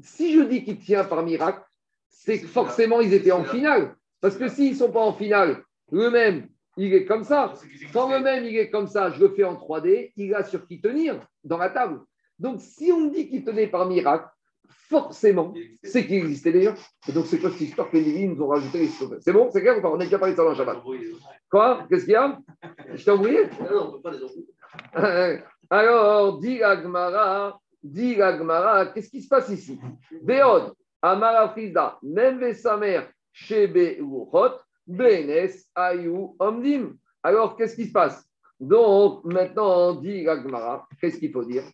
Si 0.00 0.32
je 0.32 0.40
dis 0.40 0.64
qu'il 0.64 0.78
tient 0.78 1.04
par 1.04 1.22
miracle, 1.22 1.62
c'est 2.08 2.40
que 2.40 2.46
forcément 2.46 3.02
ils 3.02 3.12
étaient 3.12 3.32
en 3.32 3.44
finale. 3.44 3.94
Parce 4.22 4.38
que 4.38 4.48
s'ils 4.48 4.72
ne 4.72 4.78
sont 4.78 4.90
pas 4.90 5.04
en 5.04 5.12
finale, 5.12 5.62
le 5.92 6.08
même, 6.10 6.48
il 6.76 6.94
est 6.94 7.04
comme 7.04 7.24
ça. 7.24 7.52
Quand 7.92 8.10
le 8.10 8.20
même, 8.20 8.44
il 8.44 8.56
est 8.56 8.70
comme 8.70 8.86
ça, 8.86 9.10
je 9.10 9.20
le 9.20 9.30
fais 9.30 9.44
en 9.44 9.54
3D, 9.54 10.12
il 10.16 10.34
a 10.34 10.44
sur 10.44 10.66
qui 10.66 10.80
tenir 10.80 11.18
dans 11.44 11.58
la 11.58 11.70
table. 11.70 12.00
Donc, 12.38 12.60
si 12.60 12.92
on 12.92 13.06
dit 13.06 13.28
qu'il 13.28 13.44
tenait 13.44 13.66
par 13.66 13.86
miracle, 13.86 14.28
forcément, 14.68 15.54
c'est 15.82 16.06
qu'il 16.06 16.16
existait 16.16 16.52
déjà. 16.52 16.74
Et 17.08 17.12
donc, 17.12 17.26
c'est 17.26 17.38
quoi 17.38 17.50
cette 17.50 17.62
histoire 17.62 17.90
que 17.90 17.96
les 17.96 18.26
nous 18.26 18.42
ont 18.42 18.48
rajouté 18.48 18.78
les 18.78 18.88
C'est 19.20 19.32
bon 19.32 19.48
C'est 19.50 19.62
clair 19.62 19.78
ou 19.78 19.82
pas? 19.82 19.90
On 19.90 20.00
a 20.00 20.04
déjà 20.04 20.18
parlé 20.18 20.34
de 20.34 20.36
ça 20.36 20.44
dans 20.44 20.50
le 20.50 20.56
Shabbat. 20.56 20.82
Quoi? 21.50 21.86
Qu'est-ce 21.88 22.04
qu'il 22.04 22.12
y 22.12 22.16
a? 22.16 22.38
Je 22.94 23.04
t'ai 23.04 23.10
envoyé? 23.10 23.44
Non, 23.70 23.88
on 23.88 23.92
peut 23.92 24.02
pas 24.02 24.10
les 24.10 24.22
envoyer. 24.22 25.42
Alors, 25.70 26.38
dit 26.38 26.62
Agmara, 26.62 27.58
dit 27.82 28.20
Agmara, 28.20 28.86
qu'est-ce 28.86 29.10
qui 29.10 29.22
se 29.22 29.28
passe 29.28 29.48
ici? 29.48 29.78
Béod, 30.22 30.74
Amara 31.02 31.48
Frisda, 31.50 31.98
même 32.02 32.52
sa 32.54 32.76
mère, 32.76 33.10
Shebe 33.32 33.98
Uruchot, 33.98 34.58
Benes, 34.86 35.50
Ayou, 35.74 36.36
Omdim. 36.38 36.96
Alors, 37.22 37.56
qu'est-ce 37.56 37.76
qui 37.76 37.86
se 37.86 37.92
passe? 37.92 38.24
Donc, 38.60 39.24
maintenant, 39.24 39.94
dit 39.94 40.28
Agmara, 40.28 40.86
qu'est-ce 41.00 41.18
qu'il 41.18 41.32
faut 41.32 41.44
dire? 41.44 41.64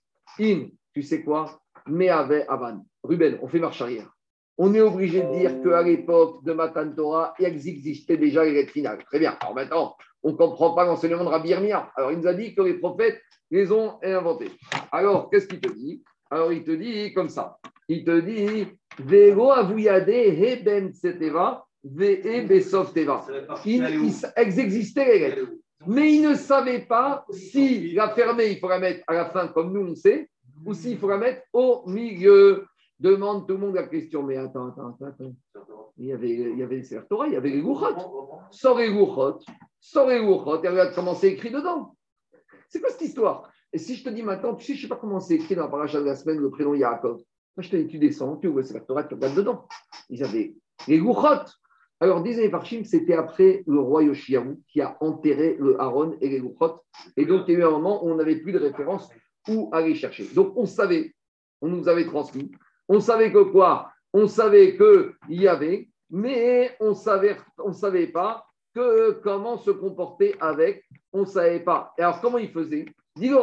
In, 0.40 0.68
tu 0.94 1.03
sais 1.03 1.22
quoi? 1.22 1.61
Mais 1.87 2.09
avec 2.09 2.46
Avan. 2.48 2.85
Ruben, 3.03 3.38
on 3.42 3.48
fait 3.48 3.59
marche 3.59 3.83
arrière. 3.83 4.11
On 4.59 4.72
est 4.75 4.81
obligé 4.81 5.22
de 5.22 5.33
dire 5.33 5.62
qu'à 5.62 5.83
l'époque 5.83 6.44
de 6.44 6.53
Matan 6.53 6.92
Torah, 6.92 7.35
il 7.38 7.46
existait 7.46 8.16
déjà 8.16 8.44
les 8.44 8.53
lettres 8.53 8.72
finales. 8.72 9.03
Très 9.05 9.18
bien. 9.18 9.37
Alors 9.40 9.55
maintenant, 9.55 9.96
on 10.22 10.33
ne 10.33 10.37
comprend 10.37 10.75
pas 10.75 10.85
l'enseignement 10.85 11.25
de 11.25 11.29
Rabbi 11.29 11.51
Irmia. 11.51 11.90
Alors 11.96 12.12
il 12.12 12.18
nous 12.18 12.27
a 12.27 12.35
dit 12.35 12.55
que 12.55 12.62
les 12.62 12.75
prophètes 12.75 13.20
les 13.51 13.72
ont 13.72 13.98
inventés. 14.03 14.51
Alors, 14.92 15.31
qu'est-ce 15.31 15.48
qu'il 15.48 15.61
te 15.61 15.72
dit? 15.72 16.03
Alors 16.31 16.53
il 16.53 16.62
te 16.64 16.70
dit 16.70 17.12
comme 17.12 17.29
ça. 17.29 17.59
Il 17.88 18.05
te 18.05 18.20
dit 18.20 18.66
Vego 18.98 19.51
avuyade 19.51 20.09
heben 20.09 20.92
seteva 20.92 21.64
ve 21.85 22.47
besov 22.47 22.92
teva. 22.92 23.25
Elles 23.64 24.59
existaient 24.61 25.05
les 25.05 25.18
lettres. 25.18 25.53
Mais 25.87 26.14
il 26.14 26.23
ne 26.23 26.35
savait 26.35 26.87
pas 26.87 27.25
si 27.31 27.92
la 27.92 28.11
fermer, 28.11 28.53
il 28.53 28.59
faudra 28.59 28.79
mettre 28.79 29.03
à 29.07 29.14
la 29.14 29.31
fin 29.31 29.49
comme 29.49 29.73
nous 29.73 29.90
on 29.90 29.95
sait, 29.95 30.31
ou 30.64 30.75
s'il 30.75 30.99
faudra 30.99 31.18
mettre 31.18 31.42
au 31.53 31.83
milieu. 31.87 32.66
Demande 33.01 33.49
tout 33.49 33.55
le 33.55 33.59
monde 33.59 33.75
la 33.75 33.88
question. 33.88 34.23
Mais 34.23 34.37
attends, 34.37 34.68
attends, 34.68 34.97
attends. 35.05 35.35
Il 35.99 36.07
y 36.07 36.12
avait, 36.12 36.31
il 36.31 36.57
y 36.57 36.62
avait 36.62 36.77
les 36.77 37.03
Torah, 37.09 37.27
il 37.27 37.33
y 37.33 37.37
avait 37.37 37.51
les 37.51 37.61
Gouchot. 37.61 37.97
Sors 38.53 38.79
les 38.79 38.92
Gouchot. 38.92 39.40
Sors 39.81 40.09
les 40.09 40.21
Gouchot. 40.25 40.62
Et 40.62 40.68
regarde 40.68 40.95
comment 40.95 41.14
c'est 41.14 41.33
écrit 41.33 41.51
dedans. 41.51 41.97
C'est 42.68 42.81
quoi 42.81 42.90
cette 42.90 43.03
histoire? 43.03 43.51
Et 43.73 43.79
si 43.79 43.97
je 43.97 44.05
te 44.05 44.09
dis 44.09 44.23
maintenant, 44.23 44.55
tu 44.55 44.64
sais, 44.64 44.75
je 44.75 44.79
ne 44.79 44.83
sais 44.83 44.88
pas 44.88 44.97
comment 44.97 45.18
c'est 45.18 45.35
écrit 45.35 45.57
dans 45.57 45.62
la 45.62 45.68
paracha 45.68 45.99
de 45.99 46.05
la 46.05 46.14
semaine, 46.14 46.38
le 46.38 46.51
prénom 46.51 46.75
Yaakov. 46.75 47.16
Moi, 47.16 47.25
je 47.59 47.71
te 47.71 47.77
dis, 47.77 47.88
tu 47.88 47.99
descends, 47.99 48.37
tu 48.37 48.47
ouvres 48.47 48.61
le 48.61 48.87
Torah, 48.87 49.03
tu 49.03 49.14
regardes 49.14 49.35
dedans. 49.35 49.66
Ils 50.09 50.23
avaient 50.23 50.55
les 50.87 50.99
Gouchot. 50.99 51.45
Alors, 52.03 52.21
disait 52.21 52.51
Farshim, 52.51 52.83
c'était 52.83 53.15
après 53.15 53.62
le 53.65 53.79
roi 53.79 54.03
Yoshiahu 54.03 54.59
qui 54.67 54.81
a 54.81 54.97
enterré 54.99 55.57
le 55.61 55.81
Aaron 55.81 56.17
et 56.21 56.29
les 56.29 56.41
Gouchot. 56.41 56.81
Et 57.17 57.25
donc, 57.25 57.45
il 57.47 57.55
y 57.55 57.57
a 57.59 57.61
eu 57.61 57.65
un 57.65 57.71
moment 57.71 58.05
où 58.05 58.11
on 58.11 58.17
n'avait 58.17 58.41
plus 58.41 58.51
de 58.51 58.59
référence 58.59 59.09
où 59.49 59.71
aller 59.73 59.95
chercher. 59.95 60.25
Donc, 60.35 60.53
on 60.57 60.67
savait, 60.67 61.15
on 61.61 61.69
nous 61.69 61.88
avait 61.88 62.05
transmis 62.05 62.51
on 62.88 62.99
savait 62.99 63.31
que 63.31 63.45
quoi? 63.45 63.93
On 64.12 64.27
savait 64.27 64.77
qu'il 64.77 65.41
y 65.41 65.47
avait, 65.47 65.88
mais 66.11 66.77
on 66.81 66.91
ne 66.91 66.95
savait, 66.95 67.37
on 67.57 67.73
savait 67.73 68.09
pas 68.09 68.47
que 68.75 69.12
comment 69.23 69.57
se 69.57 69.71
comporter 69.71 70.35
avec, 70.41 70.85
on 71.12 71.21
ne 71.21 71.27
savait 71.27 71.61
pas. 71.61 71.95
Et 71.97 72.03
alors, 72.03 72.21
comment 72.21 72.38
il 72.38 72.51
faisait? 72.51 72.85
Dit 73.15 73.29
le. 73.29 73.41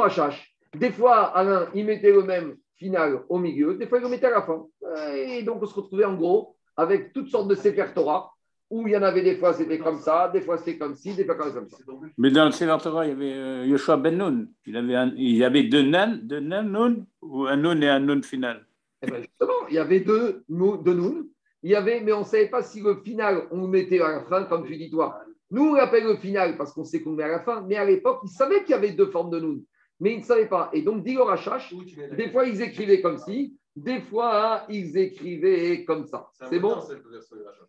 Des 0.78 0.92
fois, 0.92 1.36
Alain, 1.36 1.70
il 1.74 1.86
mettait 1.86 2.12
le 2.12 2.24
même 2.24 2.58
final 2.76 3.24
au 3.30 3.40
milieu, 3.40 3.76
des 3.76 3.88
fois, 3.88 4.00
il 4.00 4.04
le 4.04 4.10
mettait 4.10 4.28
à 4.28 4.32
la 4.32 4.42
fin. 4.42 4.68
Et 5.16 5.44
donc, 5.44 5.64
on 5.64 5.66
se 5.66 5.74
retrouvait 5.74 6.04
en 6.04 6.16
gros 6.16 6.58
avec 6.76 7.14
toutes 7.14 7.30
sortes 7.30 7.48
de 7.48 7.56
Sefer 7.56 7.88
Torah, 7.96 8.32
où 8.70 8.88
il 8.88 8.94
y 8.94 8.98
en 8.98 9.02
avait 9.02 9.24
des 9.24 9.36
fois, 9.36 9.54
c'était 9.54 9.80
comme 9.80 10.00
ça, 10.00 10.30
des 10.32 10.42
fois, 10.42 10.58
c'était 10.58 10.78
comme 10.78 10.96
ci, 10.96 11.16
des 11.16 11.26
fois, 11.26 11.36
comme 11.36 11.52
ça. 11.52 11.78
Mais 12.18 12.30
dans 12.30 12.46
le 12.46 12.52
Sefer 12.52 12.78
Torah, 12.82 13.06
il 13.06 13.10
y 13.10 13.12
avait 13.14 13.34
euh, 13.34 13.66
Yoshua 13.66 13.98
Ben 13.98 14.18
Nun. 14.18 14.48
Il, 14.66 14.78
avait 14.78 15.12
il 15.18 15.36
y 15.36 15.44
avait 15.44 15.64
deux 15.64 15.82
nan, 15.82 16.20
deux 16.24 16.40
nan 16.40 16.72
nun, 16.72 17.06
ou 17.22 17.46
un 17.46 17.58
nun 17.58 17.82
et 17.82 17.90
un 17.90 18.00
nun 18.00 18.22
final? 18.22 18.66
Eh 19.02 19.08
ben, 19.08 19.22
justement, 19.22 19.68
il 19.70 19.76
y 19.76 19.80
avait 19.80 20.02
deux 20.02 20.44
mots 20.50 20.78
de 20.78 20.94
nous. 20.94 21.32
Il 21.64 21.72
y 21.72 21.76
avait, 21.76 22.00
mais 22.02 22.14
on 22.14 22.20
ne 22.20 22.26
savait 22.26 22.48
pas 22.48 22.62
si 22.62 22.82
le 22.82 23.02
final, 23.04 23.48
on 23.52 23.62
le 23.62 23.68
mettait 23.68 24.00
à 24.00 24.12
la 24.12 24.24
fin, 24.26 24.44
comme 24.44 24.66
tu 24.66 24.78
dis 24.78 24.90
toi. 24.90 25.20
Nous, 25.52 25.64
on 25.64 25.74
l'appelle 25.74 26.04
le 26.04 26.18
final 26.18 26.56
parce 26.56 26.74
qu'on 26.74 26.84
sait 26.84 27.02
qu'on 27.02 27.12
le 27.12 27.16
met 27.18 27.24
à 27.24 27.28
la 27.28 27.40
fin, 27.40 27.66
mais 27.68 27.76
à 27.76 27.86
l'époque, 27.86 28.20
ils 28.24 28.30
savaient 28.30 28.62
qu'il 28.62 28.72
y 28.72 28.74
avait 28.76 28.92
deux 28.92 29.08
formes 29.08 29.32
de 29.32 29.40
nous, 29.40 29.66
mais 30.00 30.14
ils 30.14 30.20
ne 30.20 30.24
savaient 30.24 30.48
pas. 30.48 30.70
Et 30.74 30.84
donc, 30.84 31.04
Dior 31.04 31.28
Rachash, 31.28 31.74
des 32.16 32.30
fois, 32.30 32.46
ils 32.46 32.62
écrivaient 32.62 33.02
comme 33.02 33.18
ci, 33.18 33.58
des 33.76 34.02
fois, 34.02 34.66
ils 34.70 34.98
écrivaient 34.98 35.86
comme 35.86 36.06
ça. 36.06 36.30
C'est 36.50 36.60
bon 36.60 36.76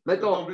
Maintenant, 0.04 0.46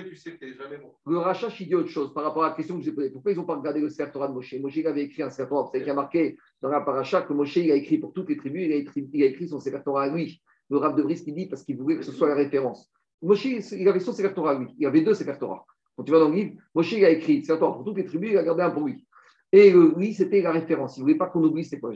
le 1.06 1.18
Rachash, 1.18 1.60
il 1.60 1.68
dit 1.68 1.74
autre 1.74 1.88
chose 1.88 2.12
par 2.12 2.24
rapport 2.24 2.44
à 2.44 2.48
la 2.50 2.54
question 2.54 2.76
que 2.76 2.82
j'ai 2.82 2.92
posée. 2.92 3.10
Pourquoi 3.10 3.32
ils 3.32 3.36
n'ont 3.36 3.44
pas 3.44 3.56
regardé 3.56 3.80
le 3.80 3.88
Sertora 3.88 4.28
de 4.28 4.34
Moshe? 4.34 4.54
Moshe 4.60 4.84
avait 4.84 5.04
écrit 5.04 5.22
un 5.22 5.30
Sertora, 5.30 5.62
vous 5.62 5.68
savez 5.68 5.80
qu'il 5.80 5.88
y 5.88 5.90
a 5.90 5.94
marqué 5.94 6.36
dans 6.60 6.68
la 6.68 6.80
paracha 6.80 7.22
que 7.22 7.32
Moshe 7.32 7.56
il 7.56 7.70
a 7.70 7.76
écrit 7.76 7.98
pour 7.98 8.12
toutes 8.12 8.28
les 8.28 8.36
tribus, 8.36 8.66
il 8.66 8.72
a 8.72 8.76
écrit, 8.76 9.08
il 9.12 9.22
a 9.22 9.26
écrit 9.26 9.48
son 9.48 9.60
Sertora 9.60 10.04
à 10.04 10.08
lui 10.08 10.42
le 10.70 10.78
Rav 10.78 10.96
de 10.96 11.02
Brice 11.02 11.22
qui 11.22 11.32
dit 11.32 11.46
parce 11.46 11.62
qu'il 11.62 11.76
voulait 11.76 11.96
que 11.96 12.04
ce 12.04 12.12
soit 12.12 12.28
la 12.28 12.34
référence. 12.34 12.90
Moshe, 13.22 13.44
il 13.44 13.88
avait 13.88 14.00
son 14.00 14.12
Sefer 14.12 14.34
Torah, 14.34 14.58
lui. 14.58 14.68
Il 14.78 14.82
y 14.82 14.86
avait 14.86 15.00
deux 15.00 15.14
Sefer 15.14 15.38
Torah. 15.38 15.64
Quand 15.96 16.04
tu 16.04 16.12
vas 16.12 16.18
dans 16.18 16.28
le 16.28 16.34
livre, 16.34 16.60
Moshe, 16.74 16.92
il 16.92 17.04
a 17.04 17.10
écrit 17.10 17.44
Sefer 17.44 17.58
Torah 17.58 17.74
pour 17.74 17.84
toutes 17.84 17.96
les 17.96 18.04
tribus, 18.04 18.30
il 18.32 18.38
a 18.38 18.42
gardé 18.42 18.62
un 18.62 18.70
pour 18.70 18.84
lui. 18.84 19.06
Et 19.52 19.70
lui, 19.70 20.12
c'était 20.12 20.42
la 20.42 20.52
référence. 20.52 20.96
Il 20.96 21.00
ne 21.00 21.04
voulait 21.04 21.16
pas 21.16 21.26
qu'on 21.26 21.42
oublie 21.42 21.64
c'est 21.64 21.80
quoi 21.80 21.92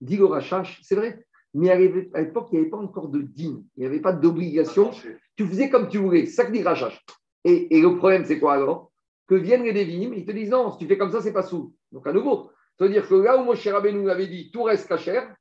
Dit 0.00 0.16
le 0.16 0.24
Rachash, 0.24 0.80
c'est 0.82 0.94
vrai. 0.94 1.26
Mais 1.54 1.70
à 1.70 1.76
l'époque, 1.76 2.48
il 2.52 2.54
n'y 2.54 2.60
avait 2.62 2.70
pas 2.70 2.78
encore 2.78 3.08
de 3.08 3.20
dîme. 3.20 3.64
Il 3.76 3.80
n'y 3.80 3.86
avait 3.86 4.00
pas 4.00 4.12
d'obligation. 4.12 4.90
Tu 5.36 5.46
faisais 5.46 5.68
comme 5.68 5.88
tu 5.88 5.98
voulais. 5.98 6.26
Ça 6.26 6.44
que 6.44 6.52
dit 6.52 6.62
Rachash. 6.62 7.04
Et, 7.44 7.76
et, 7.76 7.80
le 7.80 7.96
problème, 7.96 8.24
c'est 8.24 8.38
quoi 8.38 8.54
alors? 8.54 8.90
Que 9.26 9.34
viennent 9.34 9.64
les 9.64 9.72
Devim, 9.72 10.12
ils 10.14 10.24
te 10.24 10.32
disent 10.32 10.50
non, 10.50 10.72
si 10.72 10.78
tu 10.78 10.86
fais 10.86 10.98
comme 10.98 11.10
ça, 11.10 11.20
c'est 11.20 11.32
pas 11.32 11.42
sous. 11.42 11.74
Donc 11.90 12.06
à 12.06 12.12
nouveau, 12.12 12.50
c'est-à-dire 12.78 13.06
que 13.06 13.14
là 13.14 13.36
où 13.36 13.44
Moshe 13.44 13.66
Rabbeinu 13.66 14.10
avait 14.10 14.26
dit 14.26 14.50
tout 14.50 14.62
reste 14.62 14.88
cachère, 14.88 15.34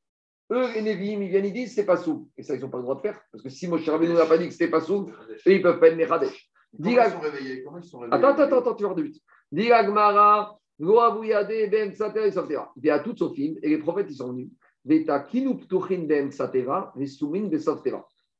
eux, 0.51 0.67
les 0.73 0.81
Nevi'im, 0.81 1.21
ils 1.21 1.29
viennent, 1.29 1.45
ils 1.45 1.53
disent 1.53 1.73
c'est 1.73 1.85
pas 1.85 1.97
sous. 1.97 2.29
Et 2.37 2.43
ça, 2.43 2.55
ils 2.55 2.61
n'ont 2.61 2.69
pas 2.69 2.77
le 2.77 2.83
droit 2.83 2.95
de 2.95 3.01
faire. 3.01 3.19
Parce 3.31 3.43
que 3.43 3.49
si 3.49 3.67
Moshe 3.67 3.87
Rabbeinu 3.87 4.13
n'a 4.13 4.25
pas 4.25 4.37
dit 4.37 4.47
que 4.47 4.51
c'était 4.51 4.69
pas 4.69 4.81
sous, 4.81 5.09
ils 5.45 5.57
ne 5.57 5.63
peuvent 5.63 5.79
pas 5.79 5.87
être 5.87 5.97
Mechadesh. 5.97 6.51
Comment 6.77 6.89
ils 6.89 7.11
sont 7.11 7.19
réveillés? 7.19 7.63
Comment 7.63 7.77
ils 7.77 7.83
sont 7.83 7.99
réveillés? 7.99 8.25
Attends, 8.25 8.41
attends, 8.41 8.59
attends, 8.59 8.75
tu 8.75 8.83
vas 8.83 8.93
de 8.93 9.01
vite. 9.01 9.21
Diga 9.51 9.83
Gmara, 9.83 10.57
Loavuyade, 10.79 11.69
Ben 11.69 11.93
Sater, 11.93 12.27
etc. 12.27 12.61
Il 12.77 12.85
y 12.85 12.89
a 12.89 12.99
toutes 12.99 13.19
Sophim, 13.19 13.55
et 13.61 13.69
les 13.69 13.77
prophètes, 13.77 14.07
ils 14.09 14.15
sont 14.15 14.29
venus. 14.29 14.49
Ben. 14.83 15.05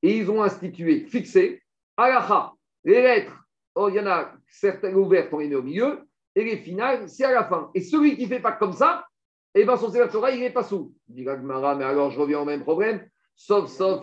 Et 0.04 0.18
ils 0.18 0.32
ont 0.32 0.42
institué, 0.42 1.06
fixé, 1.06 1.62
Alacha, 1.98 2.54
les 2.84 3.02
lettres, 3.02 3.38
il 3.78 3.96
y 3.96 4.00
en 4.00 4.08
a 4.08 4.34
certaines 4.48 4.96
ouvertes, 4.96 5.30
on 5.32 5.40
les 5.40 5.48
met 5.48 5.56
au 5.56 5.62
milieu, 5.62 6.00
et 6.36 6.44
les 6.44 6.58
finales, 6.58 7.08
c'est 7.08 7.26
à 7.26 7.32
la 7.32 7.44
fin. 7.44 7.70
Et 7.76 7.82
celui 7.82 8.16
qui 8.16 8.24
ne 8.24 8.30
fait 8.30 8.40
pas 8.40 8.54
comme 8.54 8.74
ça, 8.74 9.06
eh 9.54 9.66
bien, 9.66 9.78
son 9.78 9.92
Torah, 9.92 10.32
il 10.32 10.40
n'est 10.40 10.50
pas 10.50 10.64
sous. 10.64 10.94
Dit 11.08 11.24
mais 11.24 11.84
alors 11.84 12.10
je 12.10 12.20
reviens 12.20 12.40
au 12.40 12.46
même 12.46 12.64
problème. 12.64 13.06
Sauf, 13.36 13.70
sauf, 13.70 14.02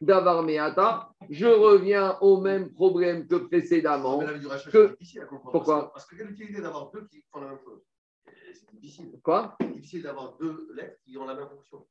Davar 0.00 0.42
Meata, 0.42 1.10
je 1.30 1.46
reviens 1.46 2.18
au 2.20 2.40
même 2.40 2.70
problème 2.72 3.26
que 3.26 3.36
précédemment. 3.36 4.22
Que... 4.70 4.96
Pourquoi 5.50 5.90
Parce 5.92 6.06
que 6.06 6.16
quelle 6.16 6.30
utilité 6.30 6.60
d'avoir 6.60 6.90
deux 6.90 7.06
qui 7.06 7.24
font 7.32 7.40
la 7.40 7.48
même 7.48 7.58
chose? 7.64 7.80
C'est 8.52 8.74
difficile. 8.74 9.10
Quoi? 9.22 9.56
C'est 9.60 9.72
difficile 9.72 10.02
d'avoir 10.02 10.36
deux 10.40 10.68
lettres 10.74 10.98
qui 11.04 11.16
ont 11.18 11.26
la 11.26 11.34
même 11.34 11.48
fonction. 11.48 11.86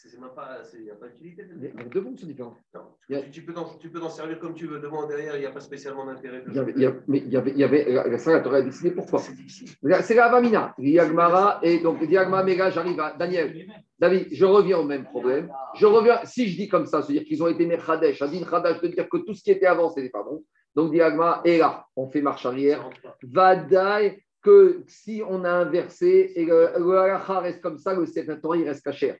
C'est 0.00 0.16
même 0.20 0.30
pas, 0.30 0.60
il 0.74 0.84
n'y 0.84 0.90
a 0.92 0.94
pas 0.94 1.08
d'utilité. 1.08 1.42
Les 1.56 1.72
deux 1.86 2.00
fonctions 2.00 2.28
différentes. 2.28 2.56
Non, 2.72 2.82
tu, 3.08 3.16
a... 3.16 3.22
tu, 3.22 3.42
peux 3.42 3.52
tu 3.80 3.90
peux 3.90 3.98
t'en 3.98 4.08
servir 4.08 4.38
comme 4.38 4.54
tu 4.54 4.68
veux. 4.68 4.78
Devant, 4.78 5.08
derrière, 5.08 5.34
il 5.34 5.40
n'y 5.40 5.46
a 5.46 5.50
pas 5.50 5.58
spécialement 5.58 6.06
d'intérêt. 6.06 6.44
Il 6.46 6.54
y 6.54 6.58
avait, 6.60 6.72
il 6.76 6.82
y 6.82 6.86
avait, 6.86 7.00
mais 7.08 7.18
il 7.18 7.32
y 7.32 7.36
avait, 7.36 7.50
il 7.50 7.58
y 7.58 7.64
avait 7.64 7.90
la, 7.90 8.06
la 8.06 8.40
Torah 8.40 8.58
a 8.58 8.62
décidé 8.62 8.92
pourquoi. 8.92 9.18
C'est 9.18 9.34
difficile. 9.34 9.70
C'est 10.02 10.14
la 10.14 10.28
Vamina. 10.28 10.72
Diagmara, 10.78 11.58
et 11.64 11.80
donc 11.80 12.00
Diagmara, 12.06 12.44
là, 12.44 12.70
j'arrive 12.70 13.00
à 13.00 13.16
Daniel. 13.18 13.66
David, 13.98 14.28
je 14.30 14.44
reviens 14.44 14.78
au 14.78 14.84
même 14.84 15.02
problème. 15.02 15.50
Je 15.74 15.86
reviens, 15.86 16.20
si 16.24 16.46
je 16.46 16.56
dis 16.56 16.68
comme 16.68 16.86
ça, 16.86 17.02
c'est-à-dire 17.02 17.24
qu'ils 17.24 17.42
ont 17.42 17.48
été 17.48 17.66
Mechadesh, 17.66 18.22
Adin 18.22 18.44
Khadash, 18.44 18.80
de 18.80 18.86
dire 18.86 19.08
que 19.08 19.16
tout 19.16 19.34
ce 19.34 19.42
qui 19.42 19.50
était 19.50 19.66
avant, 19.66 19.90
ce 19.90 19.98
n'était 19.98 20.12
pas 20.12 20.22
bon. 20.22 20.44
Donc, 20.76 20.92
Diagma, 20.92 21.40
et 21.44 21.58
là, 21.58 21.84
on 21.96 22.06
fait 22.06 22.22
marche 22.22 22.46
arrière. 22.46 22.88
Vadaï, 23.24 24.22
que 24.48 24.82
si 24.86 25.22
on 25.28 25.44
a 25.44 25.50
inversé, 25.50 26.32
et 26.34 26.46
le, 26.46 26.70
le 26.78 26.98
halacha 26.98 27.40
reste 27.40 27.60
comme 27.60 27.76
ça, 27.76 27.92
le 27.92 28.06
Sefer 28.06 28.40
Torah, 28.40 28.56
il 28.56 28.66
reste 28.66 28.82
caché. 28.82 29.14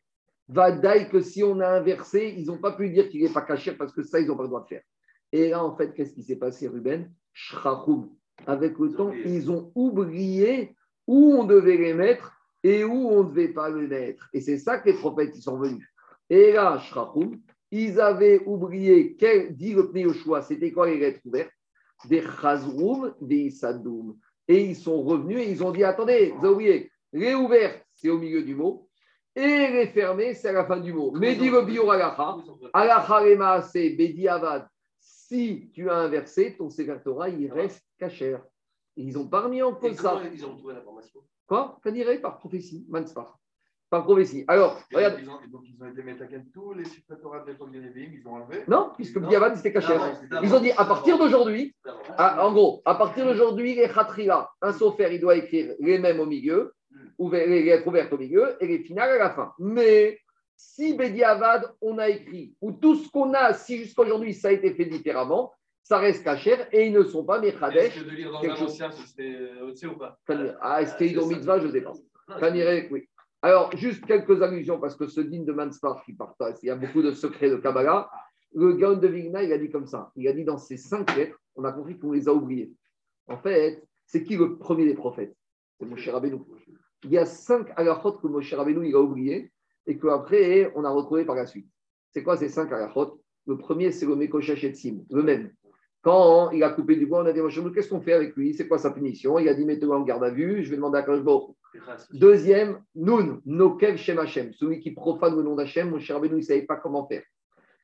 Vadaï, 0.49 1.11
que 1.11 1.21
si 1.21 1.45
on 1.45 1.61
a 1.61 1.69
inversé, 1.69 2.35
ils 2.39 2.47
n'ont 2.47 2.57
pas 2.57 2.73
pu 2.73 2.89
dire 2.89 3.11
qu'il 3.11 3.23
n'est 3.23 3.33
pas 3.33 3.43
caché 3.43 3.73
parce 3.73 3.93
que 3.93 4.03
ça, 4.03 4.19
ils 4.19 4.27
n'ont 4.27 4.37
pas 4.37 4.45
le 4.45 4.49
droit 4.49 4.63
de 4.63 4.69
faire. 4.69 4.83
Et 5.31 5.51
là, 5.51 5.63
en 5.63 5.77
fait, 5.77 5.93
qu'est-ce 5.93 6.15
qui 6.15 6.23
s'est 6.23 6.37
passé, 6.37 6.67
Ruben? 6.69 7.13
Shrachoum. 7.35 8.09
Avec 8.47 8.79
le 8.79 8.95
temps, 8.95 9.13
ils 9.13 9.51
ont 9.51 9.71
oublié 9.75 10.75
où 11.07 11.35
on 11.35 11.45
devait 11.45 11.77
les 11.77 11.93
mettre 11.93 12.33
et 12.63 12.85
où 12.85 13.11
on 13.11 13.25
ne 13.25 13.29
devait 13.29 13.53
pas 13.53 13.69
le 13.69 13.87
mettre. 13.87 14.31
Et 14.33 14.41
c'est 14.41 14.59
ça 14.59 14.79
que 14.79 14.89
les 14.89 14.97
prophètes 14.97 15.37
ils 15.37 15.43
sont 15.43 15.59
venus. 15.59 15.87
Et 16.31 16.53
là, 16.53 16.79
Shrachoum, 16.79 17.39
ils 17.71 18.01
avaient 18.01 18.41
oublié, 18.47 19.15
quel, 19.17 19.55
dit 19.55 19.75
le 19.75 19.91
Yoshua, 19.95 20.41
c'était 20.41 20.73
quoi 20.73 20.89
les 20.89 20.99
lettres 20.99 21.21
ouvertes? 21.27 21.53
Des 22.09 22.23
Chazroum, 22.23 23.15
des 23.21 23.49
Issadoum. 23.49 24.17
Et 24.49 24.65
ils 24.65 24.77
sont 24.77 25.03
revenus 25.03 25.41
et 25.41 25.51
ils 25.51 25.63
ont 25.63 25.71
dit 25.71 25.85
attendez, 25.85 26.33
vous 26.37 26.47
avez 26.47 26.55
oublié, 26.55 26.91
les 27.13 27.35
ouvertes, 27.35 27.85
c'est 27.95 28.09
au 28.09 28.19
milieu 28.19 28.43
du 28.43 28.55
mot, 28.55 28.89
et 29.37 29.69
les 29.69 29.87
fermées, 29.89 30.35
c'est 30.35 30.49
à 30.49 30.53
la 30.53 30.65
fin 30.65 30.81
du 30.81 30.93
mot. 30.93 31.13
Mais 31.13 31.37
dit 31.37 31.51
le 31.51 31.63
bio 31.63 31.91
alacha, 31.91 32.37
alacha 32.73 33.25
lema 33.25 33.63
c'est 33.63 33.91
bedi 33.91 34.27
avad. 34.27 34.67
Si 34.99 35.71
tu 35.75 35.91
as 35.91 35.97
inversé, 35.97 36.57
ton 36.57 36.71
Sefer 36.71 36.97
Torah, 37.05 37.29
il 37.29 37.53
reste 37.53 37.85
cachère. 37.99 38.43
Ils 38.97 39.13
n'ont 39.13 39.29
pas 39.29 39.43
remis 39.43 39.63
en 39.63 39.75
cause 39.75 39.95
ça. 39.97 40.21
Ils 40.33 40.45
ont 40.45 40.57
trouvé 40.57 40.75
l'information? 40.75 41.21
Quoi? 41.47 41.79
Par 42.23 42.39
prophétie, 42.39 42.87
Manspar. 42.89 43.39
Par 43.91 44.05
prophétie. 44.05 44.45
Alors, 44.49 44.79
Et 44.91 44.97
regarde. 44.97 45.19
Ils 45.23 45.29
ont, 45.31 45.39
donc, 45.51 45.63
ils 45.65 45.83
ont 45.83 45.87
été 45.89 46.03
métaken 46.03 46.45
tous 46.53 46.75
les 46.75 46.85
Sefer 46.85 47.15
Torah 47.23 47.41
de 47.41 47.47
l'époque 47.51 47.71
des 47.71 47.81
Nevi'im, 47.81 48.11
ils 48.13 48.29
ont 48.29 48.35
enlevé. 48.35 48.63
Non, 48.69 48.91
puisque 48.95 49.17
Non. 49.17 49.29
Biavad, 49.29 49.57
c'était 49.57 49.73
c'était 49.81 50.37
Ils 50.43 50.55
ont 50.55 50.61
dit 50.61 50.73
à 50.73 50.85
partir 50.85 51.17
d'aujourd'hui. 51.19 51.75
Ah, 52.19 52.47
en 52.47 52.53
gros, 52.53 52.83
à 52.85 52.95
partir 52.97 53.25
d'aujourd'hui, 53.25 53.75
les 53.75 53.89
khatrila, 53.89 54.51
un 54.61 54.73
sofer, 54.73 55.09
il 55.15 55.21
doit 55.21 55.37
écrire 55.37 55.75
les 55.81 55.99
mêmes 55.99 56.21
au 56.21 56.27
milieu, 56.27 56.75
ouvert- 57.19 57.47
les 57.49 57.63
lettres 57.63 57.87
ouvertes 57.87 58.13
au 58.13 58.19
milieu 58.19 58.57
et 58.63 58.67
les 58.67 58.81
finales 58.81 59.11
à 59.13 59.19
la 59.19 59.31
fin. 59.31 59.53
Mais 59.59 60.19
si 60.55 60.95
Bediavad, 60.95 61.73
on 61.81 61.97
a 61.99 62.09
écrit, 62.11 62.55
ou 62.61 62.73
tout 62.73 62.95
ce 62.97 63.09
qu'on 63.11 63.33
a, 63.33 63.55
si 63.55 63.79
jusqu'à 63.79 64.03
aujourd'hui 64.03 64.35
ça 64.35 64.49
a 64.49 64.53
été 64.53 64.75
fait 64.75 64.85
différemment, 64.85 65.53
ça 65.83 65.97
reste 65.97 66.23
cachère 66.25 66.69
et 66.73 66.87
ils 66.89 66.93
ne 66.93 67.03
sont 67.05 67.25
pas 67.25 67.41
Est-ce 67.43 67.55
Mechadesh. 67.55 67.99
que 67.99 68.05
de 68.05 68.11
lire 68.11 68.33
dans 68.33 68.41
quelque 68.43 68.53
un 68.53 68.57
chose. 68.57 68.73
ancien, 68.73 68.91
c'était 68.91 69.35
euh, 69.35 69.67
au-dessus 69.69 69.87
ou 69.87 69.97
pas? 69.97 70.19
Ah, 70.61 70.83
est-ce 70.83 70.95
qu'il 70.99 71.17
est 71.19 71.27
mitzvah 71.27 71.59
Je 71.61 71.67
ne 71.69 71.73
sais 71.73 71.81
pas. 71.81 71.93
Oui. 72.91 73.08
Alors, 73.41 73.77
juste 73.77 74.05
quelques 74.05 74.43
allusions, 74.43 74.81
parce 74.81 74.97
que 74.97 75.07
ce 75.07 75.21
din 75.21 75.45
de 75.45 75.53
Manspar 75.53 76.03
qui 76.05 76.13
partage, 76.13 76.57
il 76.63 76.67
y 76.67 76.71
a 76.71 76.77
beaucoup 76.77 77.03
de 77.03 77.13
secrets 77.13 77.51
de 77.51 77.57
Kabbalah. 77.57 78.11
Le 78.55 78.73
Gaon 78.73 78.97
de 78.97 79.07
Vigna, 79.07 79.43
il 79.43 79.53
a 79.53 79.59
dit 79.59 79.71
comme 79.71 79.87
ça. 79.87 80.11
Il 80.17 80.27
a 80.27 80.33
dit 80.33 80.45
dans 80.45 80.59
ces 80.59 80.77
cinq 80.77 81.15
lettres, 81.17 81.39
on 81.55 81.65
a 81.65 81.73
compris 81.73 81.99
qu'on 81.99 82.13
les 82.13 82.29
a 82.29 82.35
oubliées. 82.35 82.73
En 83.29 83.37
fait, 83.37 83.85
c'est 84.07 84.25
qui 84.25 84.37
le 84.37 84.57
premier 84.57 84.87
des 84.87 84.95
prophètes? 84.95 85.37
C'est 85.79 85.87
Moshe 85.87 86.09
Rabbeinu. 86.09 86.41
Il 87.05 87.11
y 87.11 87.19
a 87.19 87.27
cinq 87.27 87.69
halachot 87.77 88.13
que 88.13 88.27
Moshe 88.27 88.53
Rabbeinu 88.55 88.89
il 88.89 88.95
a 88.95 89.01
oublié 89.01 89.53
et 89.87 89.99
qu'après, 89.99 90.73
on 90.75 90.85
a 90.85 90.91
retrouvé 90.91 91.25
par 91.25 91.37
la 91.37 91.47
suite. 91.47 91.69
C'est 92.11 92.23
quoi 92.25 92.37
ces 92.37 92.49
cinq 92.49 92.73
halachot? 92.73 93.21
Le 93.47 93.57
premier, 93.57 93.93
c'est 93.93 94.07
le 94.07 94.17
Mekoshesh 94.17 94.65
Etzim, 94.65 95.05
le 95.11 95.23
même. 95.23 95.53
Quand 96.03 96.51
il 96.53 96.63
a 96.63 96.71
coupé 96.71 96.97
du 96.97 97.07
bois, 97.07 97.23
on 97.23 97.27
a 97.27 97.33
dit, 97.33 97.41
qu'est-ce 97.75 97.89
qu'on 97.89 98.01
fait 98.01 98.13
avec 98.13 98.37
lui? 98.37 98.55
C'est 98.55 98.69
quoi 98.69 98.79
sa 98.79 98.91
punition? 98.91 99.39
Il 99.39 99.49
a 99.49 99.55
dit, 99.55 99.65
mettez-le 99.65 99.93
en 99.93 100.03
garde 100.03 100.23
à 100.23 100.31
vue, 100.31 100.63
je 100.63 100.71
vais 100.71 100.77
demander 100.77 100.99
à 100.99 101.07
Hu. 101.07 101.23
Deuxième, 102.13 102.81
Nun, 102.95 103.41
Nokev 103.45 103.97
Shem 103.97 104.19
Hashem, 104.19 104.53
celui 104.53 104.81
qui 104.81 104.93
profane 104.93 105.37
le 105.37 105.43
nom 105.43 105.55
d'Hachem, 105.55 105.91
mon 105.91 105.99
cher 105.99 106.17
Rabbeinu, 106.17 106.37
il 106.37 106.39
ne 106.39 106.43
savait 106.43 106.63
pas 106.63 106.77
comment 106.77 107.07
faire. 107.07 107.23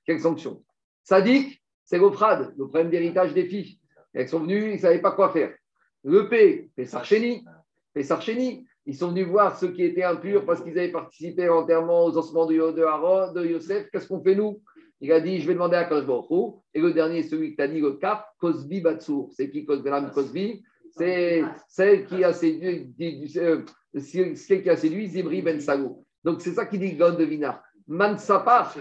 Quelle 0.06 0.20
sanction? 0.20 0.62
Sadik, 1.02 1.62
c'est 1.84 1.98
l'Ofrad, 1.98 2.54
le 2.56 2.68
problème 2.68 2.90
d'héritage 2.90 3.34
des 3.34 3.44
filles. 3.46 3.78
Elles 4.14 4.28
sont 4.28 4.40
venues, 4.40 4.70
ils 4.70 4.74
ne 4.74 4.78
savaient 4.78 5.02
pas 5.02 5.12
quoi 5.12 5.30
faire. 5.30 5.52
Le 6.04 6.28
P, 6.28 6.70
Pessarcheni, 6.76 7.44
Pessarcheni, 7.92 8.66
ils 8.86 8.94
sont 8.94 9.08
venus 9.08 9.26
voir 9.26 9.58
ceux 9.58 9.68
qui 9.68 9.82
étaient 9.82 10.02
impurs 10.02 10.44
parce 10.44 10.62
qu'ils 10.62 10.78
avaient 10.78 10.92
participé 10.92 11.44
à 11.44 11.46
l'enterrement 11.46 12.04
aux 12.04 12.16
ossements 12.16 12.46
de, 12.46 12.54
de 12.54 13.32
de 13.34 13.46
Yosef. 13.46 13.90
Qu'est-ce 13.90 14.06
qu'on 14.06 14.22
fait 14.22 14.34
nous? 14.34 14.62
Il 15.00 15.12
a 15.12 15.20
dit, 15.20 15.40
je 15.40 15.46
vais 15.46 15.54
demander 15.54 15.76
à 15.76 15.88
Hu. 15.90 16.52
Et 16.72 16.80
le 16.80 16.92
dernier, 16.92 17.22
celui 17.22 17.54
que 17.54 17.62
tu 17.62 17.68
dit, 17.68 17.80
le 17.80 17.92
Kaf, 17.92 18.24
Cosby 18.38 18.80
Batsour. 18.80 19.30
C'est 19.32 19.50
qui 19.50 19.64
Cosby 19.64 19.90
Cosby? 20.14 20.62
C'est 20.96 21.42
celle 21.68 22.06
qui 22.06 22.22
a 22.22 22.32
séduit, 22.32 23.32
euh, 23.36 23.62
celle 23.98 24.62
qui 24.62 24.70
a 24.70 24.76
séduit 24.76 25.08
Zimri 25.08 25.42
Ben. 25.42 25.58
Donc 26.22 26.40
c'est 26.40 26.52
ça 26.52 26.66
qui 26.66 26.78
dit 26.78 26.94
Gon 26.94 27.14
de 27.14 27.24
Vinar. 27.24 27.62
Mansapar, 27.88 28.74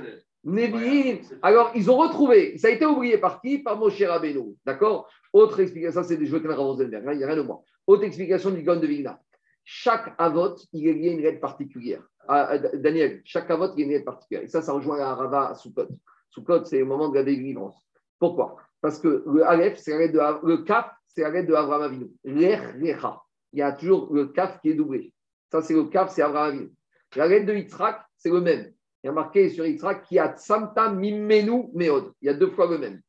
Nevi'im. 0.44 1.20
Alors 1.42 1.72
ils 1.76 1.90
ont 1.90 1.98
retrouvé, 1.98 2.58
ça 2.58 2.68
a 2.68 2.72
été 2.72 2.86
oublié 2.86 3.18
par 3.18 3.42
qui? 3.42 3.60
Par 3.60 3.78
Moshe 3.78 4.02
Rabbeinu. 4.02 4.56
D'accord? 4.66 5.10
Autre 5.34 5.60
explication, 5.60 6.02
ça 6.02 6.08
c'est 6.08 6.18
des 6.18 6.26
jetés 6.26 6.48
à 6.50 6.56
Rosenberg, 6.56 7.04
il 7.14 7.18
n'y 7.18 7.24
a 7.24 7.28
rien 7.28 7.38
de 7.38 7.42
moi. 7.42 7.64
Autre 7.88 8.04
explication 8.04 8.52
du 8.52 8.62
Gon 8.62 8.80
de 8.80 8.88
Vinar. 8.88 9.18
Chaque 9.66 10.14
avot, 10.18 10.56
il 10.72 10.84
lié 10.84 11.10
à 11.10 11.14
une 11.14 11.22
lettre 11.22 11.40
particulière. 11.40 12.04
Ah, 12.28 12.50
ah, 12.52 12.58
Daniel, 12.58 13.22
chaque 13.26 13.50
avot, 13.52 13.74
il 13.76 13.80
y 13.80 13.84
a 13.84 13.86
une 13.86 13.92
lettre 13.92 14.06
particulière. 14.06 14.44
Et 14.44 14.48
ça, 14.48 14.62
ça 14.62 14.74
rejoint 14.74 14.98
la 14.98 15.14
Rava 15.14 15.50
à 15.50 15.56
Soukot. 15.56 15.88
Soukot, 16.30 16.66
c'est 16.66 16.82
au 16.82 16.86
moment 16.86 17.10
de 17.10 17.16
la 17.16 17.24
délivrance. 17.24 17.86
Pourquoi? 18.20 18.58
Parce 18.82 19.00
que 19.00 19.24
le 19.28 19.46
Aleph, 19.46 19.78
c'est 19.78 20.10
de 20.10 20.20
le 20.46 20.58
Kaf, 20.64 20.90
c'est 21.08 21.24
de 21.24 21.54
Avraham 21.54 21.82
Avinu. 21.84 22.12
L'Ech, 22.24 22.76
Lecha. 22.76 23.22
Il 23.52 23.60
y 23.60 23.62
a 23.62 23.72
toujours 23.72 24.14
le 24.14 24.28
Kaf 24.28 24.60
qui 24.62 24.70
est 24.70 24.74
doublé. 24.74 25.14
Ça, 25.52 25.62
c'est 25.62 25.74
le 25.74 25.86
Kaf, 25.86 26.12
c'est 26.12 26.22
Avraham 26.22 26.56
Avinu. 26.56 26.72
La 27.16 27.28
lettre 27.28 27.46
de 27.46 27.54
Yitzhak, 27.54 28.02
c'est 28.18 28.30
le 28.30 28.42
même. 28.42 28.74
Il 29.04 29.08
y 29.08 29.10
a 29.10 29.14
marqué 29.14 29.50
sur 29.50 29.66
Yitzhak 29.66 30.04
qui 30.04 30.18
a 30.18 30.34
Tsamta 30.34 30.90
Mimenu 30.90 31.70
Meod. 31.74 32.14
Il 32.22 32.28
y 32.28 32.30
a 32.30 32.34
deux 32.34 32.50
fois 32.50 32.68
le 32.70 32.78
même. 32.78 33.02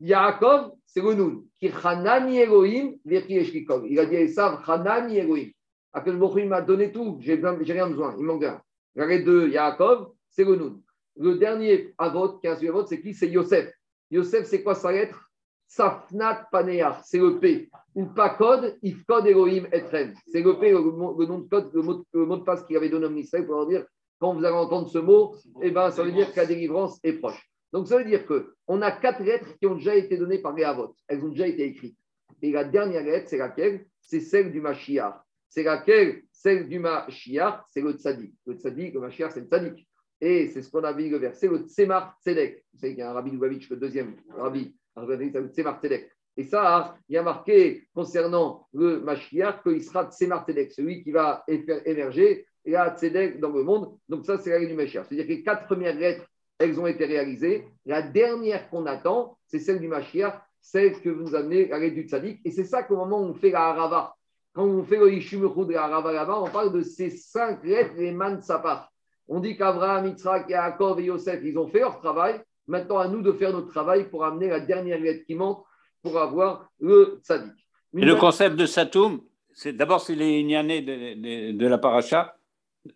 Yaakov, 0.00 0.72
c'est 0.84 1.00
le 1.00 1.14
Nun. 1.14 1.42
Qui 1.60 1.70
Hanani 1.82 2.38
Elohim. 2.38 2.94
Il 3.04 3.98
a 3.98 4.06
dit 4.06 4.16
à 4.16 4.20
Esav, 4.20 4.62
Hanani 4.66 5.18
Elohim. 5.18 5.50
Akadosh 5.98 6.44
m'a 6.44 6.60
donné 6.60 6.92
tout, 6.92 7.18
j'ai 7.20 7.34
rien 7.34 7.88
besoin, 7.88 8.14
il 8.18 8.24
manque 8.24 8.42
rien. 8.42 8.60
La 8.94 9.06
lettre 9.06 9.26
de 9.26 9.48
Yaakov, 9.48 10.12
c'est 10.28 10.44
le 10.44 10.56
Nun. 10.56 10.80
Le 11.16 11.36
dernier 11.36 11.94
Avot, 11.98 12.38
qui 12.38 12.46
a 12.46 12.56
suivi 12.56 12.70
Avot, 12.70 12.86
c'est 12.86 13.00
qui? 13.00 13.14
C'est 13.14 13.28
Yosef. 13.28 13.72
Yosef, 14.10 14.44
c'est 14.46 14.62
quoi 14.62 14.74
sa 14.74 14.92
lettre? 14.92 15.30
Safnat 15.66 16.48
Paneach, 16.50 17.02
c'est 17.04 17.18
le 17.18 17.38
P. 17.38 17.68
Ou 17.94 18.06
pas 18.06 18.30
code, 18.30 18.78
Ifkod 18.82 19.26
Elohim 19.26 19.66
Etren. 19.72 20.14
C'est 20.26 20.42
le 20.42 20.58
P, 20.58 20.70
le, 20.70 20.78
nom 20.80 21.38
de 21.40 21.48
code, 21.48 21.70
le 21.74 21.82
mot, 21.82 22.36
de 22.36 22.42
passe 22.42 22.64
qu'il 22.64 22.76
avait 22.76 22.88
donné 22.88 23.06
au 23.06 23.10
ministère 23.10 23.44
pour 23.44 23.56
leur 23.56 23.66
dire 23.66 23.84
quand 24.18 24.34
vous 24.34 24.44
allez 24.44 24.56
entendre 24.56 24.88
ce 24.88 24.98
mot, 24.98 25.36
eh 25.62 25.70
ben, 25.70 25.90
ça 25.90 26.02
veut 26.02 26.10
dire 26.10 26.32
que 26.32 26.36
la 26.40 26.46
délivrance 26.46 26.98
est 27.04 27.14
proche. 27.14 27.40
Donc 27.72 27.86
ça 27.86 27.98
veut 27.98 28.04
dire 28.04 28.26
qu'on 28.26 28.82
a 28.82 28.90
quatre 28.90 29.22
lettres 29.22 29.56
qui 29.58 29.66
ont 29.66 29.76
déjà 29.76 29.94
été 29.94 30.16
données 30.16 30.38
par 30.38 30.54
les 30.54 30.64
Avot. 30.64 30.94
Elles 31.06 31.24
ont 31.24 31.28
déjà 31.28 31.46
été 31.46 31.64
écrites. 31.64 31.98
Et 32.42 32.50
la 32.50 32.64
dernière 32.64 33.04
lettre, 33.04 33.28
c'est 33.28 33.36
laquelle? 33.36 33.86
C'est 34.00 34.20
celle 34.20 34.50
du 34.50 34.60
Mashiach. 34.60 35.22
C'est 35.48 35.62
laquelle 35.62 36.22
Celle 36.30 36.68
du 36.68 36.78
Mashiach, 36.78 37.64
c'est 37.68 37.80
le 37.80 37.92
Tzadik. 37.92 38.32
Le 38.46 38.54
Tzadik, 38.54 38.94
le 38.94 39.00
Mashiach, 39.00 39.32
c'est 39.32 39.40
le 39.40 39.46
Tzadik. 39.46 39.88
Et 40.20 40.48
c'est 40.48 40.62
ce 40.62 40.70
qu'on 40.70 40.82
a 40.82 40.92
vu 40.92 41.08
le 41.08 41.18
verset, 41.18 41.48
le 41.48 41.58
Tzemar 41.58 42.16
Tzedek. 42.22 42.64
Vous 42.72 42.80
savez 42.80 42.92
qu'il 42.94 43.00
y 43.00 43.02
a 43.02 43.10
un 43.10 43.12
rabbi 43.12 43.30
Lubavitch, 43.30 43.70
le 43.70 43.76
deuxième 43.76 44.16
rabbi, 44.36 44.74
le 44.96 45.48
Tzemar 45.48 45.80
Tzedek. 45.80 46.10
Et 46.36 46.44
ça, 46.44 46.96
il 47.08 47.14
y 47.14 47.18
a 47.18 47.22
marqué 47.22 47.88
concernant 47.94 48.68
le 48.72 49.00
Mashiach 49.00 49.62
qu'il 49.62 49.82
sera 49.82 50.10
Tzemar 50.10 50.44
Tzedek, 50.44 50.72
celui 50.72 51.02
qui 51.02 51.12
va 51.12 51.44
faire 51.46 51.86
émerger 51.86 52.46
et 52.64 52.74
à 52.76 52.96
Tzedek 52.96 53.38
dans 53.38 53.50
le 53.50 53.62
monde. 53.62 53.96
Donc 54.08 54.26
ça, 54.26 54.38
c'est 54.38 54.50
la 54.50 54.64
du 54.64 54.74
Mashiach. 54.74 55.06
C'est-à-dire 55.08 55.26
que 55.26 55.32
les 55.32 55.42
quatre 55.42 55.66
premières 55.66 55.94
lettres, 55.94 56.26
elles 56.58 56.78
ont 56.80 56.86
été 56.86 57.04
réalisées. 57.04 57.66
La 57.86 58.02
dernière 58.02 58.68
qu'on 58.70 58.86
attend, 58.86 59.38
c'est 59.46 59.60
celle 59.60 59.80
du 59.80 59.88
Mashiach, 59.88 60.40
celle 60.60 61.00
que 61.00 61.08
vous 61.08 61.36
amenez, 61.36 61.68
la 61.68 61.78
lettre 61.78 61.94
du 61.94 62.02
Tzadik. 62.08 62.40
Et 62.44 62.50
c'est 62.50 62.64
ça 62.64 62.82
qu'au 62.82 62.96
moment 62.96 63.20
où 63.20 63.26
on 63.26 63.34
fait 63.34 63.50
la 63.50 63.68
Harava, 63.68 64.16
quand 64.52 64.64
on 64.64 64.82
fait 64.84 64.98
le 64.98 65.12
Ishumuchu 65.12 65.66
de 65.66 65.72
la 65.72 65.84
Harava 65.84 66.12
là-bas, 66.12 66.40
on 66.40 66.50
parle 66.50 66.72
de 66.72 66.82
ces 66.82 67.10
cinq 67.10 67.62
lettres, 67.64 67.94
les 67.96 68.12
Man 68.12 68.40
Sapar. 68.42 68.90
On 69.28 69.40
dit 69.40 69.56
qu'Abraham, 69.56 70.06
Yitzhak, 70.06 70.48
Yaakov 70.48 71.00
et 71.00 71.04
Yosef, 71.04 71.40
ils 71.44 71.56
ont 71.58 71.68
fait 71.68 71.80
leur 71.80 72.00
travail. 72.00 72.40
Maintenant, 72.66 72.98
à 72.98 73.08
nous 73.08 73.22
de 73.22 73.32
faire 73.32 73.52
notre 73.52 73.68
travail 73.68 74.08
pour 74.08 74.24
amener 74.24 74.48
la 74.48 74.60
dernière 74.60 74.98
lettre 75.00 75.24
qui 75.26 75.34
manque 75.34 75.64
pour 76.02 76.18
avoir 76.18 76.68
le 76.80 77.20
Tzadik. 77.22 77.52
Et 77.96 78.04
le 78.04 78.16
concept 78.16 78.56
de 78.56 78.66
Satoum, 78.66 79.20
c'est 79.52 79.72
d'abord 79.72 80.00
c'est 80.00 80.14
les 80.14 80.40
Inyanés 80.40 80.82
de, 80.82 81.52
de, 81.52 81.56
de 81.56 81.66
la 81.66 81.78
paracha, 81.78 82.34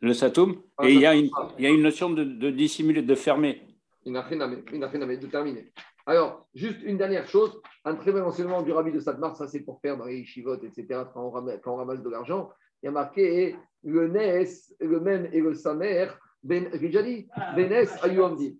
le 0.00 0.14
Satoum, 0.14 0.56
Ah, 0.78 0.88
et 0.88 0.92
il 0.94 1.00
y, 1.00 1.06
a 1.06 1.14
une, 1.14 1.28
ça. 1.28 1.48
il 1.58 1.64
y 1.64 1.66
a 1.66 1.70
une 1.70 1.82
notion 1.82 2.10
de, 2.10 2.24
de 2.24 2.50
dissimuler, 2.50 3.02
de 3.02 3.14
fermer. 3.14 3.62
Il 4.04 4.12
n'a 4.12 4.22
rien 4.22 4.40
à 4.40 4.46
de 4.48 5.26
terminer. 5.26 5.72
Alors, 6.06 6.48
juste 6.54 6.82
une 6.82 6.98
dernière 6.98 7.28
chose, 7.28 7.60
un 7.84 7.94
très 7.94 8.12
bon 8.12 8.22
enseignement 8.22 8.62
du 8.62 8.72
rabbi 8.72 8.90
de 8.90 9.00
Sadmar, 9.00 9.36
ça 9.36 9.46
c'est 9.46 9.60
pour 9.60 9.80
faire 9.80 9.96
dans 9.96 10.06
les 10.06 10.24
chivotes, 10.24 10.64
etc., 10.64 11.02
quand 11.12 11.26
on 11.26 11.30
ramasse, 11.30 11.60
quand 11.62 11.74
on 11.74 11.76
ramasse 11.76 12.02
de 12.02 12.10
l'argent, 12.10 12.50
il 12.82 12.86
y 12.86 12.88
a 12.88 12.92
marqué 12.92 13.56
le 13.84 14.08
Nes, 14.08 14.74
le 14.80 15.00
même 15.00 15.28
et 15.32 15.40
le 15.40 15.54
Samer, 15.54 16.08
ben, 16.42 16.68
j'ai 16.72 16.88
déjà 16.88 17.02
dit, 17.02 17.28
Benes 17.54 17.86
Ayuamdim. 18.02 18.54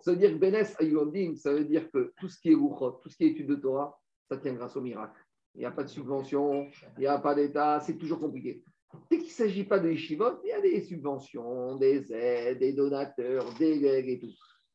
Ça 0.00 0.10
veut 0.12 0.18
dire 0.18 0.38
Benes 0.38 0.66
Ayuamdim, 0.78 1.34
ça 1.36 1.54
veut 1.54 1.64
dire 1.64 1.90
que 1.90 2.12
tout 2.18 2.28
ce 2.28 2.38
qui 2.38 2.52
est 2.52 2.54
Ruchot, 2.54 3.00
tout 3.02 3.08
ce 3.08 3.16
qui 3.16 3.24
est 3.24 3.28
étude 3.28 3.48
de 3.48 3.54
Torah, 3.54 3.98
ça 4.28 4.36
tient 4.36 4.52
grâce 4.52 4.76
au 4.76 4.82
miracle. 4.82 5.18
Il 5.54 5.60
n'y 5.60 5.64
a 5.64 5.70
pas 5.70 5.84
de 5.84 5.88
subvention, 5.88 6.68
il 6.98 7.00
n'y 7.00 7.06
a 7.06 7.18
pas 7.18 7.34
d'État, 7.34 7.80
c'est 7.80 7.96
toujours 7.96 8.20
compliqué. 8.20 8.62
Dès 9.10 9.16
qu'il 9.16 9.28
ne 9.28 9.32
s'agit 9.32 9.64
pas 9.64 9.78
de 9.78 9.90
Yeshivot, 9.90 10.42
il 10.44 10.48
y 10.48 10.52
a 10.52 10.60
des 10.60 10.82
subventions, 10.82 11.76
des 11.76 12.12
aides, 12.12 12.58
des 12.58 12.74
donateurs, 12.74 13.46
des 13.54 13.78
legs 13.78 14.08
et 14.08 14.18
tout. 14.18 14.32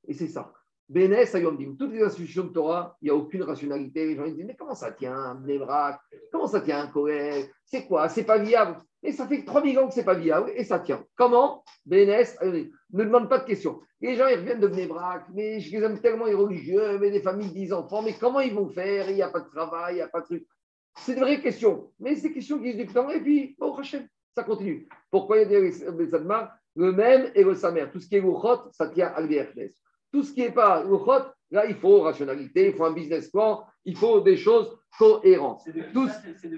Et 0.07 0.13
c'est 0.13 0.27
ça. 0.27 0.51
Benes 0.89 1.25
Ayomdim, 1.33 1.75
toutes 1.77 1.91
les 1.91 2.03
institutions 2.03 2.45
de 2.45 2.53
Torah, 2.53 2.95
il 3.01 3.05
n'y 3.05 3.09
a 3.11 3.15
aucune 3.15 3.43
rationalité. 3.43 4.05
Les 4.05 4.15
gens 4.15 4.25
ils 4.25 4.35
disent 4.35 4.45
Mais 4.45 4.55
comment 4.55 4.75
ça 4.75 4.91
tient, 4.91 5.35
Bnebrak 5.35 5.99
Comment 6.31 6.47
ça 6.47 6.61
tient, 6.61 6.81
un 6.81 6.87
Kohen? 6.87 7.45
C'est 7.65 7.85
quoi? 7.85 8.07
C'est 8.07 8.23
pas 8.23 8.37
viable. 8.37 8.77
Et 9.03 9.11
ça 9.11 9.27
fait 9.27 9.43
3000 9.43 9.79
ans 9.79 9.87
que 9.87 9.93
c'est 9.93 10.05
pas 10.05 10.15
viable 10.15 10.51
et 10.55 10.63
ça 10.63 10.79
tient. 10.79 11.03
Comment? 11.15 11.63
Ayomdim. 11.89 12.69
Ne 12.93 13.03
demande 13.03 13.29
pas 13.29 13.39
de 13.39 13.45
questions. 13.45 13.79
Les 13.99 14.15
gens, 14.15 14.27
ils 14.27 14.37
reviennent 14.37 14.59
de 14.59 14.67
Bnebrak, 14.67 15.25
mais 15.33 15.59
je 15.59 15.71
les 15.71 15.83
aime 15.83 15.99
tellement, 15.99 16.25
les 16.25 16.33
religieux, 16.33 16.97
mais 16.99 17.11
des 17.11 17.21
familles, 17.21 17.51
10 17.51 17.73
enfants, 17.73 18.01
mais 18.01 18.13
comment 18.13 18.39
ils 18.39 18.53
vont 18.53 18.69
faire? 18.69 19.09
Il 19.09 19.15
n'y 19.15 19.21
a 19.21 19.29
pas 19.29 19.41
de 19.41 19.49
travail, 19.49 19.95
il 19.95 19.97
n'y 19.97 20.01
a 20.01 20.07
pas 20.07 20.21
de 20.21 20.25
truc. 20.25 20.47
C'est 20.99 21.15
de 21.15 21.19
vraies 21.19 21.41
questions. 21.41 21.91
Mais 21.99 22.15
c'est 22.15 22.29
des 22.29 22.33
questions 22.35 22.59
qui 22.59 22.73
se 22.73 22.93
temps. 22.93 23.09
Et 23.09 23.21
puis, 23.21 23.55
oh, 23.59 23.75
Hachem, 23.77 24.07
ça 24.33 24.43
continue. 24.43 24.87
Pourquoi 25.09 25.39
il 25.39 25.51
y 25.51 25.55
a 25.55 25.91
des 25.91 26.07
Sadmar 26.09 26.55
Le 26.75 26.91
même 26.91 27.31
et 27.35 27.43
le 27.43 27.55
Samer. 27.55 27.87
Tout 27.91 27.99
ce 27.99 28.07
qui 28.07 28.15
est 28.15 28.21
Luchot, 28.21 28.71
ça 28.71 28.87
tient 28.89 29.07
à 29.07 29.21
l'IRFS. 29.21 29.86
Tout 30.11 30.23
ce 30.23 30.33
qui 30.33 30.41
n'est 30.41 30.51
pas 30.51 30.83
Luchot, 30.83 31.25
là, 31.51 31.65
il 31.65 31.75
faut 31.75 32.01
rationalité, 32.01 32.67
il 32.67 32.73
faut 32.73 32.85
un 32.85 32.93
business 32.93 33.29
plan, 33.29 33.65
il 33.85 33.95
faut 33.97 34.21
des 34.21 34.37
choses 34.37 34.77
cohérentes. 34.97 35.61
C'est 35.65 35.73
de 35.73 35.81
qui 35.81 36.37
C'est 36.41 36.49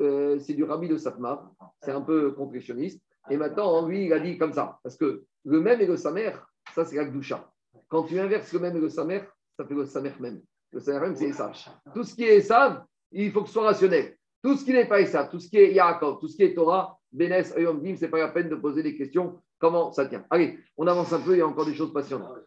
Euh, 0.00 0.38
c'est 0.38 0.54
du 0.54 0.62
rabbi 0.62 0.88
de 0.88 0.96
Satmar, 0.96 1.50
c'est 1.82 1.90
un 1.90 2.02
peu 2.02 2.30
contritionniste. 2.32 3.02
Et 3.30 3.36
maintenant, 3.36 3.86
lui, 3.86 4.04
il 4.06 4.12
a 4.12 4.20
dit 4.20 4.38
comme 4.38 4.52
ça, 4.52 4.78
parce 4.82 4.96
que 4.96 5.24
le 5.44 5.60
même 5.60 5.80
et 5.80 5.86
le 5.86 5.96
samer, 5.96 6.32
ça 6.74 6.84
c'est 6.84 6.96
la 6.96 7.04
Gdusha. 7.04 7.50
Quand 7.88 8.04
tu 8.04 8.18
inverses 8.18 8.52
le 8.52 8.60
même 8.60 8.76
et 8.76 8.80
le 8.80 8.90
samer, 8.90 9.22
ça 9.56 9.66
fait 9.66 9.74
le 9.74 9.86
samer 9.86 10.12
même. 10.20 10.40
Le 10.72 10.80
samer 10.80 11.00
même, 11.00 11.16
c'est 11.16 11.32
ça. 11.32 11.50
Tout 11.94 12.04
ce 12.04 12.14
qui 12.14 12.22
est 12.24 12.36
Esav, 12.36 12.84
il 13.10 13.32
faut 13.32 13.42
que 13.42 13.48
ce 13.48 13.54
soit 13.54 13.64
rationnel. 13.64 14.16
Tout 14.42 14.56
ce 14.56 14.64
qui 14.64 14.72
n'est 14.72 14.86
pas 14.86 15.00
Esav, 15.00 15.30
tout 15.30 15.40
ce 15.40 15.48
qui 15.48 15.58
est 15.58 15.72
Yaakov, 15.72 16.20
tout 16.20 16.28
ce 16.28 16.36
qui 16.36 16.44
est 16.44 16.54
Torah, 16.54 16.96
Benes, 17.10 17.52
Ayom 17.56 17.82
Dim, 17.82 17.96
ce 17.96 18.04
n'est 18.04 18.10
pas 18.10 18.18
la 18.18 18.28
peine 18.28 18.48
de 18.48 18.54
poser 18.54 18.82
des 18.82 18.96
questions. 18.96 19.40
Comment 19.58 19.90
ça 19.90 20.06
tient? 20.06 20.24
Allez, 20.30 20.58
on 20.76 20.86
avance 20.86 21.12
un 21.12 21.20
peu, 21.20 21.34
il 21.34 21.38
y 21.38 21.42
a 21.42 21.46
encore 21.46 21.66
des 21.66 21.74
choses 21.74 21.92
passionnantes. 21.92 22.38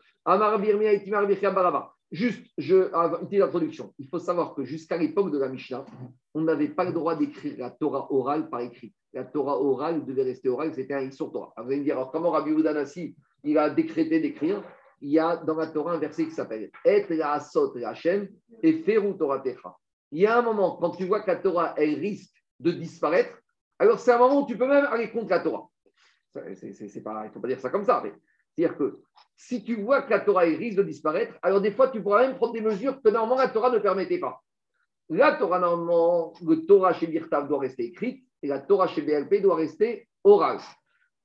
Juste, 2.11 2.45
je, 2.57 2.89
ah, 2.93 3.19
une 3.21 3.27
petite 3.27 3.41
introduction. 3.41 3.93
Il 3.97 4.07
faut 4.09 4.19
savoir 4.19 4.53
que 4.53 4.65
jusqu'à 4.65 4.97
l'époque 4.97 5.31
de 5.31 5.37
la 5.39 5.47
Mishnah, 5.47 5.85
on 6.33 6.41
n'avait 6.41 6.67
pas 6.67 6.83
le 6.83 6.91
droit 6.91 7.15
d'écrire 7.15 7.55
la 7.57 7.71
Torah 7.71 8.11
orale 8.11 8.49
par 8.49 8.59
écrit. 8.59 8.93
La 9.13 9.23
Torah 9.23 9.57
orale 9.57 10.05
devait 10.05 10.23
rester 10.23 10.49
orale, 10.49 10.73
c'était 10.73 10.93
un 10.93 11.09
sur 11.11 11.31
Torah. 11.31 11.53
Alors, 11.55 11.67
Vous 11.67 11.71
allez 11.71 11.79
me 11.79 11.85
dire, 11.85 11.95
alors 11.95 12.11
comment 12.11 12.31
Rabbi 12.31 12.51
Udanassi, 12.51 13.15
il 13.43 13.57
a 13.57 13.69
décrété 13.69 14.19
d'écrire? 14.19 14.61
Il 14.99 15.09
y 15.09 15.19
a 15.19 15.37
dans 15.37 15.55
la 15.55 15.67
Torah 15.67 15.93
un 15.93 15.97
verset 15.99 16.25
qui 16.25 16.31
s'appelle 16.31 16.69
Et 16.85 17.05
la 17.09 17.31
asot 17.33 17.73
la 17.75 17.89
Hashem 17.89 18.27
et 18.61 18.73
feru 18.83 19.17
Torah 19.17 19.39
techa. 19.39 19.75
Il 20.11 20.19
y 20.19 20.27
a 20.27 20.37
un 20.37 20.41
moment, 20.41 20.75
quand 20.77 20.91
tu 20.91 21.05
vois 21.05 21.21
que 21.21 21.31
la 21.31 21.37
Torah, 21.37 21.73
elle 21.77 21.95
risque 21.95 22.35
de 22.59 22.71
disparaître, 22.71 23.35
alors 23.79 23.99
c'est 23.99 24.11
un 24.11 24.17
moment 24.19 24.43
où 24.43 24.45
tu 24.45 24.57
peux 24.57 24.67
même 24.67 24.85
aller 24.85 25.09
contre 25.09 25.29
la 25.29 25.39
Torah. 25.39 25.67
C'est- 26.33 26.55
c'est- 26.55 26.73
c'est- 26.73 26.87
c'est 26.89 27.01
pas, 27.01 27.23
il 27.23 27.29
ne 27.29 27.33
faut 27.33 27.39
pas 27.39 27.47
dire 27.47 27.59
ça 27.59 27.69
comme 27.69 27.83
ça, 27.85 28.01
mais 28.03 28.13
c'est-à-dire 28.55 28.77
que 28.77 28.99
si 29.37 29.63
tu 29.63 29.81
vois 29.81 30.03
que 30.03 30.11
la 30.11 30.19
Torah 30.19 30.41
risque 30.41 30.77
de 30.77 30.83
disparaître, 30.83 31.35
alors 31.41 31.61
des 31.61 31.71
fois, 31.71 31.89
tu 31.89 32.01
pourras 32.01 32.27
même 32.27 32.35
prendre 32.35 32.53
des 32.53 32.61
mesures 32.61 33.01
que 33.01 33.09
normalement 33.09 33.41
la 33.41 33.49
Torah 33.49 33.71
ne 33.71 33.79
permettait 33.79 34.19
pas. 34.19 34.41
La 35.09 35.33
Torah, 35.33 35.59
normalement, 35.59 36.33
le 36.45 36.65
Torah 36.65 36.93
chez 36.93 37.07
Birtav 37.07 37.47
doit 37.47 37.59
rester 37.59 37.85
écrite 37.85 38.23
et 38.43 38.47
la 38.47 38.59
Torah 38.59 38.87
chez 38.87 39.01
BLP 39.01 39.41
doit 39.41 39.55
rester 39.55 40.07
orale. 40.23 40.59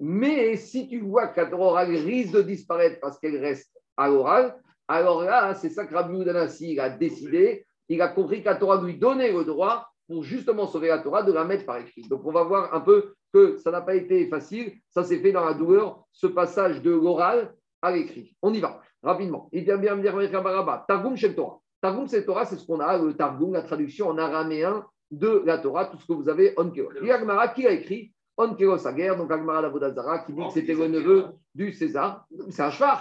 Mais 0.01 0.57
si 0.57 0.89
tu 0.89 1.01
vois 1.01 1.29
que 1.29 1.41
la 1.41 1.47
Torah 1.47 1.67
orale 1.67 1.95
risque 1.95 2.33
de 2.33 2.43
disparaître 2.43 3.01
parce 3.01 3.19
qu'elle 3.19 3.37
reste 3.37 3.73
à 3.97 4.09
l'oral, 4.09 4.57
alors 4.89 5.23
là, 5.23 5.55
c'est 5.55 5.71
ça 5.71 5.85
que 5.87 5.95
Rabbi 5.95 6.21
Udanassi 6.21 6.79
a 6.79 6.91
décidé. 6.91 7.67
Il 7.89 8.01
a 8.03 8.09
compris 8.09 8.41
que 8.41 8.47
la 8.47 8.57
Torah 8.57 8.83
lui 8.83 8.99
donnait 8.99 9.33
le 9.33 9.45
droit 9.45 9.87
pour 10.07 10.23
justement 10.23 10.67
sauver 10.67 10.89
la 10.89 10.99
Torah 10.99 11.23
de 11.23 11.33
la 11.33 11.45
mettre 11.45 11.67
par 11.67 11.79
écrit. 11.79 12.03
Donc 12.09 12.23
on 12.25 12.33
va 12.33 12.45
voir 12.45 12.75
un 12.75 12.81
peu 12.81 13.15
que 13.33 13.57
ça 13.59 13.71
n'a 13.71 13.81
pas 13.81 13.95
été 13.95 14.27
facile. 14.29 14.75
Ça 14.91 15.03
s'est 15.03 15.19
fait 15.19 15.33
dans 15.33 15.45
la 15.45 15.55
douleur, 15.55 16.05
ce 16.13 16.27
passage 16.27 16.83
de 16.83 16.91
l'oral 16.91 17.55
à 17.83 17.93
l'écrit. 17.93 18.37
On 18.43 18.53
y 18.53 18.61
va 18.61 18.81
rapidement. 19.03 19.49
Il 19.53 19.65
vient 19.65 19.77
bien 19.77 19.95
me 19.97 20.03
dire 20.03 20.85
Targum 20.89 21.17
chez 21.17 21.35
Torah. 21.35 21.61
Targum, 21.81 22.09
c'est 22.09 22.25
Torah, 22.25 22.45
c'est 22.45 22.57
ce 22.57 22.67
qu'on 22.67 22.81
a, 22.81 22.99
le 22.99 23.15
Targum, 23.15 23.53
la 23.53 23.63
traduction 23.63 24.09
en 24.09 24.19
araméen 24.19 24.85
de 25.11 25.43
la 25.45 25.59
Torah, 25.59 25.87
tout 25.87 25.99
ce 25.99 26.07
que 26.07 26.13
vous 26.15 26.29
avez, 26.29 26.55
y 27.03 27.11
a 27.11 27.15
Agmara 27.15 27.49
qui 27.49 27.67
a 27.67 27.71
écrit 27.71 28.13
Onkeos 28.37 28.87
Aguerre, 28.87 29.17
donc 29.17 29.31
Agmara 29.31 29.63
d'Avodazara, 29.63 30.21
qui 30.21 30.33
dit 30.33 30.43
que 30.43 30.53
c'était 30.53 30.75
le 30.75 30.89
neveu 30.89 31.27
du 31.55 31.73
César. 31.73 32.27
C'est 32.51 32.63
un 32.63 32.71
cheval. 32.71 32.99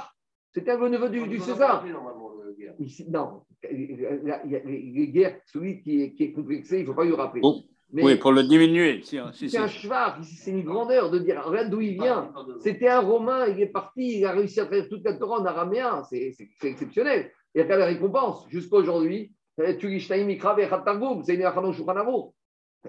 C'était 0.53 0.77
le 0.77 0.89
neveu 0.89 1.09
du, 1.09 1.27
du 1.27 1.39
César. 1.39 1.83
Ici, 2.79 3.09
non, 3.09 3.41
il 3.71 4.05
a- 4.31 4.41
il 4.45 4.55
a 4.55 4.59
les 4.59 5.07
guerres, 5.09 5.39
celui 5.45 5.81
qui 5.81 6.01
est, 6.01 6.13
qui 6.13 6.23
est 6.25 6.31
complexé, 6.33 6.77
il 6.77 6.81
ne 6.81 6.85
faut 6.87 6.93
pas 6.93 7.05
lui 7.05 7.13
rappeler. 7.13 7.41
Oh, 7.43 7.61
Mais 7.93 8.03
Oui, 8.03 8.15
pour 8.15 8.31
le 8.33 8.43
diminuer. 8.43 9.01
Si, 9.03 9.17
si, 9.33 9.49
c'est 9.49 9.57
un 9.59 9.67
cheval, 9.67 10.15
ici, 10.19 10.35
c'est 10.35 10.51
une 10.51 10.63
grandeur 10.63 11.11
de 11.11 11.19
dire, 11.19 11.41
regarde 11.45 11.69
d'où 11.69 11.81
il 11.81 11.93
vient. 11.93 12.33
C'était 12.59 12.87
un 12.89 12.99
Romain, 12.99 13.45
il 13.47 13.61
est 13.61 13.67
parti, 13.67 14.17
il 14.19 14.25
a 14.25 14.31
réussi 14.31 14.59
à 14.59 14.65
traduire 14.65 14.89
toute 14.89 15.05
la 15.05 15.13
Torah 15.13 15.39
en 15.39 15.45
araméen, 15.45 16.03
c'est 16.03 16.33
exceptionnel. 16.63 17.31
Et 17.53 17.61
après 17.61 17.77
la 17.77 17.85
récompense, 17.85 18.45
jusqu'à 18.49 18.77
aujourd'hui, 18.77 19.31
euh, 19.61 19.75
tu 19.77 19.87
lis 19.87 19.99
Shtaim 20.01 20.25
Mikra 20.25 20.55
Vechat 20.55 20.79
Targum, 20.79 21.23
c'est 21.23 21.35
une 21.35 21.43
Achadon 21.43 21.71
Shulchan 21.71 21.95
Aruch. 21.95 22.33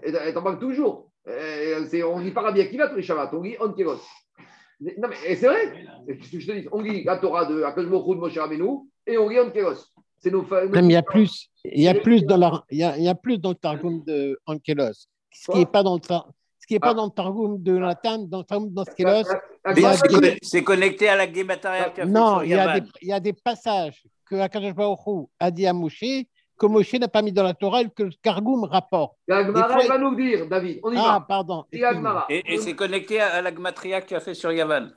Et 0.03 0.09
et 0.11 0.33
t'en 0.35 0.43
parles 0.43 0.59
toujours. 0.59 1.11
Euh, 1.29 1.85
c'est- 1.87 2.03
On 2.03 2.19
lit 2.19 2.33
pas 2.33 2.41
Rabbi 2.43 2.61
Akiva 2.63 2.89
tous 2.89 2.97
les 2.97 3.03
Shabbats, 3.03 3.31
on 3.33 3.43
Non, 3.43 5.09
mais 5.09 5.17
et 5.27 5.37
c'est 5.37 5.47
vrai. 5.47 5.73
Et 6.09 6.19
je 6.21 6.47
te 6.47 6.53
dis? 6.53 6.69
On 6.73 6.81
lit 6.83 7.05
la 7.05 7.17
Torah 7.19 7.47
de 7.47 7.63
Akash 7.63 7.85
de 7.85 7.91
Moshe 7.91 8.37
Rabbeinu 8.39 8.89
et 9.07 9.19
on 9.19 9.29
lit 9.29 9.41
Onkelos. 9.41 9.77
C'est 10.19 10.31
nos 10.31 10.43
nos- 10.43 10.75
il 10.75 10.91
y 10.91 10.97
a 10.97 11.03
plus, 11.03 11.49
il 11.65 11.83
y 11.83 11.89
a 11.89 11.95
plus 11.95 12.23
dans 12.25 12.37
la, 12.37 12.65
il 12.71 12.79
y 12.79 12.83
a, 12.85 12.97
il 12.97 13.05
y 13.05 13.09
a 13.09 13.15
plus 13.15 13.39
dans 13.39 13.51
le 13.51 13.55
Targum 13.55 14.03
de 14.05 14.39
Ankelos, 14.47 15.07
ce 15.33 15.53
qui 15.53 15.59
n'est 15.59 15.67
pas 15.67 15.83
dans 15.83 15.95
le 15.97 16.01
ce 16.03 16.67
qui 16.67 16.75
est 16.75 16.81
pas 16.81 16.91
Ah. 16.91 16.95
dans 16.95 17.05
le 17.05 17.11
Targum 17.13 17.63
de 17.63 17.79
Nathan, 17.79 18.19
dans 18.19 18.39
le 18.39 18.45
Targum 18.45 18.71
d'Ankelos. 18.71 19.05
La- 19.05 19.23
la- 19.23 19.41
Mais 19.67 19.73
Il 19.77 19.83
y 19.83 19.87
a 19.87 19.93
c'est 19.93 20.09
des- 20.09 20.15
conne- 20.15 20.39
C'est 20.43 20.65
connecté 20.65 21.09
à 21.09 21.17
la 21.17 21.27
Guémataria 21.29 21.91
qu'il 21.91 22.03
a 22.03 22.07
fait 22.07 22.13
Non, 22.13 22.35
sur 22.39 22.45
il 22.45 22.51
y, 22.51 22.55
a 22.55 22.57
Yavan. 22.57 22.75
des, 22.81 22.87
il 23.03 23.09
y 23.09 23.13
a 23.13 23.21
des 23.21 23.33
passages 23.33 24.03
que 24.29 24.35
Akadosh 24.37 24.75
Baruch 24.75 24.99
Hu 25.07 25.27
a 25.39 25.51
dit 25.53 25.67
à 25.67 25.73
Moshe 25.73 26.25
que 26.59 26.67
Moshe 26.67 26.95
n'a 26.95 27.07
pas 27.09 27.23
mis 27.23 27.31
dans 27.33 27.43
la 27.45 27.53
Torah 27.55 27.83
et 27.83 27.91
que 27.91 28.03
le 28.05 28.13
Targum 28.15 28.65
rapporte. 28.65 29.17
La 29.29 29.45
Gemara, 29.45 29.67
Des 29.69 29.73
fois, 29.75 29.83
elle 29.83 29.89
va 29.91 29.99
nous 29.99 30.11
le 30.13 30.17
dire, 30.17 30.49
David. 30.49 30.81
On 30.83 30.91
y 30.91 30.97
Ah, 30.97 31.19
va. 31.19 31.25
pardon. 31.29 31.65
Et 31.71 32.59
c'est 32.59 32.75
connecté 32.75 33.21
à, 33.21 33.35
à 33.35 33.43
la 33.43 33.55
Gematria 33.55 34.01
qu'il 34.01 34.17
a 34.17 34.21
fait 34.21 34.35
sur 34.35 34.51
Yavan. 34.51 34.89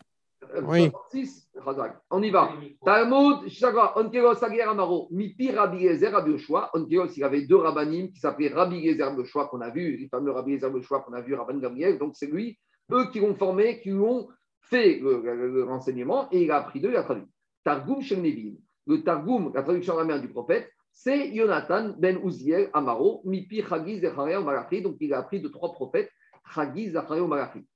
Euh, 0.55 0.61
Oui. 0.65 0.89
66, 1.11 1.49
Chazak. 1.63 2.01
On 2.09 2.21
y 2.23 2.31
va. 2.31 2.49
Talmud, 2.83 3.47
Shagwa, 3.49 3.97
Onkelos 3.99 4.43
Aguer 4.43 4.61
Amaro, 4.63 5.07
Mipi 5.11 5.51
Rabbi 5.51 5.79
Gezer, 5.79 6.11
Rabbi 6.11 6.31
Yoshua. 6.31 6.69
Onkelos, 6.73 7.07
il 7.17 7.23
avait 7.23 7.43
deux 7.43 7.57
rabbinim 7.57 8.09
qui 8.11 8.19
s'appelaient 8.19 8.49
Rabbi 8.53 8.83
Gezer 8.83 9.03
Rabbi 9.05 9.23
qu'on 9.31 9.61
a 9.61 9.69
vu, 9.69 9.97
les 9.97 10.07
fameux 10.07 10.31
Rabbi 10.31 10.53
Gezer 10.53 10.67
Rabbi 10.71 10.85
qu'on 10.87 11.13
a 11.13 11.21
vu, 11.21 11.35
Rabban 11.35 11.57
Gabriel. 11.59 11.97
Donc 11.99 12.13
c'est 12.15 12.27
lui, 12.27 12.57
eux 12.91 13.09
qui 13.11 13.19
l'ont 13.19 13.35
formé, 13.35 13.79
qui 13.81 13.89
lui 13.91 13.99
ont 13.99 14.27
fait 14.61 14.99
le, 14.99 15.21
le- 15.23 15.51
le 15.53 15.63
renseignement 15.65 16.27
et 16.31 16.43
il 16.43 16.51
a 16.51 16.57
appris 16.57 16.79
d'eux, 16.81 16.89
il 16.91 16.95
a 16.97 17.03
traduit. 17.03 17.25
Targum 17.63 18.01
Shem. 18.01 18.23
Le 18.87 19.03
Targum, 19.03 19.51
la 19.53 19.61
traduction 19.61 19.93
araméenne 19.93 20.21
du 20.21 20.29
prophète, 20.29 20.69
c'est 20.91 21.31
Jonathan 21.35 21.93
ben 21.99 22.17
Uziel 22.25 22.69
Amaro, 22.73 23.21
Mipi 23.23 23.61
Chagi 23.61 23.99
Zecharia 23.99 24.41
Malachi. 24.41 24.81
Donc 24.81 24.95
il 24.99 25.13
a 25.13 25.19
appris 25.19 25.39
de 25.41 25.47
trois 25.47 25.71
prophètes, 25.73 26.09
Chagi 26.55 26.89
Zecharia 26.89 27.25
Malachi. 27.27 27.67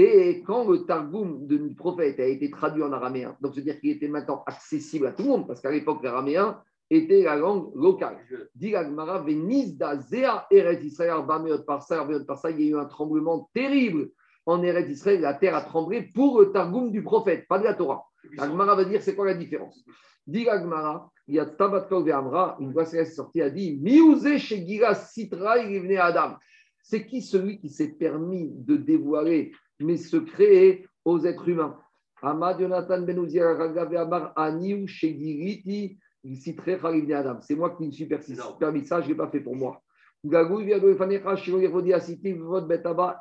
Et 0.00 0.44
quand 0.46 0.70
le 0.70 0.84
Targum 0.84 1.44
du 1.48 1.74
prophète 1.74 2.20
a 2.20 2.24
été 2.24 2.52
traduit 2.52 2.84
en 2.84 2.92
araméen, 2.92 3.36
donc 3.40 3.52
c'est-à-dire 3.52 3.80
qu'il 3.80 3.90
était 3.90 4.06
maintenant 4.06 4.44
accessible 4.46 5.08
à 5.08 5.10
tout 5.10 5.24
le 5.24 5.28
monde, 5.28 5.48
parce 5.48 5.60
qu'à 5.60 5.72
l'époque, 5.72 6.04
l'araméen 6.04 6.62
était 6.88 7.24
la 7.24 7.34
langue 7.34 7.74
locale. 7.74 8.16
Dit 8.54 8.70
l'Agmara, 8.70 9.18
Venizda 9.22 9.98
Zea 9.98 10.46
Eretz 10.52 10.84
Israël, 10.84 11.10
Arba 11.10 11.40
Meot 11.40 11.66
Parsa, 11.66 11.98
Arba 11.98 12.12
Meot 12.12 12.26
Parsa, 12.26 12.52
il 12.52 12.60
y 12.60 12.68
a 12.68 12.70
eu 12.70 12.78
un 12.78 12.84
tremblement 12.84 13.50
terrible 13.52 14.10
en 14.46 14.62
Eretz 14.62 14.88
Israël, 14.88 15.20
la 15.20 15.34
terre 15.34 15.56
a 15.56 15.62
tremblé 15.62 16.02
pour 16.14 16.38
le 16.38 16.52
Targum 16.52 16.92
du 16.92 17.02
prophète, 17.02 17.48
pas 17.48 17.58
de 17.58 17.64
la 17.64 17.74
Torah. 17.74 18.04
L'Agmara 18.36 18.76
va 18.76 18.84
dire 18.84 19.02
c'est 19.02 19.16
quoi 19.16 19.26
la 19.26 19.34
différence? 19.34 19.84
Dit 20.28 20.44
l'Agmara, 20.44 21.10
il 21.26 21.34
y 21.34 21.40
a 21.40 21.46
Tabat 21.46 21.88
Kol 21.88 22.04
Ve'amra, 22.04 22.56
une 22.60 22.72
voix 22.72 22.84
céleste 22.84 23.16
sortie 23.16 23.42
a 23.42 23.50
dit 23.50 23.80
Miouze 23.82 24.36
Shegira 24.36 24.94
Sitra 24.94 25.58
il 25.58 25.98
Adam. 25.98 26.36
C'est 26.80 27.04
qui 27.04 27.20
celui 27.20 27.58
qui 27.58 27.68
s'est 27.68 27.94
permis 27.98 28.48
de 28.54 28.76
dévoiler 28.76 29.50
mes 29.80 29.96
secrets 29.96 30.84
aux 31.04 31.24
êtres 31.24 31.48
humains 31.48 31.78
Amad 32.22 32.60
Jonathan 32.60 33.02
Ben 33.02 33.22
Uziel 33.22 33.56
Ragav 33.56 33.90
Ve'amar 33.90 34.32
Aniu 34.36 34.86
Shegiriti 34.86 35.98
Sitre 36.34 36.76
Khalil 36.80 37.12
Adam. 37.14 37.38
C'est 37.40 37.54
moi 37.54 37.70
qui 37.70 37.86
me 37.86 37.92
suis 37.92 38.06
permis 38.06 38.84
ça, 38.84 39.00
je 39.00 39.06
ne 39.06 39.10
l'ai 39.10 39.16
pas 39.16 39.28
fait 39.28 39.40
pour 39.40 39.56
moi. 39.56 39.80
Gagou 40.24 40.58
Viado 40.58 40.90
Efanecha 40.90 41.36
Shiro 41.36 41.60
Yevodi 41.60 41.92
Asiti 41.92 42.32
Vod 42.32 42.66
Betaba 42.66 43.18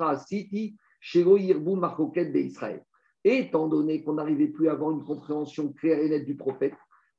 Asiti 0.00 0.76
Shiro 1.00 1.38
Israël. 1.38 2.84
étant 3.24 3.68
donné 3.68 4.02
qu'on 4.02 4.14
n'arrivait 4.14 4.48
plus 4.48 4.68
à 4.68 4.72
avoir 4.72 4.90
une 4.90 5.02
compréhension 5.02 5.72
claire 5.72 5.98
et 5.98 6.10
nette 6.10 6.26
du 6.26 6.36
prophète, 6.36 6.74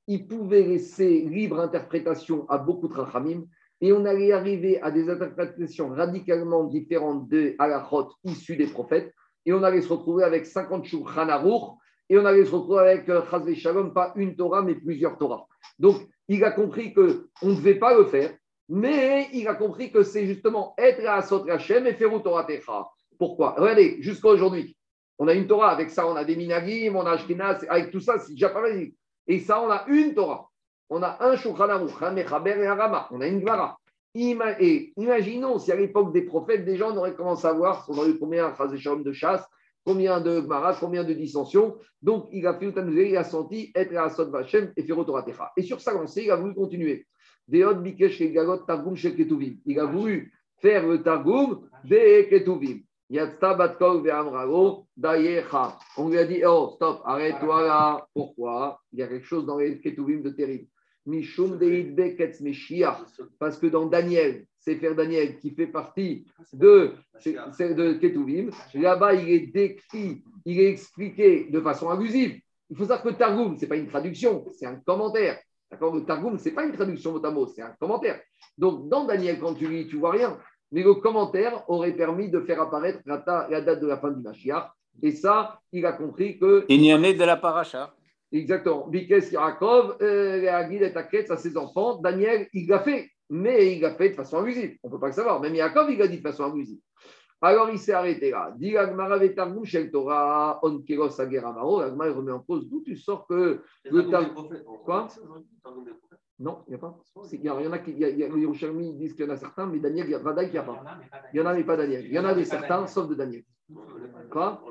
il 0.07 0.27
pouvait 0.27 0.63
laisser 0.63 1.21
libre 1.21 1.59
interprétation 1.59 2.47
à 2.47 2.59
beaucoup 2.59 2.87
de 2.87 2.93
rachamim 2.93 3.45
et 3.81 3.91
on 3.91 4.05
allait 4.05 4.31
arriver 4.31 4.79
à 4.81 4.91
des 4.91 5.09
interprétations 5.09 5.89
radicalement 5.89 6.65
différentes 6.65 7.27
de 7.29 7.55
halachot 7.57 8.09
issues 8.23 8.55
des 8.55 8.67
prophètes 8.67 9.13
et 9.45 9.53
on 9.53 9.63
allait 9.63 9.81
se 9.81 9.89
retrouver 9.89 10.23
avec 10.23 10.45
50 10.45 10.85
shulchan 10.85 11.29
aruch 11.29 11.63
et 12.09 12.17
on 12.17 12.25
allait 12.25 12.45
se 12.45 12.51
retrouver 12.51 12.79
avec 12.79 13.09
euh, 13.09 13.21
chas 13.29 13.53
shalom, 13.55 13.93
pas 13.93 14.13
une 14.15 14.35
Torah 14.35 14.61
mais 14.61 14.75
plusieurs 14.75 15.17
Torahs. 15.17 15.47
Donc 15.79 15.97
il 16.27 16.43
a 16.43 16.51
compris 16.51 16.93
qu'on 16.93 17.47
ne 17.47 17.55
devait 17.55 17.79
pas 17.79 17.97
le 17.97 18.05
faire, 18.05 18.31
mais 18.69 19.27
il 19.33 19.47
a 19.47 19.55
compris 19.55 19.91
que 19.91 20.03
c'est 20.03 20.27
justement 20.27 20.75
être 20.77 21.05
à 21.07 21.21
Sot 21.23 21.49
Hashem 21.49 21.87
et 21.87 21.93
faire 21.93 22.11
Torah 22.21 22.43
Techa. 22.43 22.87
Pourquoi? 23.17 23.55
Regardez, 23.57 23.97
jusqu'à 24.01 24.29
aujourd'hui, 24.29 24.77
on 25.17 25.27
a 25.27 25.33
une 25.33 25.47
Torah, 25.47 25.71
avec 25.71 25.89
ça 25.89 26.07
on 26.07 26.15
a 26.15 26.23
des 26.23 26.35
minagim, 26.35 26.95
on 26.95 27.05
a 27.05 27.11
Ashkenaz, 27.11 27.65
avec 27.67 27.91
tout 27.91 27.99
ça 27.99 28.19
c'est 28.19 28.33
déjà 28.33 28.49
pas 28.49 28.61
mal. 28.61 28.87
Et 29.27 29.39
ça 29.39 29.61
on 29.61 29.69
a 29.69 29.85
une 29.87 30.13
Torah. 30.13 30.50
On 30.93 31.01
a 31.03 31.15
un 31.21 31.37
Shulchan 31.37 31.69
un 31.69 32.11
Mechaber 32.11 32.57
et 32.59 32.67
un 32.67 32.75
Rama, 32.75 33.07
on 33.11 33.21
a 33.21 33.27
une. 33.27 33.45
Ima- 34.13 34.57
Et 34.59 34.91
imaginons 34.97 35.57
si 35.57 35.71
à 35.71 35.75
l'époque 35.77 36.11
des 36.11 36.23
prophètes, 36.23 36.65
des 36.65 36.75
gens 36.75 36.93
auraient 36.97 37.15
commencé 37.15 37.47
à 37.47 37.53
voir, 37.53 37.85
on 37.87 37.97
aurait 37.97 38.09
eu 38.09 38.19
combien 38.19 38.51
de 38.51 39.11
chasse, 39.13 39.45
combien 39.85 40.19
de 40.19 40.41
Gemara, 40.41 40.75
combien 40.77 41.05
de 41.05 41.13
dissensions. 41.13 41.77
Donc 42.01 42.27
il 42.33 42.45
a 42.45 42.59
fait 42.59 42.73
il 42.75 43.15
a 43.17 43.23
senti 43.23 43.71
être 43.73 43.95
à 43.95 44.09
Sot 44.09 44.29
Vashem 44.29 44.73
et 44.75 44.83
faire 44.83 45.05
Torah 45.05 45.23
Techa. 45.23 45.49
Et 45.55 45.61
sur 45.63 45.79
sa 45.79 45.93
lancée, 45.93 46.23
il 46.25 46.31
a 46.31 46.35
voulu 46.35 46.53
continuer. 46.53 47.07
Il 47.47 47.63
a 47.63 47.71
voulu 49.85 50.33
faire 50.61 50.85
le 50.87 51.01
Targum 51.01 51.67
des 51.85 52.27
Ketuvim. 52.29 52.79
On 55.97 56.09
lui 56.09 56.17
a 56.17 56.25
dit, 56.25 56.41
oh, 56.45 56.71
stop, 56.75 57.01
arrête-toi 57.05 57.61
là. 57.65 58.05
Pourquoi? 58.13 58.79
Il 58.93 58.99
y 58.99 59.03
a 59.03 59.07
quelque 59.07 59.25
chose 59.25 59.45
dans 59.45 59.57
les 59.57 59.79
Ketuvim 59.79 60.21
de 60.21 60.29
terrible. 60.29 60.67
Mishum. 61.05 61.59
Parce 63.39 63.57
que 63.57 63.67
dans 63.67 63.85
Daniel, 63.85 64.45
c'est 64.59 64.75
faire 64.75 64.95
Daniel 64.95 65.37
qui 65.39 65.51
fait 65.51 65.67
partie 65.67 66.25
de, 66.53 66.93
de 67.25 67.93
Ketuvim, 67.93 68.49
là-bas, 68.73 69.15
il 69.15 69.29
est 69.29 69.47
décrit, 69.47 70.23
il 70.45 70.59
est 70.59 70.69
expliqué 70.69 71.47
de 71.49 71.59
façon 71.61 71.89
abusive. 71.89 72.39
Il 72.69 72.77
faut 72.77 72.83
savoir 72.83 73.03
que 73.03 73.09
Targum, 73.09 73.57
ce 73.57 73.61
n'est 73.61 73.67
pas 73.67 73.75
une 73.75 73.87
traduction, 73.87 74.45
c'est 74.57 74.65
un 74.65 74.75
commentaire. 74.75 75.39
D'accord 75.69 75.95
Le 75.95 76.05
Targum, 76.05 76.37
ce 76.37 76.49
n'est 76.49 76.55
pas 76.55 76.65
une 76.65 76.73
traduction 76.73 77.13
mot 77.13 77.31
mot, 77.31 77.47
c'est 77.47 77.61
un 77.61 77.75
commentaire. 77.79 78.21
Donc, 78.57 78.87
dans 78.87 79.05
Daniel, 79.05 79.39
quand 79.39 79.55
tu 79.55 79.67
lis, 79.67 79.87
tu 79.87 79.97
vois 79.97 80.11
rien. 80.11 80.37
Mais 80.71 80.83
le 80.83 80.93
commentaire 80.95 81.69
aurait 81.69 81.93
permis 81.93 82.29
de 82.29 82.39
faire 82.41 82.61
apparaître 82.61 82.99
la, 83.05 83.17
date 83.17 83.81
de 83.81 83.87
la 83.87 83.97
fin 83.97 84.11
du 84.11 84.21
Mashiach. 84.21 84.71
Et 85.01 85.11
ça, 85.11 85.59
il 85.71 85.85
a 85.85 85.93
compris 85.93 86.37
que 86.37 86.65
Il 86.69 86.83
y 86.85 86.93
en 86.93 87.03
est 87.03 87.13
de 87.13 87.23
la 87.23 87.37
paracha. 87.37 87.93
Exactement. 88.31 88.87
Bikes 88.87 89.31
Yaakov, 89.31 89.97
euh, 90.01 90.41
la 90.41 90.63
guide 90.63 90.83
est 90.83 90.95
à 90.97 91.03
quête 91.03 91.29
à 91.31 91.37
ses 91.37 91.57
enfants. 91.57 91.97
Daniel, 92.01 92.47
il 92.53 92.67
l'a 92.67 92.79
fait, 92.79 93.09
mais 93.29 93.75
il 93.75 93.81
l'a 93.81 93.93
fait 93.95 94.09
de 94.09 94.15
façon 94.15 94.37
abusive. 94.37 94.77
On 94.83 94.87
ne 94.87 94.93
peut 94.93 94.99
pas 94.99 95.07
le 95.07 95.13
savoir. 95.13 95.39
Même 95.41 95.55
Yaakov, 95.55 95.91
il 95.91 95.97
l'a 95.99 96.07
dit 96.07 96.17
de 96.17 96.21
façon 96.21 96.45
abusive. 96.45 96.79
Alors, 97.43 97.69
il 97.71 97.79
s'est 97.79 97.93
arrêté 97.93 98.29
là. 98.29 98.53
Dit 98.55 98.77
Agmara 98.77 99.17
Vetargum 99.17 99.65
Shel 99.65 99.89
Torah, 99.89 100.59
On 100.61 100.79
Keros 100.81 101.19
Ageramaro. 101.19 101.79
Agmara, 101.79 102.09
il 102.11 102.13
remet 102.15 102.31
en 102.31 102.39
cause 102.39 102.69
d'où 102.69 102.83
tu 102.83 102.95
sors 102.95 103.25
que. 103.27 103.61
Le 103.83 104.09
Tar- 104.09 104.33
Quoi 104.85 105.07
Non, 106.37 106.59
il 106.67 106.71
n'y 106.71 106.75
a 106.75 106.77
pas. 106.77 106.97
Il 107.33 107.41
y, 107.43 107.49
en 107.49 107.71
a 107.71 107.79
qui, 107.79 107.91
il 107.91 107.99
y 107.99 108.05
a, 108.05 108.09
il 108.09 108.97
disent 108.97 109.13
qu'il 109.13 109.25
y 109.25 109.27
en 109.27 109.31
a 109.31 109.37
certains, 109.37 109.65
mais 109.65 109.79
Daniel, 109.79 110.05
il 110.07 110.11
y 110.11 110.15
a 110.15 110.19
n'y 110.19 110.57
a 110.57 110.63
pas. 110.63 110.83
Il 111.33 111.37
y 111.39 111.41
en 111.41 111.45
a, 111.47 111.53
mais 111.55 111.63
pas 111.63 111.77
Daniel. 111.77 112.05
Il 112.05 112.13
y 112.13 112.19
en 112.19 112.25
a 112.25 112.33
des 112.35 112.45
certains, 112.45 112.85
sauf 112.87 113.09
de 113.09 113.15
Daniel. 113.15 113.43
Quoi 114.29 114.61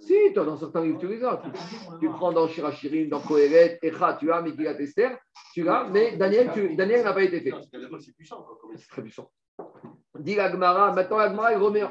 Si, 0.00 0.32
toi, 0.34 0.44
dans 0.44 0.56
certains 0.56 0.82
livres, 0.82 0.98
tu 0.98 1.06
les 1.08 1.22
as. 1.24 1.36
Tu, 1.38 1.50
tu 2.00 2.08
prends 2.08 2.32
dans 2.32 2.48
Shirachirim, 2.48 3.08
dans 3.08 3.20
Kohelet, 3.20 3.78
Echa, 3.82 4.14
tu 4.18 4.30
as 4.32 4.40
Megillat 4.42 4.80
Esther, 4.80 5.18
tu 5.52 5.62
l'as, 5.62 5.88
mais 5.90 6.16
Daniel, 6.16 6.50
tu- 6.54 6.74
Daniel 6.74 7.04
n'a 7.04 7.12
pas 7.12 7.22
été 7.22 7.40
fait. 7.40 7.52
C'est 8.00 8.14
puissant. 8.14 8.46
très 8.90 9.02
puissant. 9.02 9.30
Dit 10.18 10.34
l'Agmara, 10.34 10.92
maintenant 10.92 11.18
l'Agmara, 11.18 11.52
il 11.52 11.58
remet, 11.58 11.82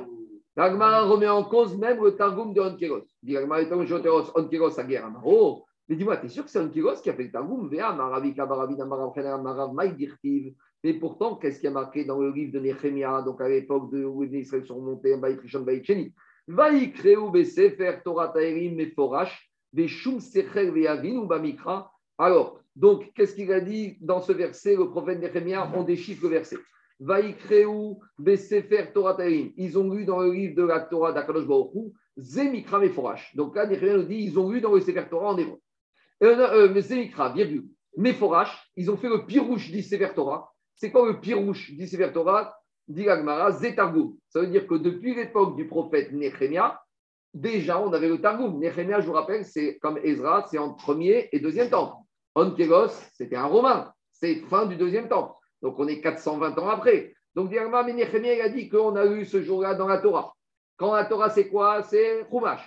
l'Agmara 0.55 1.03
remet 1.03 1.27
en 1.27 1.43
cause 1.43 1.77
même 1.77 2.03
le 2.03 2.15
Targum 2.15 2.53
de 2.53 2.61
Onkeros. 2.61 3.05
Dit 3.21 3.33
l'Agmara, 3.33 3.61
étant 3.61 3.83
Joteros, 3.85 4.31
Onkeros 4.35 4.79
à 4.79 4.83
guerre. 4.83 5.11
Oh, 5.23 5.63
mais 5.87 5.95
dis-moi, 5.95 6.17
t'es 6.17 6.29
sûr 6.29 6.43
que 6.43 6.49
c'est 6.49 6.59
Onkeros 6.59 7.01
qui 7.03 7.09
a 7.09 7.13
fait 7.13 7.23
le 7.23 7.31
Targum? 7.31 7.69
Vea, 7.69 7.91
Marav, 7.93 9.73
Maïdirtiv. 9.73 10.55
Mais 10.83 10.93
pourtant, 10.93 11.35
qu'est-ce 11.35 11.59
qui 11.59 11.67
a 11.67 11.71
marqué 11.71 12.05
dans 12.05 12.19
le 12.19 12.31
livre 12.31 12.53
de 12.53 12.59
Nehemia, 12.59 13.21
donc 13.23 13.41
à 13.41 13.49
l'époque 13.49 13.91
de 13.91 14.05
où 14.05 14.21
les 14.23 14.39
Israël 14.39 14.65
sont 14.65 14.75
remontés, 14.75 15.15
Torah 18.03 18.33
Veavin 20.71 21.17
ou 21.17 21.25
Bamikra. 21.25 21.91
Alors, 22.17 22.59
donc, 22.75 23.11
qu'est-ce 23.13 23.35
qu'il 23.35 23.51
a 23.51 23.59
dit 23.59 23.97
dans 24.01 24.21
ce 24.21 24.31
verset 24.31 24.75
Le 24.75 24.89
prophète 24.89 25.19
Nehemia, 25.19 25.71
on 25.75 25.83
déchiffre 25.83 26.23
le 26.23 26.29
verset. 26.29 26.57
Besefer, 28.17 28.91
Torah. 28.93 29.17
Ils 29.27 29.77
ont 29.77 29.91
lu 29.91 30.05
dans 30.05 30.19
le 30.19 30.31
livre 30.31 30.55
de 30.55 30.63
la 30.63 30.81
Torah 30.81 31.13
d'Akadosh 31.13 31.47
Baruch 31.47 31.73
Hu, 31.73 31.91
Zemikra, 32.17 32.79
Meforash. 32.79 33.35
Donc 33.35 33.55
là, 33.55 33.65
Nehemia 33.65 33.97
nous 33.97 34.03
dit 34.03 34.23
ils 34.23 34.37
ont 34.39 34.49
lu 34.49 34.61
dans 34.61 34.73
le 34.73 34.81
Sefer 34.81 35.05
Torah 35.09 35.31
en 35.33 35.37
hébreu. 35.37 35.59
Euh, 36.23 36.37
euh, 36.37 36.69
mais 36.73 36.81
Zemikra, 36.81 37.33
virgule. 37.33 37.65
Meforash, 37.97 38.71
ils 38.75 38.91
ont 38.91 38.97
fait 38.97 39.09
le 39.09 39.25
pirouche 39.25 39.71
du 39.71 39.81
Sefer 39.81 40.13
Torah. 40.13 40.51
C'est 40.75 40.91
quoi 40.91 41.07
le 41.07 41.19
pirouche 41.19 41.71
du 41.71 41.87
Sefer 41.87 42.11
Torah? 42.13 42.53
Dit. 42.87 43.05
Ça 43.05 44.39
veut 44.39 44.47
dire 44.47 44.67
que 44.67 44.75
depuis 44.75 45.15
l'époque 45.15 45.55
du 45.55 45.67
prophète 45.67 46.11
Nehemia, 46.11 46.79
déjà 47.33 47.79
on 47.79 47.91
avait 47.93 48.09
le 48.09 48.21
Targum. 48.21 48.59
Nehemia, 48.59 49.01
je 49.01 49.07
vous 49.07 49.13
rappelle, 49.13 49.43
c'est 49.43 49.77
comme 49.79 49.99
Ezra, 50.03 50.45
c'est 50.49 50.59
en 50.59 50.73
premier 50.73 51.29
et 51.31 51.39
deuxième 51.39 51.69
temple. 51.69 51.95
Onkelos, 52.35 52.91
c'était 53.13 53.37
un 53.37 53.45
romain. 53.45 53.91
C'est 54.11 54.35
fin 54.49 54.65
du 54.65 54.75
deuxième 54.75 55.07
temple. 55.07 55.33
Donc 55.61 55.79
on 55.79 55.87
est 55.87 55.99
420 55.99 56.59
ans 56.59 56.69
après. 56.69 57.15
Donc 57.33 57.49
dit 57.49 57.55
il 57.55 58.41
a 58.41 58.49
dit 58.49 58.69
qu'on 58.69 58.95
a 58.95 59.05
eu 59.05 59.25
ce 59.25 59.41
jour-là 59.41 59.73
dans 59.73 59.87
la 59.87 59.97
Torah. 59.97 60.33
Quand 60.77 60.93
la 60.93 61.05
Torah, 61.05 61.29
c'est 61.29 61.47
quoi? 61.47 61.83
C'est 61.83 62.25
Chumash. 62.29 62.61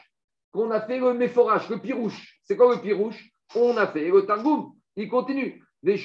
Qu'on 0.50 0.70
a 0.70 0.80
fait 0.80 0.98
le 0.98 1.14
Méphorach, 1.14 1.68
le 1.68 1.78
pirouche. 1.78 2.40
C'est 2.42 2.56
quoi 2.56 2.74
le 2.74 2.80
pirouche? 2.80 3.30
On 3.54 3.76
a 3.76 3.86
fait 3.86 4.08
le 4.08 4.26
Targum. 4.26 4.72
Il 4.96 5.08
continue. 5.08 5.62
Les 5.82 5.96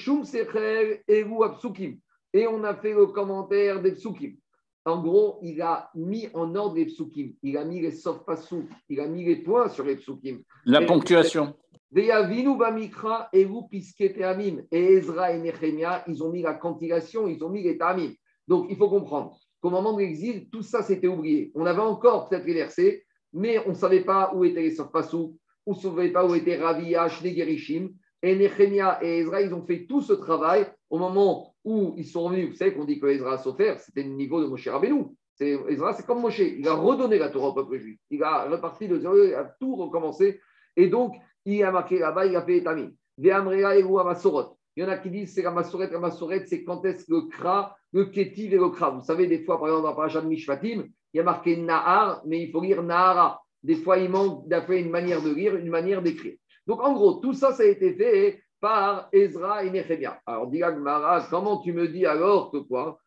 Eru 1.08 1.44
Apsukim 1.44 1.98
et 2.34 2.48
on 2.48 2.64
a 2.64 2.74
fait 2.76 2.94
le 2.94 3.06
commentaire 3.08 3.82
des 3.82 3.92
psukim. 3.94 4.36
En 4.86 5.02
gros, 5.02 5.40
il 5.44 5.62
a 5.62 5.90
mis 5.96 6.28
en 6.34 6.54
ordre 6.56 6.76
les 6.76 6.86
psukim. 6.88 7.34
Il 7.42 7.58
a 7.58 7.64
mis 7.64 7.80
les 7.80 7.92
sof 7.92 8.26
pasuk. 8.26 8.66
Il 8.90 9.00
a 9.00 9.08
mis 9.08 9.24
les 9.24 9.38
points 9.38 9.70
sur 9.70 9.86
les 9.86 9.96
psukim. 9.96 10.42
La 10.66 10.82
Et- 10.82 10.86
ponctuation. 10.86 11.56
Et 11.96 12.10
Ezra 14.72 15.32
et 15.32 15.40
Nehemia, 15.40 16.04
ils 16.08 16.24
ont 16.24 16.32
mis 16.32 16.42
la 16.42 16.56
cantillation, 16.56 17.28
ils 17.28 17.44
ont 17.44 17.50
mis 17.50 17.62
les 17.64 17.78
tamim. 17.78 18.12
Donc, 18.48 18.66
il 18.70 18.76
faut 18.76 18.90
comprendre 18.90 19.38
qu'au 19.62 19.70
moment 19.70 19.94
de 19.94 20.00
l'exil, 20.00 20.50
tout 20.50 20.64
ça 20.64 20.82
s'était 20.82 21.08
oublié. 21.08 21.52
On 21.54 21.66
avait 21.68 21.82
encore 21.82 22.28
peut-être 22.28 22.46
les 22.46 22.56
versets, 22.56 23.06
mais 23.32 23.60
on 23.68 23.70
ne 23.70 23.76
savait 23.76 24.04
pas 24.04 24.32
où 24.34 24.44
étaient 24.44 24.64
les 24.64 24.76
sof 24.76 24.92
pasuk, 24.92 25.34
on 25.66 25.74
ne 25.74 25.78
savait 25.78 26.10
pas 26.12 26.26
où 26.26 26.34
étaient 26.36 26.58
Ravia, 26.58 27.08
Gerishim. 27.08 27.90
Et 28.24 28.36
Nehemia 28.36 29.04
et 29.04 29.20
Ezra, 29.20 29.42
ils 29.42 29.54
ont 29.54 29.66
fait 29.66 29.86
tout 29.86 30.02
ce 30.02 30.14
travail 30.14 30.66
au 30.90 30.98
moment 30.98 31.54
où 31.66 31.94
ils 31.98 32.06
sont 32.06 32.24
revenus. 32.24 32.50
Vous 32.50 32.56
savez 32.56 32.74
qu'on 32.74 32.86
dit 32.86 33.00
que 33.00 33.08
Ezra 33.08 33.34
a 33.34 33.38
souffert, 33.38 33.80
c'était 33.80 34.04
le 34.04 34.10
niveau 34.10 34.42
de 34.42 34.48
Moshe 34.48 34.68
Rabbeinu. 34.68 35.08
Ezra, 35.40 35.94
c'est 35.94 36.06
comme 36.06 36.22
Moshe. 36.22 36.40
Il 36.40 36.68
a 36.68 36.74
redonné 36.74 37.20
la 37.20 37.30
Torah 37.30 37.50
au 37.50 37.54
peuple 37.54 37.78
juif. 37.78 38.00
Il 38.10 38.24
a 38.24 38.50
reparti 38.50 38.88
de 38.88 38.98
zéro, 38.98 39.16
il 39.22 39.34
a 39.34 39.44
tout 39.60 39.76
recommencé. 39.76 40.40
Et 40.76 40.88
donc, 40.88 41.16
il 41.46 41.62
a 41.64 41.72
marqué 41.72 42.00
là-bas, 42.00 42.26
il 42.26 42.36
a 42.36 42.44
fait 42.44 42.58
Etamim. 42.58 42.92
Ve'amrea 43.18 43.72
Amasorot. 44.02 44.58
Il 44.76 44.84
y 44.84 44.86
en 44.86 44.90
a 44.90 44.98
qui 44.98 45.10
disent 45.10 45.34
c'est 45.34 45.44
la 45.44 45.52
Masoret. 45.52 45.90
La 45.92 46.00
Masoret, 46.00 46.46
c'est 46.48 46.64
quand 46.64 46.84
est-ce 46.86 47.12
le 47.12 47.28
Kra, 47.28 47.76
le 47.92 48.06
Ketiv 48.06 48.54
et 48.54 48.58
le 48.58 48.70
Kra. 48.70 48.90
Vous 48.90 49.04
savez, 49.04 49.28
des 49.28 49.44
fois, 49.44 49.60
par 49.60 49.68
exemple, 49.68 49.84
dans 49.84 49.90
la 49.90 49.96
paracha 49.96 50.22
de 50.22 50.28
Mishpatim, 50.28 50.86
il 51.14 51.18
y 51.18 51.20
a 51.20 51.24
marqué 51.24 51.58
Nahar, 51.58 52.24
mais 52.26 52.42
il 52.42 52.52
faut 52.52 52.62
lire 52.62 52.82
Nahara. 52.82 53.42
Des 53.62 53.76
fois, 53.76 53.98
il 53.98 54.10
manque 54.10 54.48
d'après 54.48 54.82
une 54.82 54.90
manière 54.90 55.22
de 55.22 55.32
lire, 55.32 55.56
une 55.56 55.70
manière 55.70 56.02
d'écrire. 56.02 56.38
Donc, 56.68 56.82
en 56.82 56.94
gros, 56.94 57.16
tout 57.16 57.34
ça, 57.34 57.52
ça 57.54 57.64
a 57.64 57.66
été 57.66 57.94
fait 57.94 58.42
par 58.60 59.10
Ezra 59.12 59.64
et 59.66 59.70
Nehemia. 59.70 60.22
Alors, 60.26 60.48
dit 60.48 60.62
comment 61.30 61.58
tu 61.58 61.74
me 61.74 61.88
dis 61.88 62.06
alors 62.06 62.52
que 62.52 62.58
quoi? 62.58 63.00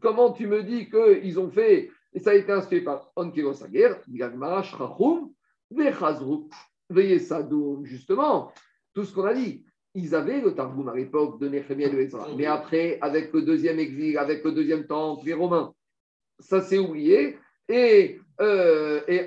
Comment 0.00 0.32
tu 0.32 0.46
me 0.46 0.62
dis 0.62 0.88
qu'ils 0.88 1.38
ont 1.40 1.50
fait, 1.50 1.90
et 2.12 2.20
ça 2.20 2.30
a 2.30 2.34
été 2.34 2.52
instruit 2.52 2.82
par 2.82 3.10
Onkelos 3.16 3.62
Ager, 3.64 3.94
dit 4.06 4.22
Agmara, 4.22 4.62
Shrachum, 4.62 5.32
Vechazru, 5.70 6.48
Veyesadoum, 6.90 7.84
justement, 7.84 8.52
tout 8.92 9.04
ce 9.04 9.12
qu'on 9.14 9.24
a 9.24 9.34
dit. 9.34 9.64
Ils 9.96 10.14
avaient 10.14 10.40
le 10.40 10.54
Targum 10.54 10.88
à 10.88 10.94
l'époque 10.94 11.40
de 11.40 11.48
Nehemia 11.48 11.86
et 11.86 11.90
de 11.90 11.98
Ezra. 11.98 12.28
Mais 12.36 12.46
après, 12.46 12.98
avec 13.00 13.32
le 13.32 13.42
deuxième 13.42 13.78
exil, 13.78 14.18
avec 14.18 14.44
le 14.44 14.52
deuxième 14.52 14.86
temple, 14.86 15.24
les 15.24 15.34
Romains, 15.34 15.72
ça 16.40 16.60
s'est 16.60 16.78
oublié. 16.78 17.38
Et, 17.68 18.20
euh, 18.40 19.00
et 19.06 19.24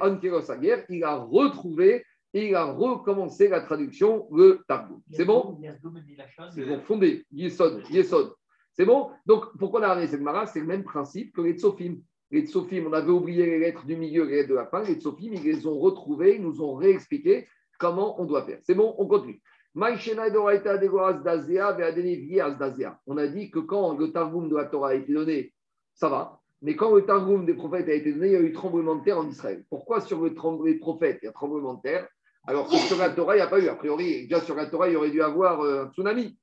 il 0.90 1.04
a 1.04 1.16
retrouvé 1.16 2.04
et 2.38 2.50
il 2.50 2.56
a 2.56 2.66
recommencé 2.66 3.48
la 3.48 3.62
traduction, 3.62 4.28
le 4.32 4.62
Targum. 4.68 5.02
C'est 5.12 5.26
bon? 5.26 5.58
Ils 6.56 6.70
ont 6.70 6.82
fondé 6.82 7.26
Yesod, 7.32 7.82
Yesod. 7.90 8.32
C'est 8.74 8.86
bon? 8.86 9.10
Donc, 9.26 9.46
pourquoi 9.58 9.80
on 9.80 9.84
a 9.84 9.88
ramené 9.88 10.06
cette 10.06 10.22
mara? 10.22 10.46
C'est 10.46 10.60
le 10.60 10.68
même 10.68 10.84
principe 10.84 11.34
que 11.36 11.42
les 11.42 11.58
Tsofim. 11.58 11.96
Les 12.30 12.46
Tsofim, 12.46 12.86
on 12.88 12.94
avait 12.94 13.10
oublié 13.10 13.44
les 13.48 13.58
lettres 13.58 13.88
du 13.88 13.96
milieu 13.96 14.26
et 14.26 14.30
les 14.30 14.36
lettres 14.36 14.50
de 14.50 14.56
la 14.56 14.68
fin. 14.68 14.84
Les 14.84 15.00
Tsofim, 15.00 15.32
ils 15.34 15.42
les 15.42 15.66
ont 15.66 15.80
retrouvées, 15.80 16.36
ils 16.36 16.44
nous 16.44 16.62
ont 16.62 16.76
réexpliqué 16.76 17.48
comment 17.80 18.22
on 18.22 18.26
doit 18.26 18.44
faire. 18.44 18.60
C'est 18.62 18.76
bon, 18.76 18.94
on 19.00 19.08
continue. 19.08 19.42
On 19.76 19.82
a 19.82 19.92
dit 23.28 23.50
que 23.50 23.60
quand 23.60 23.98
le 23.98 24.12
Targum 24.12 24.50
de 24.50 24.56
la 24.56 24.66
Torah 24.66 24.90
a 24.90 24.94
été 24.94 25.12
donné, 25.12 25.54
ça 25.96 26.10
va. 26.10 26.40
Mais 26.62 26.76
quand 26.76 26.94
le 26.96 27.06
Targum 27.06 27.46
des 27.46 27.54
prophètes 27.54 27.88
a 27.88 27.94
été 27.94 28.12
donné, 28.14 28.28
il 28.28 28.34
y 28.34 28.36
a 28.36 28.42
eu 28.42 28.52
tremblement 28.52 28.96
de 28.96 29.04
terre 29.04 29.20
en 29.20 29.28
Israël. 29.28 29.64
Pourquoi 29.70 30.02
sur 30.02 30.24
le 30.24 30.34
tremblement 30.34 30.66
des 30.66 30.80
prophètes, 30.80 31.20
il 31.22 31.26
y 31.26 31.30
a 31.30 31.32
tremblement 31.32 31.76
de 31.76 31.82
terre? 31.82 32.08
Alors 32.48 32.70
que 32.70 32.78
sur 32.78 32.98
la 32.98 33.10
Torah, 33.10 33.36
il 33.36 33.40
n'y 33.40 33.44
a 33.44 33.48
pas 33.48 33.60
eu. 33.60 33.68
A 33.68 33.76
priori, 33.76 34.24
déjà 34.24 34.40
sur 34.42 34.56
la 34.56 34.66
Torah, 34.68 34.90
il 34.90 34.94
y 34.94 34.96
aurait 34.96 35.12
dû 35.12 35.22
avoir 35.22 35.62
euh, 35.62 35.84
un 35.84 35.92
tsunami. 35.92 36.40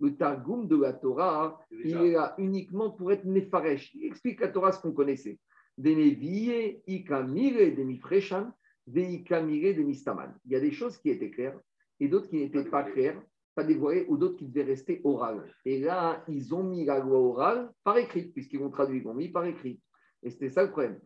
Le 0.00 0.16
Targum 0.16 0.68
de 0.68 0.76
la 0.76 0.92
Torah, 0.92 1.58
il 1.70 1.96
est 1.96 2.12
là 2.12 2.34
uniquement 2.38 2.90
pour 2.90 3.10
être 3.10 3.24
Nefaresh. 3.24 3.94
Il 3.94 4.04
explique 4.04 4.40
la 4.40 4.48
Torah 4.48 4.72
ce 4.72 4.80
qu'on 4.80 4.92
connaissait. 4.92 5.38
Ikamire. 5.78 7.60
Il 10.44 10.52
y 10.52 10.56
a 10.56 10.60
des 10.60 10.72
choses 10.72 10.98
qui 10.98 11.08
étaient 11.10 11.30
claires 11.30 11.58
et 12.00 12.08
d'autres 12.08 12.28
qui 12.28 12.36
n'étaient 12.36 12.64
pas 12.64 12.82
claires 12.82 13.20
pas 13.54 13.64
dévoilé 13.64 14.04
ou 14.08 14.16
d'autres 14.16 14.36
qui 14.36 14.46
devaient 14.46 14.64
rester 14.64 15.00
oral. 15.04 15.44
Et 15.64 15.80
là, 15.80 16.24
ils 16.28 16.54
ont 16.54 16.64
mis 16.64 16.84
la 16.84 16.98
loi 16.98 17.18
orale 17.18 17.70
par 17.84 17.96
écrit, 17.98 18.24
puisqu'ils 18.24 18.58
vont 18.58 18.70
traduire, 18.70 19.02
ils 19.02 19.04
l'ont 19.04 19.14
mis 19.14 19.28
par 19.28 19.44
écrit. 19.44 19.80
Et 20.22 20.30
c'était 20.30 20.50
ça 20.50 20.64
le 20.64 20.70
problème. 20.70 20.98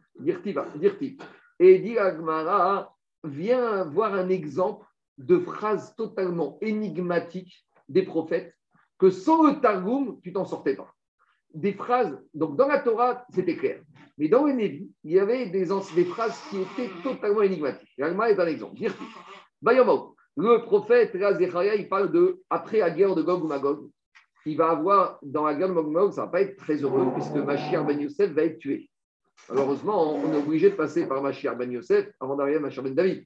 Dirti. 0.77 1.19
Et 1.61 1.79
dit 1.79 1.99
Agmara, 1.99 2.95
viens 3.25 3.85
voir 3.85 4.15
un 4.15 4.29
exemple 4.29 4.87
de 5.19 5.39
phrase 5.39 5.95
totalement 5.97 6.59
énigmatique 6.61 7.65
des 7.89 8.03
prophètes 8.03 8.55
que 8.99 9.11
sans 9.11 9.47
le 9.47 9.61
Targum, 9.61 10.21
tu 10.23 10.33
t'en 10.33 10.45
sortais 10.45 10.75
pas. 10.75 10.93
Des 11.55 11.73
phrases, 11.73 12.21
donc 12.35 12.57
dans 12.57 12.69
la 12.69 12.81
Torah, 12.81 13.25
c'était 13.31 13.57
clair. 13.57 13.81
Mais 14.19 14.29
dans 14.29 14.45
le 14.45 14.61
il 14.61 14.91
y 15.05 15.19
avait 15.19 15.47
des, 15.47 15.67
phrases 16.05 16.39
qui 16.51 16.61
étaient 16.61 16.91
totalement 17.03 17.43
énigmatiques. 17.43 17.93
L'Agmara 17.97 18.31
est 18.31 18.41
un 18.41 18.47
exemple. 18.47 18.75
Dirti. 18.75 19.05
Bayamot. 19.63 20.17
Le 20.37 20.65
prophète, 20.65 21.13
il 21.15 21.89
parle 21.89 22.13
de, 22.13 22.43
après 22.51 22.79
la 22.79 22.91
guerre 22.91 23.15
de 23.15 23.23
Gog 23.23 23.45
ou 23.45 23.49
Magog, 23.49 23.89
il 24.47 24.57
va 24.57 24.71
avoir, 24.71 25.19
dans 25.23 25.45
la 25.45 25.55
guerre 25.55 25.69
de 25.69 25.75
Gog 25.75 25.91
Magog, 25.91 26.13
ça 26.13 26.23
ne 26.23 26.27
va 26.27 26.33
pas 26.33 26.41
être 26.43 26.57
très 26.57 26.77
heureux, 26.77 27.13
puisque 27.15 27.35
Mashiach 27.35 27.85
Ben 27.85 28.01
Yosef 28.01 28.31
va 28.33 28.43
être 28.45 28.59
tué. 28.59 28.89
Malheureusement, 29.49 30.15
on 30.15 30.33
est 30.33 30.37
obligé 30.37 30.71
de 30.71 30.75
passer 30.75 31.07
par 31.07 31.23
Mashiach 31.23 31.57
Ben 31.57 31.71
Yosef 31.71 32.11
avant 32.21 32.37
d'arriver 32.37 32.59
à 32.59 32.61
Mashiach 32.61 32.85
Ben 32.85 32.95
David. 32.95 33.25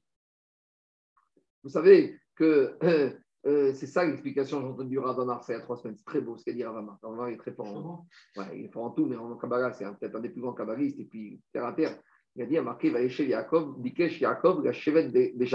Vous 1.62 1.70
savez 1.70 2.18
que 2.36 2.76
euh, 2.82 3.10
euh, 3.46 3.72
c'est 3.74 3.86
ça 3.86 4.04
l'explication, 4.04 4.60
j'ai 4.60 4.66
entendu 4.66 4.98
Radon 4.98 5.38
il 5.48 5.52
y 5.52 5.54
a 5.54 5.60
trois 5.60 5.76
semaines. 5.76 5.96
C'est 5.96 6.04
très 6.04 6.20
beau 6.20 6.36
ce 6.36 6.44
qu'a 6.44 6.52
dit 6.52 6.64
Ravama. 6.64 6.98
Ravama 7.02 7.30
est 7.30 7.36
très 7.36 7.52
fort. 7.52 7.66
En, 7.66 8.06
ouais, 8.40 8.46
il 8.54 8.64
est 8.66 8.72
fort 8.72 8.84
en 8.84 8.90
tout, 8.90 9.06
mais 9.06 9.16
en 9.16 9.36
Kabbalah, 9.36 9.72
c'est 9.72 9.84
peut-être 9.84 10.16
un 10.16 10.20
des 10.20 10.30
plus 10.30 10.40
grands 10.40 10.52
kabbalistes, 10.52 10.98
et 11.00 11.04
puis 11.04 11.40
terre 11.52 11.66
à 11.66 11.72
terre. 11.72 11.98
Il 12.34 12.42
a 12.42 12.46
dit, 12.46 12.54
il 12.54 12.58
a 12.58 12.62
marqué, 12.62 12.88
va 12.88 13.06
chez 13.08 13.26
Yaakov, 13.26 13.78
Bikesh 13.78 14.20
Yaakov, 14.20 14.64
la 14.64 14.72
chevette 14.72 15.12
des, 15.12 15.32
des 15.32 15.50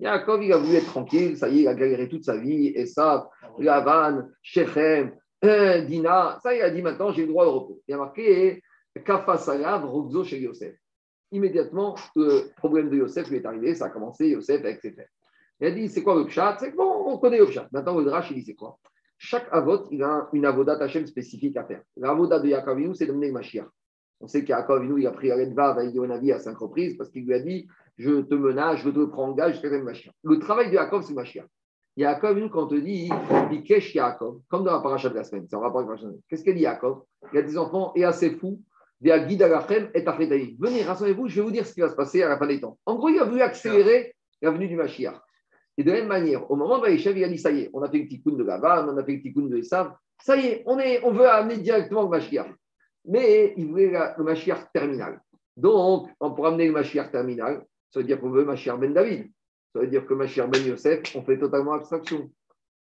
Yaakov, 0.00 0.42
il 0.42 0.52
a 0.52 0.56
voulu 0.56 0.76
être 0.76 0.86
tranquille, 0.86 1.36
ça 1.36 1.48
y 1.48 1.58
est, 1.58 1.62
il 1.62 1.68
a 1.68 1.74
galéré 1.74 2.08
toute 2.08 2.24
sa 2.24 2.38
vie, 2.38 2.68
et 2.68 2.86
ça, 2.86 3.28
Lavan, 3.58 4.22
Shechem, 4.40 5.14
euh, 5.44 5.82
Dina, 5.82 6.38
ça, 6.42 6.54
il 6.54 6.62
a 6.62 6.70
dit 6.70 6.80
maintenant, 6.80 7.12
j'ai 7.12 7.22
le 7.22 7.28
droit 7.28 7.44
au 7.44 7.60
repos. 7.60 7.82
Il 7.86 7.94
a 7.94 7.98
marqué, 7.98 8.62
Kafa 9.04 9.36
Rogzo 9.78 10.24
chez 10.24 10.40
Yosef. 10.40 10.74
Immédiatement, 11.32 11.96
le 12.14 12.52
problème 12.56 12.88
de 12.88 12.96
Yosef 12.96 13.28
lui 13.30 13.38
est 13.38 13.46
arrivé, 13.46 13.74
ça 13.74 13.86
a 13.86 13.90
commencé, 13.90 14.28
Yosef 14.28 14.60
avec 14.60 14.80
ses 14.80 14.92
frères. 14.92 15.08
Il 15.60 15.66
a 15.66 15.70
dit, 15.70 15.88
c'est 15.88 16.02
quoi 16.02 16.14
le 16.16 16.26
pshat 16.26 16.58
C'est 16.60 16.70
bon, 16.70 17.04
on 17.06 17.18
connaît 17.18 17.38
le 17.38 17.46
pshat. 17.46 17.68
Maintenant, 17.72 17.98
le 17.98 18.04
drash, 18.04 18.30
il 18.30 18.36
dit, 18.36 18.42
c'est 18.42 18.54
quoi? 18.54 18.78
Chaque 19.18 19.48
avot, 19.50 19.88
il 19.90 20.02
a 20.02 20.28
une 20.32 20.44
avodat 20.44 20.74
Hachem 20.74 21.06
spécifique 21.06 21.56
à 21.56 21.64
faire. 21.64 21.82
L'avodat 21.96 22.38
de 22.38 22.48
Yaakov, 22.48 22.94
c'est 22.94 23.06
d'amener 23.06 23.28
le 23.28 23.32
Mashiach. 23.32 23.66
On 24.20 24.28
sait 24.28 24.44
qu'Yaakov, 24.44 24.84
il 24.98 25.06
a 25.06 25.10
pris 25.10 25.28
lettre 25.28 25.58
avec 25.58 25.94
Yonavi 25.94 26.32
à 26.32 26.38
cinq 26.38 26.58
reprises 26.58 26.96
parce 26.96 27.10
qu'il 27.10 27.26
lui 27.26 27.34
a 27.34 27.40
dit 27.40 27.66
Je 27.96 28.20
te 28.20 28.34
menace, 28.34 28.80
je 28.80 28.90
te 28.90 29.04
prends 29.06 29.28
en 29.28 29.32
gage 29.32 29.52
jusqu'à 29.52 29.68
le 29.70 29.82
Mashiach. 29.82 30.12
Le 30.22 30.38
travail 30.38 30.68
de 30.68 30.74
Yaakov, 30.74 31.02
c'est 31.02 31.14
Mashiach. 31.14 31.46
Yaakov, 31.96 32.38
nous, 32.38 32.50
quand 32.50 32.64
on 32.64 32.66
te 32.66 32.74
dit 32.74 33.08
Bikesh 33.50 33.94
Yaakov, 33.94 34.40
comme 34.48 34.64
dans 34.64 34.72
la 34.72 34.80
paracha 34.80 35.08
de 35.08 35.14
la 35.14 35.24
semaine, 35.24 35.46
c'est 35.48 35.56
en 35.56 35.60
rapport 35.60 35.80
avec 35.80 36.02
la. 36.02 36.10
Qu'est-ce 36.28 36.44
qu'elle 36.44 36.56
dit 36.56 36.62
Yaakov? 36.62 37.02
Il 37.32 37.36
y 37.36 37.38
a 37.38 37.42
des 37.42 37.56
enfants 37.56 37.92
et 37.94 38.04
assez 38.04 38.30
fous, 38.30 38.60
Venez, 39.00 40.82
rassemblez-vous, 40.82 41.28
je 41.28 41.36
vais 41.36 41.42
vous 41.42 41.50
dire 41.50 41.66
ce 41.66 41.74
qui 41.74 41.80
va 41.80 41.90
se 41.90 41.96
passer 41.96 42.22
à 42.22 42.28
la 42.28 42.38
fin 42.38 42.46
des 42.46 42.60
temps. 42.60 42.78
En 42.86 42.94
gros, 42.94 43.08
il 43.08 43.18
a 43.18 43.24
voulu 43.24 43.42
accélérer 43.42 44.14
la 44.40 44.50
venue 44.50 44.68
du 44.68 44.76
Mashiach. 44.76 45.20
Et 45.78 45.84
de 45.84 45.90
la 45.90 45.98
même 45.98 46.08
manière, 46.08 46.50
au 46.50 46.56
moment 46.56 46.78
où 46.78 46.80
Vaïchev, 46.80 47.18
il 47.18 47.24
a 47.24 47.28
dit 47.28 47.38
Ça 47.38 47.50
y 47.50 47.60
est, 47.60 47.70
on 47.74 47.82
a 47.82 47.90
fait 47.90 47.98
le 47.98 48.08
tikkun 48.08 48.32
de 48.32 48.44
Gavan, 48.44 48.88
on 48.88 48.96
a 48.96 49.04
fait 49.04 49.16
le 49.16 49.20
tikkun 49.20 49.42
de 49.42 49.58
Esav, 49.58 49.92
ça 50.22 50.36
y 50.36 50.46
est, 50.46 50.62
on, 50.64 50.78
est, 50.78 51.04
on 51.04 51.12
veut 51.12 51.28
amener 51.28 51.58
directement 51.58 52.04
le 52.04 52.08
Mashiach 52.08 52.48
mais 53.06 53.54
il 53.56 53.68
voulait 53.68 53.92
le 54.16 54.24
Mashiach 54.24 54.72
terminal. 54.72 55.20
Donc, 55.56 56.10
pour 56.18 56.46
amener 56.46 56.66
le 56.66 56.72
Mashiach 56.72 57.10
terminal, 57.10 57.64
ça 57.90 58.00
veut 58.00 58.06
dire 58.06 58.20
qu'on 58.20 58.30
veut 58.30 58.44
Mashiach 58.44 58.78
ben 58.78 58.92
David. 58.92 59.30
Ça 59.72 59.80
veut 59.80 59.86
dire 59.86 60.06
que 60.06 60.14
Mashiach 60.14 60.48
ben 60.48 60.62
Yosef, 60.66 61.14
on 61.14 61.22
fait 61.22 61.38
totalement 61.38 61.74
abstraction. 61.74 62.30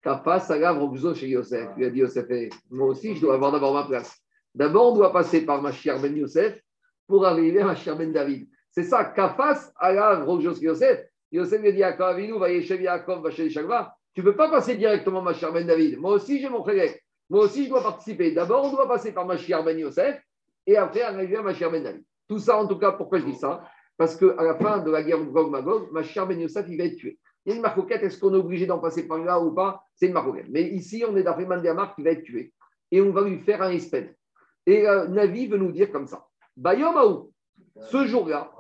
Kapa, 0.01 0.39
Salav, 0.39 0.80
Robzo 0.80 1.14
chez 1.14 1.30
Yosef. 1.30 1.70
Il 1.78 1.86
a 1.86 1.89
dit 1.89 1.99
Yosef, 1.99 2.26
eh, 2.30 2.49
moi 2.70 2.88
aussi, 2.88 3.16
je 3.16 3.22
dois 3.22 3.36
avoir 3.36 3.51
d'abord 3.51 3.74
ma 3.74 3.86
place. 3.86 4.18
D'abord, 4.58 4.91
on 4.91 4.95
doit 4.95 5.14
passer 5.14 5.45
par 5.45 5.62
Mashiach 5.62 6.01
ben 6.01 6.18
Yosef 6.18 6.60
pour 7.08 7.28
arriver 7.28 7.62
à 7.62 7.66
Mashiach 7.66 7.95
ben 7.95 8.12
David. 8.12 8.47
C'est 8.72 8.84
ça, 8.84 9.05
Kafas, 9.05 9.72
Robzo 10.26 10.55
chez 10.55 10.62
Yosef. 10.62 11.05
Yosef 11.32 11.62
lui 11.62 11.74
dit 11.74 11.84
à 11.84 11.93
Kavinu, 11.93 12.39
va 12.39 12.49
Tu 12.49 14.22
ne 14.22 14.24
peux 14.24 14.36
pas 14.36 14.49
passer 14.49 14.76
directement 14.76 15.22
Mashiach 15.22 15.53
ben 15.53 15.68
David. 15.68 15.99
Moi 15.99 16.14
aussi, 16.14 16.41
j'ai 16.41 16.49
mon 16.49 16.64
frère. 16.64 16.91
Moi 17.30 17.43
aussi, 17.43 17.66
je 17.66 17.70
dois 17.70 17.84
participer. 17.84 18.32
D'abord, 18.32 18.66
on 18.66 18.72
doit 18.72 18.88
passer 18.88 19.12
par 19.12 19.28
Mashiach 19.28 19.64
Ben 19.64 19.78
Yosef 19.78 20.20
et 20.66 20.76
après 20.76 21.01
arriver 21.01 21.36
à 21.36 21.43
Mashiach 21.43 21.72
Ben 21.72 21.84
David. 21.84 22.03
Tout 22.28 22.39
ça, 22.39 22.58
en 22.58 22.68
tout 22.68 22.80
cas, 22.80 22.93
pourquoi 22.93 23.20
je 23.20 23.26
dis 23.26 23.36
ça? 23.36 23.64
Parce 23.95 24.16
qu'à 24.16 24.41
la 24.43 24.55
fin 24.55 24.80
de 24.80 24.89
la 24.89 25.03
guerre 25.03 25.20
de 25.20 25.26
Gog 25.26 25.51
Magog, 25.51 25.91
Mashiach 25.91 26.28
Ben 26.28 26.39
Yosef, 26.39 26.66
il 26.68 26.78
va 26.78 26.86
être 26.86 26.95
tué. 26.95 27.20
Il 27.45 27.51
y 27.51 27.53
a 27.53 27.55
une 27.58 27.62
marcoquette, 27.62 28.01
est-ce 28.01 28.20
qu'on 28.20 28.34
est 28.34 28.38
obligé 28.38 28.66
d'en 28.66 28.80
passer 28.80 29.08
par 29.08 29.20
là 29.20 29.39
ou 29.39 29.53
pas? 29.53 29.84
C'est 29.93 30.08
une 30.08 30.14
marcoquette. 30.14 30.47
Mais 30.49 30.64
ici, 30.64 31.03
on 31.08 31.16
est 31.16 31.24
d'après 31.24 31.45
Mandiamar 31.45 31.95
qui 31.95 32.01
va 32.01 32.10
être 32.12 32.24
tué. 32.24 32.51
Et 32.91 33.01
on 33.01 33.12
va 33.12 33.22
lui 33.22 33.39
faire 33.39 33.62
un 33.62 33.72
espède. 33.72 34.16
Et 34.68 34.86
euh, 34.86 35.07
Navi 35.07 35.47
veut 35.47 35.57
nous 35.57 35.72
dire 35.72 35.91
comme 35.91 36.05
ça. 36.05 36.28
Bayomaou, 36.57 37.32
ce 37.89 38.05
jour-là, 38.05 38.51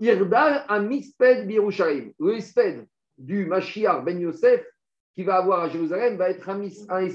Irdal 0.00 0.64
a 0.68 0.80
misped 0.80 1.46
birusharim. 1.46 2.12
Le 2.20 2.36
espède 2.36 2.86
du 3.18 3.46
Mashiach 3.46 4.04
Ben 4.04 4.20
Yosef 4.20 4.64
qui 5.14 5.24
va 5.24 5.36
avoir 5.36 5.60
à 5.60 5.68
Jérusalem 5.68 6.16
va 6.16 6.30
être 6.30 6.48
un, 6.48 6.62
un 6.88 7.08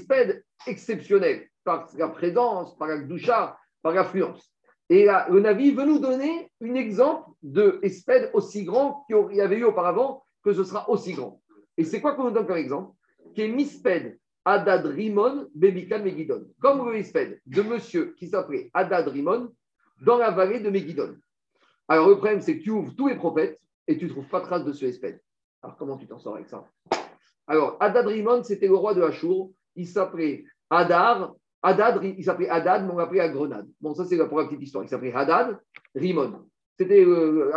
exceptionnel 0.66 1.48
par 1.64 1.88
la 1.96 2.08
présence, 2.08 2.76
par 2.76 2.88
la 2.88 2.98
doucha, 2.98 3.56
par 3.80 3.92
l'affluence. 3.92 4.52
Et 4.90 5.06
le 5.06 5.40
Navi 5.40 5.72
veut 5.72 5.86
nous 5.86 6.00
donner 6.00 6.50
un 6.60 6.74
exemple 6.74 7.30
de 7.42 7.78
espède 7.82 8.30
aussi 8.34 8.64
grand 8.64 9.06
qu'il 9.06 9.36
y 9.36 9.40
avait 9.40 9.56
eu 9.56 9.64
auparavant, 9.64 10.24
que 10.44 10.52
ce 10.52 10.64
sera 10.64 10.90
aussi 10.90 11.14
grand. 11.14 11.40
Et 11.78 11.84
c'est 11.84 12.00
quoi 12.00 12.14
qu'on 12.14 12.24
nous 12.24 12.32
donne 12.32 12.46
comme 12.46 12.56
exemple? 12.56 12.92
Qui 13.34 13.42
est 13.42 13.48
Misped 13.48 14.18
Adad 14.44 14.86
Rimon 14.86 15.48
Bebikan 15.54 16.02
Megidon. 16.02 16.46
Comme 16.60 16.88
le 16.88 16.96
espède 16.96 17.40
de 17.46 17.62
monsieur 17.62 18.14
qui 18.16 18.28
s'appelait 18.28 18.70
Adad 18.74 19.08
Rimon 19.08 19.52
dans 20.00 20.18
la 20.18 20.30
vallée 20.30 20.60
de 20.60 20.70
Megidon. 20.70 21.16
Alors 21.88 22.08
le 22.08 22.16
problème, 22.16 22.40
c'est 22.40 22.58
que 22.58 22.62
tu 22.62 22.70
ouvres 22.70 22.94
tous 22.96 23.08
les 23.08 23.16
prophètes 23.16 23.60
et 23.86 23.98
tu 23.98 24.06
ne 24.06 24.10
trouves 24.10 24.28
pas 24.28 24.40
trace 24.40 24.64
de 24.64 24.72
ce 24.72 24.86
espède. 24.86 25.20
Alors 25.62 25.76
comment 25.76 25.96
tu 25.96 26.06
t'en 26.06 26.18
sors 26.18 26.36
avec 26.36 26.48
ça? 26.48 26.64
Alors 27.46 27.76
Adad 27.80 28.06
Rimon, 28.06 28.42
c'était 28.42 28.68
le 28.68 28.74
roi 28.74 28.94
de 28.94 29.02
Hachour. 29.02 29.52
Il 29.74 29.86
s'appelait 29.86 30.44
Hadar, 30.70 31.34
Hadad, 31.62 32.02
il 32.02 32.24
s'appelait 32.24 32.48
Hadad, 32.48 32.84
mais 32.84 32.92
on 32.92 32.96
l'appelait 32.96 33.20
à 33.20 33.28
Grenade. 33.28 33.68
Bon, 33.80 33.94
ça, 33.94 34.04
c'est 34.04 34.16
la 34.16 34.26
première 34.26 34.48
petite 34.48 34.62
histoire. 34.62 34.84
Il 34.84 34.88
s'appelait 34.88 35.14
Hadad, 35.14 35.58
Rimon. 35.94 36.46
C'était 36.82 37.04
euh, 37.04 37.52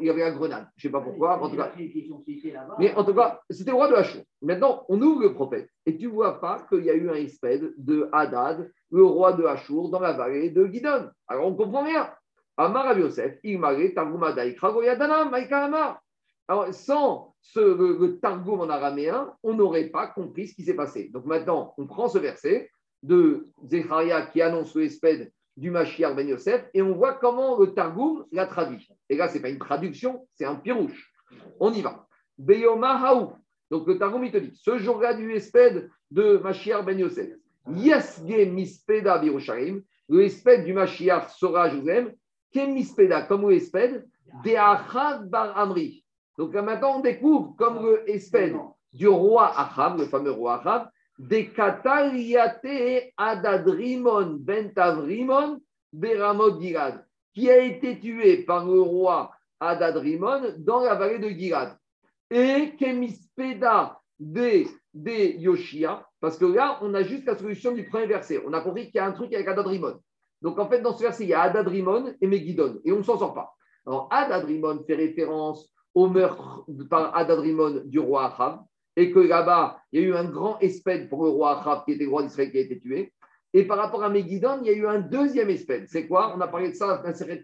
il 0.00 0.06
y 0.06 0.10
avait 0.10 0.22
à 0.22 0.30
Grenade. 0.32 0.68
Je 0.76 0.86
ne 0.86 0.90
sais 0.90 0.92
pas 0.92 1.00
pourquoi. 1.00 1.42
En 1.42 1.48
tout 1.48 1.56
cas, 1.56 1.72
mais 2.78 2.94
en 2.94 3.04
tout 3.04 3.14
cas, 3.14 3.40
c'était 3.48 3.70
le 3.70 3.76
roi 3.76 3.88
de 3.88 3.94
Hachon. 3.94 4.22
Maintenant, 4.42 4.84
on 4.88 5.00
ouvre 5.00 5.22
le 5.22 5.32
prophète 5.32 5.70
et 5.86 5.96
tu 5.96 6.06
ne 6.06 6.12
vois 6.12 6.40
pas 6.40 6.66
qu'il 6.68 6.84
y 6.84 6.90
a 6.90 6.94
eu 6.94 7.08
un 7.08 7.14
espède 7.14 7.72
de 7.78 8.08
Hadad, 8.12 8.70
le 8.90 9.04
roi 9.04 9.32
de 9.32 9.44
Hachour, 9.44 9.88
dans 9.88 10.00
la 10.00 10.12
vallée 10.12 10.50
de 10.50 10.66
Gidon. 10.66 11.08
Alors, 11.26 11.46
on 11.46 11.52
ne 11.52 11.56
comprend 11.56 11.84
rien. 11.84 12.10
Amar 12.58 12.98
Yosef. 12.98 13.38
Alors, 16.48 16.74
sans 16.74 17.34
ce, 17.40 17.60
le, 17.60 18.18
Targum 18.18 18.60
en 18.60 18.68
araméen, 18.68 19.32
on 19.42 19.54
n'aurait 19.54 19.88
pas 19.88 20.06
compris 20.06 20.48
ce 20.48 20.54
qui 20.54 20.64
s'est 20.64 20.74
passé. 20.74 21.10
Donc 21.12 21.24
maintenant, 21.24 21.74
on 21.78 21.86
prend 21.86 22.08
ce 22.08 22.18
verset 22.18 22.70
de 23.02 23.48
Zecharia 23.64 24.22
qui 24.26 24.42
annonce 24.42 24.74
le 24.74 24.84
espède 24.84 25.32
du 25.56 25.70
Mashiach 25.70 26.14
Ben 26.14 26.28
Yosef 26.28 26.68
et 26.74 26.82
on 26.82 26.94
voit 26.94 27.14
comment 27.14 27.58
le 27.58 27.72
Targum 27.72 28.26
l'a 28.32 28.46
traduit. 28.46 28.88
Et 29.08 29.16
là, 29.16 29.28
ce 29.28 29.34
n'est 29.34 29.40
pas 29.40 29.48
une 29.48 29.58
traduction, 29.58 30.26
c'est 30.34 30.44
un 30.44 30.56
pirouche. 30.56 31.12
On 31.60 31.72
y 31.72 31.82
va. 31.82 32.06
Beyoma 32.38 33.00
Haou. 33.08 33.32
Donc 33.70 33.86
le 33.86 33.98
Targum, 33.98 34.24
il 34.24 34.32
te 34.32 34.38
dit 34.38 34.52
ce 34.54 34.78
jour-là 34.78 35.14
du 35.14 35.32
espède 35.32 35.90
de 36.10 36.38
Mashiach 36.38 36.84
Ben 36.84 36.98
Yosef. 36.98 37.30
Yesge 37.68 38.48
mispeda 38.52 39.18
birusharim. 39.18 39.82
Le 40.08 40.24
espède 40.24 40.64
du 40.64 40.72
Mashiach 40.72 41.30
sera 41.30 41.64
à 41.64 41.70
Jérusalem. 41.70 42.12
mispeda, 42.54 43.22
comme 43.22 43.48
le 43.48 43.56
espède, 43.56 44.06
de 44.44 45.28
bar 45.28 45.58
Amri. 45.58 46.04
Donc 46.38 46.54
là, 46.54 46.62
maintenant, 46.62 46.98
on 46.98 47.00
découvre 47.00 47.54
comme 47.56 47.82
le 47.82 48.08
espède 48.10 48.56
du 48.92 49.08
roi 49.08 49.52
Achab, 49.58 49.98
le 49.98 50.06
fameux 50.06 50.30
roi 50.30 50.60
Achab, 50.60 50.88
des 51.18 51.48
Kataliate 51.50 52.66
Adadrimon 53.16 54.36
Ben 54.40 54.72
Tavrimon 54.72 55.60
Beramot 55.92 56.60
Gilad, 56.60 57.04
qui 57.34 57.50
a 57.50 57.58
été 57.58 57.98
tué 57.98 58.44
par 58.44 58.66
le 58.66 58.80
roi 58.80 59.30
Adadrimon 59.60 60.54
dans 60.58 60.80
la 60.80 60.94
vallée 60.94 61.18
de 61.18 61.28
Gilad. 61.28 61.76
Et 62.30 62.74
Kemispeda 62.78 64.00
de, 64.18 65.38
Yoshia, 65.38 66.06
parce 66.20 66.38
que 66.38 66.44
là, 66.44 66.78
on 66.82 66.92
a 66.94 67.02
juste 67.02 67.26
la 67.26 67.36
solution 67.36 67.72
du 67.72 67.88
premier 67.88 68.06
verset. 68.06 68.42
On 68.46 68.52
a 68.52 68.60
compris 68.60 68.86
qu'il 68.86 68.96
y 68.96 68.98
a 68.98 69.06
un 69.06 69.12
truc 69.12 69.32
avec 69.32 69.46
Adadrimon. 69.46 70.00
Donc 70.42 70.58
en 70.58 70.68
fait, 70.68 70.80
dans 70.80 70.94
ce 70.94 71.02
verset, 71.02 71.24
il 71.24 71.30
y 71.30 71.34
a 71.34 71.42
Adadrimon 71.42 72.14
et 72.20 72.26
Megidon, 72.26 72.80
et 72.84 72.92
on 72.92 72.98
ne 72.98 73.02
s'en 73.02 73.18
sort 73.18 73.34
pas. 73.34 73.54
Alors 73.86 74.08
Adadrimon 74.10 74.84
fait 74.86 74.96
référence 74.96 75.70
au 75.94 76.08
meurtre 76.08 76.66
par 76.90 77.16
Adadrimon 77.16 77.82
du 77.84 77.98
roi 77.98 78.26
Achab, 78.26 78.60
et 78.96 79.12
que 79.12 79.18
là-bas, 79.18 79.78
il 79.92 80.00
y 80.00 80.04
a 80.04 80.06
eu 80.08 80.14
un 80.14 80.24
grand 80.24 80.58
espède 80.60 81.08
pour 81.08 81.24
le 81.24 81.30
roi 81.30 81.60
Achab, 81.60 81.84
qui 81.84 81.92
était 81.92 82.04
le 82.04 82.10
roi 82.10 82.22
d'Israël, 82.22 82.50
qui 82.50 82.58
a 82.58 82.62
été 82.62 82.80
tué. 82.80 83.12
Et 83.52 83.64
par 83.64 83.78
rapport 83.78 84.02
à 84.02 84.08
Megidon, 84.08 84.60
il 84.62 84.68
y 84.68 84.70
a 84.70 84.72
eu 84.72 84.86
un 84.86 85.00
deuxième 85.00 85.50
espède. 85.50 85.86
C'est 85.88 86.06
quoi? 86.06 86.34
On 86.36 86.40
a 86.40 86.48
parlé 86.48 86.70
de 86.70 86.74
ça 86.74 87.02
dans 87.04 87.14
Seret. 87.14 87.42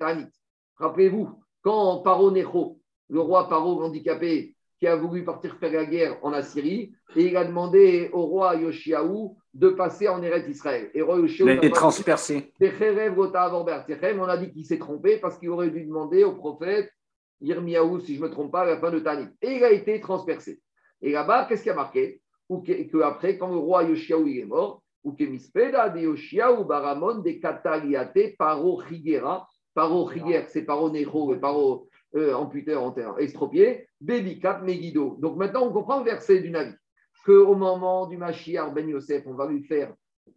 Rappelez-vous, 0.77 1.29
quand 1.63 1.99
Paro 1.99 2.31
Necho, 2.31 2.79
le 3.09 3.21
roi 3.21 3.49
Paro 3.49 3.83
handicapé, 3.83 4.55
qui 4.79 4.87
a 4.87 4.97
voulu 4.97 5.25
partir 5.25 5.55
faire 5.57 5.73
la 5.73 5.85
guerre 5.85 6.19
en 6.23 6.33
Assyrie, 6.33 6.93
et 7.15 7.27
il 7.27 7.37
a 7.37 7.45
demandé 7.45 8.11
au 8.13 8.23
roi 8.23 8.57
Yoshiaou 8.57 9.37
de 9.55 9.69
passer 9.69 10.09
en 10.09 10.21
Eretz 10.23 10.49
Israël. 10.49 10.91
Et 10.93 10.99
le 10.99 11.05
roi 11.05 11.19
Yoshiaou 11.19 11.71
transpercé. 11.71 12.53
On 12.61 14.25
a 14.25 14.37
dit 14.39 14.51
qu'il 14.51 14.67
s'est 14.67 14.79
trompé 14.79 15.19
parce 15.19 15.39
qu'il 15.39 15.51
aurait 15.51 15.71
dû 15.71 15.85
demander 15.85 16.25
au 16.25 16.33
prophète 16.33 16.91
Yirmiyahu, 17.43 18.01
si 18.01 18.17
je 18.17 18.23
ne 18.23 18.27
me 18.27 18.33
trompe 18.33 18.51
pas, 18.51 18.63
à 18.63 18.67
la 18.67 18.79
fin 18.79 18.91
de 18.91 18.99
Tanit. 18.99 19.29
Et 19.41 19.57
il 19.57 19.65
a 19.65 19.71
été 19.71 20.01
transpercé. 20.01 20.61
Et 21.03 21.13
là-bas, 21.13 21.47
qu'est-ce 21.47 21.65
qui 21.65 21.71
a 21.71 21.75
marqué 21.75 22.21
Ou 22.49 22.63
que, 22.63 23.03
après, 23.03 23.37
quand 23.37 23.51
le 23.51 23.59
roi 23.59 23.85
Yoshiaou 23.85 24.27
est 24.29 24.45
mort, 24.45 24.83
ou 25.05 25.13
que 25.13 25.25
Mispeda 25.25 25.89
de 25.89 26.01
Yoshiaou 26.01 26.65
Baramon 26.65 27.19
de 27.19 27.33
Kataliate 27.33 28.37
Paro 28.39 28.81
Chigera, 28.89 29.49
Paro 29.75 30.09
Chiger, 30.11 30.45
c'est 30.49 30.63
Paro 30.63 30.95
et 30.95 31.41
Paro 31.41 31.89
euh, 32.15 32.35
amputeur 32.35 32.83
en 32.83 32.93
terre, 32.93 33.15
estropié, 33.19 33.87
Bébikat 34.01 34.61
Megiddo. 34.61 35.17
Donc 35.19 35.37
maintenant, 35.37 35.67
on 35.67 35.73
comprend 35.73 35.99
le 35.99 36.05
verset 36.05 36.41
du 36.41 36.51
Navi, 36.51 36.75
qu'au 37.25 37.55
moment 37.55 38.07
du 38.07 38.17
Mashiach 38.17 38.73
Ben 38.73 38.89
Yosef, 38.89 39.25
on 39.27 39.35
va 39.35 39.47
lui 39.47 39.65
faire 39.65 39.95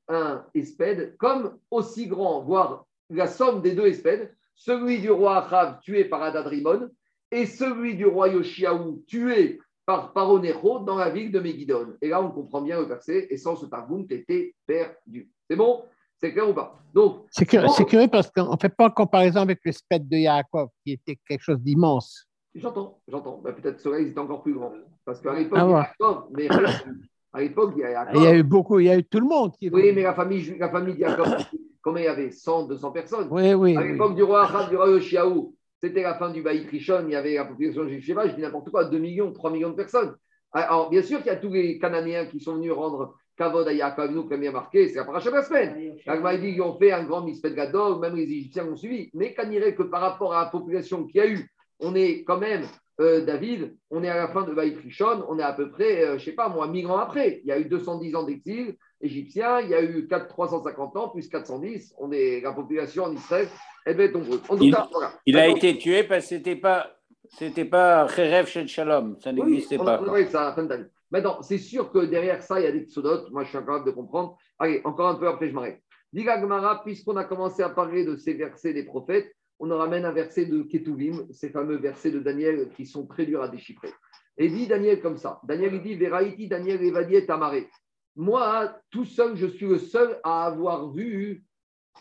un 0.07 0.45
espède 0.53 1.15
comme 1.17 1.57
aussi 1.69 2.07
grand, 2.07 2.43
voire 2.43 2.85
la 3.09 3.27
somme 3.27 3.61
des 3.61 3.73
deux 3.73 3.87
espèdes, 3.87 4.33
celui 4.55 4.99
du 4.99 5.11
roi 5.11 5.43
Achab 5.43 5.81
tué 5.81 6.05
par 6.05 6.23
Adadrimon 6.23 6.89
et 7.31 7.45
celui 7.45 7.95
du 7.95 8.05
roi 8.05 8.29
Yoshiaou 8.29 9.03
tué 9.07 9.59
par 9.85 10.13
Paronecho 10.13 10.79
dans 10.79 10.95
la 10.97 11.09
ville 11.09 11.31
de 11.31 11.39
Megidon. 11.39 11.93
Et 12.01 12.09
là, 12.09 12.21
on 12.21 12.31
comprend 12.31 12.61
bien 12.61 12.79
le 12.79 12.85
verset, 12.85 13.27
et 13.29 13.37
sans 13.37 13.55
ce 13.55 13.65
targum, 13.67 14.07
t'étais 14.07 14.55
perdu. 14.65 15.29
C'est 15.49 15.55
bon? 15.55 15.83
C'est 16.17 16.31
clair 16.31 16.49
ou 16.49 16.53
pas? 16.53 16.79
Donc, 16.93 17.25
C'est 17.29 17.45
curieux, 17.45 17.67
Bon. 17.67 17.73
c'est 17.73 17.85
curieux 17.85 18.07
parce 18.07 18.31
qu'on 18.31 18.51
ne 18.53 18.57
fait 18.59 18.69
pas 18.69 18.87
en 18.87 18.89
comparaison 18.91 19.41
avec 19.41 19.59
le 19.63 19.71
sped 19.71 20.07
de 20.07 20.15
Yaakov, 20.17 20.69
qui 20.83 20.93
était 20.93 21.17
quelque 21.27 21.41
chose 21.41 21.59
d'immense. 21.59 22.25
j'entends, 22.55 22.99
j'entends. 23.07 23.41
Ben, 23.43 23.53
Peut-être 23.53 23.79
cela, 23.81 23.99
ils 23.99 24.07
étaient 24.07 24.19
encore 24.19 24.41
plus 24.41 24.53
grands. 24.53 24.71
Parce 25.03 25.19
qu'à 25.21 25.33
l'époque, 25.35 25.59
Ah 25.61 25.65
il 25.65 25.69
y 25.69 25.73
a 25.73 25.77
ouais. 25.77 25.83
Yaakov, 25.99 26.27
mais 26.31 26.47
à 27.33 27.41
l'époque, 27.41 27.73
il 27.75 27.81
y 27.81 27.83
a 27.83 27.91
Yaakov. 27.91 28.15
Il 28.15 28.23
y 28.23 28.27
a 28.27 28.35
eu 28.35 28.43
beaucoup, 28.43 28.79
il 28.79 28.85
y 28.85 28.89
a 28.89 28.97
eu 28.97 29.03
tout 29.03 29.19
le 29.19 29.27
monde. 29.27 29.51
Qui... 29.59 29.69
Oui, 29.69 29.91
mais 29.93 30.03
la 30.03 30.13
famille, 30.13 30.57
la 30.57 30.69
famille 30.69 30.95
d'Yaakov, 30.95 31.35
combien 31.83 32.01
il 32.03 32.05
y 32.05 32.07
avait? 32.07 32.31
100, 32.31 32.67
200 32.67 32.91
personnes 32.91 33.27
oui, 33.29 33.53
oui, 33.53 33.75
À 33.77 33.81
oui. 33.81 33.91
l'époque 33.91 34.15
du 34.15 34.23
roi 34.23 34.45
Achab, 34.45 34.69
du 34.69 34.77
roi 34.77 34.87
Yoshiaou, 34.89 35.53
c'était 35.81 36.03
la 36.03 36.15
fin 36.15 36.29
du 36.29 36.41
Baït 36.41 36.67
Rishon, 36.69 37.05
il 37.07 37.11
y 37.11 37.15
avait 37.15 37.35
la 37.35 37.45
population 37.45 37.87
juive, 37.87 38.01
je 38.01 38.07
sais 38.07 38.13
pas, 38.13 38.27
je 38.27 38.35
dis 38.35 38.41
n'importe 38.41 38.69
quoi, 38.69 38.85
2 38.85 38.97
millions, 38.97 39.31
3 39.31 39.51
millions 39.51 39.69
de 39.69 39.75
personnes. 39.75 40.15
Alors, 40.51 40.89
bien 40.89 41.01
sûr 41.01 41.17
qu'il 41.17 41.27
y 41.27 41.31
a 41.31 41.35
tous 41.35 41.51
les 41.51 41.79
Cananéens 41.79 42.27
qui 42.27 42.39
sont 42.39 42.55
venus 42.55 42.71
rendre 42.71 43.15
Kavod 43.37 43.67
à 43.67 43.73
Yaakov, 43.73 44.11
nous, 44.11 44.23
comme 44.23 44.41
il 44.41 44.45
y 44.45 44.47
a 44.47 44.53
marqué, 44.53 44.87
c'est 44.87 44.95
la 44.95 45.03
paracha 45.03 45.29
de 45.29 45.35
la 45.35 45.43
semaine. 45.43 45.97
L'Agma 46.05 46.37
dit 46.37 46.53
qu'ils 46.53 46.61
ont 46.61 46.77
fait 46.77 46.93
un 46.93 47.03
grand 47.03 47.21
misped 47.21 47.53
gadol, 47.53 47.99
même 47.99 48.15
les 48.15 48.23
Égyptiens 48.23 48.63
l'ont 48.63 48.77
suivi. 48.77 49.09
Mais 49.13 49.35
dirait 49.49 49.75
que 49.75 49.83
par 49.83 50.01
rapport 50.01 50.33
à 50.33 50.45
la 50.45 50.49
population 50.49 51.05
qu'il 51.05 51.17
y 51.17 51.19
a 51.19 51.27
eu, 51.27 51.49
on 51.79 51.93
est 51.93 52.23
quand 52.23 52.39
même, 52.39 52.63
euh, 53.01 53.25
David, 53.25 53.75
on 53.89 54.01
est 54.03 54.09
à 54.09 54.15
la 54.15 54.29
fin 54.29 54.43
de 54.43 54.53
Baït 54.53 54.77
Rishon, 54.77 55.25
on 55.27 55.37
est 55.37 55.43
à 55.43 55.51
peu 55.51 55.69
près, 55.69 56.03
euh, 56.03 56.07
je 56.11 56.13
ne 56.13 56.19
sais 56.19 56.31
pas 56.31 56.47
moi, 56.47 56.67
1000 56.69 56.87
ans 56.87 56.97
après. 56.97 57.41
Il 57.43 57.49
y 57.49 57.51
a 57.51 57.59
eu 57.59 57.65
210 57.65 58.15
ans 58.15 58.23
d'exil 58.23 58.77
égyptien, 59.01 59.59
il 59.61 59.69
y 59.69 59.73
a 59.75 59.83
eu 59.83 60.07
4, 60.07 60.27
350 60.27 60.97
ans, 60.97 61.09
plus 61.09 61.27
410. 61.27 61.93
On 61.99 62.11
est, 62.11 62.41
la 62.41 62.53
population 62.53 63.03
en 63.05 63.13
Israël, 63.13 63.47
elle 63.85 63.99
être 63.99 64.13
nombreuse. 64.13 64.41
En 64.49 64.57
tout 64.57 64.63
Il- 64.63 64.73
cas, 64.73 64.87
voilà. 64.91 65.13
Il 65.25 65.37
a 65.37 65.47
été 65.47 65.77
tué 65.77 66.03
parce 66.03 66.23
que 66.23 66.35
c'était 66.35 66.55
pas, 66.55 66.95
c'était 67.29 67.65
pas 67.65 68.07
Kherev 68.07 68.47
Shel 68.47 68.67
Shalom. 68.67 69.17
Ça 69.19 69.31
n'existait 69.31 69.77
pas. 69.77 70.01
ça 70.29 70.41
à 70.41 70.45
la 70.49 70.53
fin. 70.53 70.67
Maintenant, 71.11 71.41
c'est 71.41 71.57
sûr 71.59 71.91
que 71.91 71.99
derrière 71.99 72.41
ça, 72.41 72.59
il 72.59 72.63
y 72.63 72.67
a 72.67 72.71
des 72.71 72.81
pseudotes. 72.81 73.31
Moi, 73.31 73.43
je 73.43 73.49
suis 73.49 73.57
incapable 73.57 73.85
de 73.85 73.91
comprendre. 73.91 74.37
Allez, 74.59 74.81
encore 74.83 75.09
un 75.09 75.15
peu 75.15 75.27
après, 75.27 75.47
je 75.49 75.53
m'arrête. 75.53 75.81
Dit 76.11 76.23
la 76.23 76.39
Gemara, 76.39 76.81
puisqu'on 76.83 77.15
a 77.17 77.25
commencé 77.25 77.61
à 77.61 77.69
parler 77.69 78.05
de 78.05 78.15
ces 78.15 78.33
versets 78.33 78.73
des 78.73 78.83
prophètes, 78.83 79.31
on 79.59 79.67
nous 79.67 79.77
ramène 79.77 80.05
un 80.05 80.11
verset 80.11 80.45
de 80.45 80.63
Ketuvim, 80.63 81.27
ces 81.31 81.49
fameux 81.49 81.77
versets 81.77 82.11
de 82.11 82.19
Daniel 82.19 82.69
qui 82.75 82.85
sont 82.85 83.05
très 83.05 83.25
durs 83.25 83.41
à 83.41 83.47
déchiffrer. 83.47 83.89
Et 84.37 84.49
dit 84.49 84.67
Daniel 84.67 85.01
comme 85.01 85.17
ça. 85.17 85.39
Daniel, 85.43 85.73
il 85.75 85.81
dit 85.81 85.95
Veraïti, 85.95 86.47
Daniel, 86.47 86.83
Evadiet, 86.83 87.25
Tamaré. 87.25 87.69
Moi, 88.15 88.73
tout 88.89 89.05
seul, 89.05 89.35
je 89.35 89.47
suis 89.47 89.67
le 89.67 89.77
seul 89.77 90.19
à 90.23 90.45
avoir 90.45 90.91
vu 90.91 91.43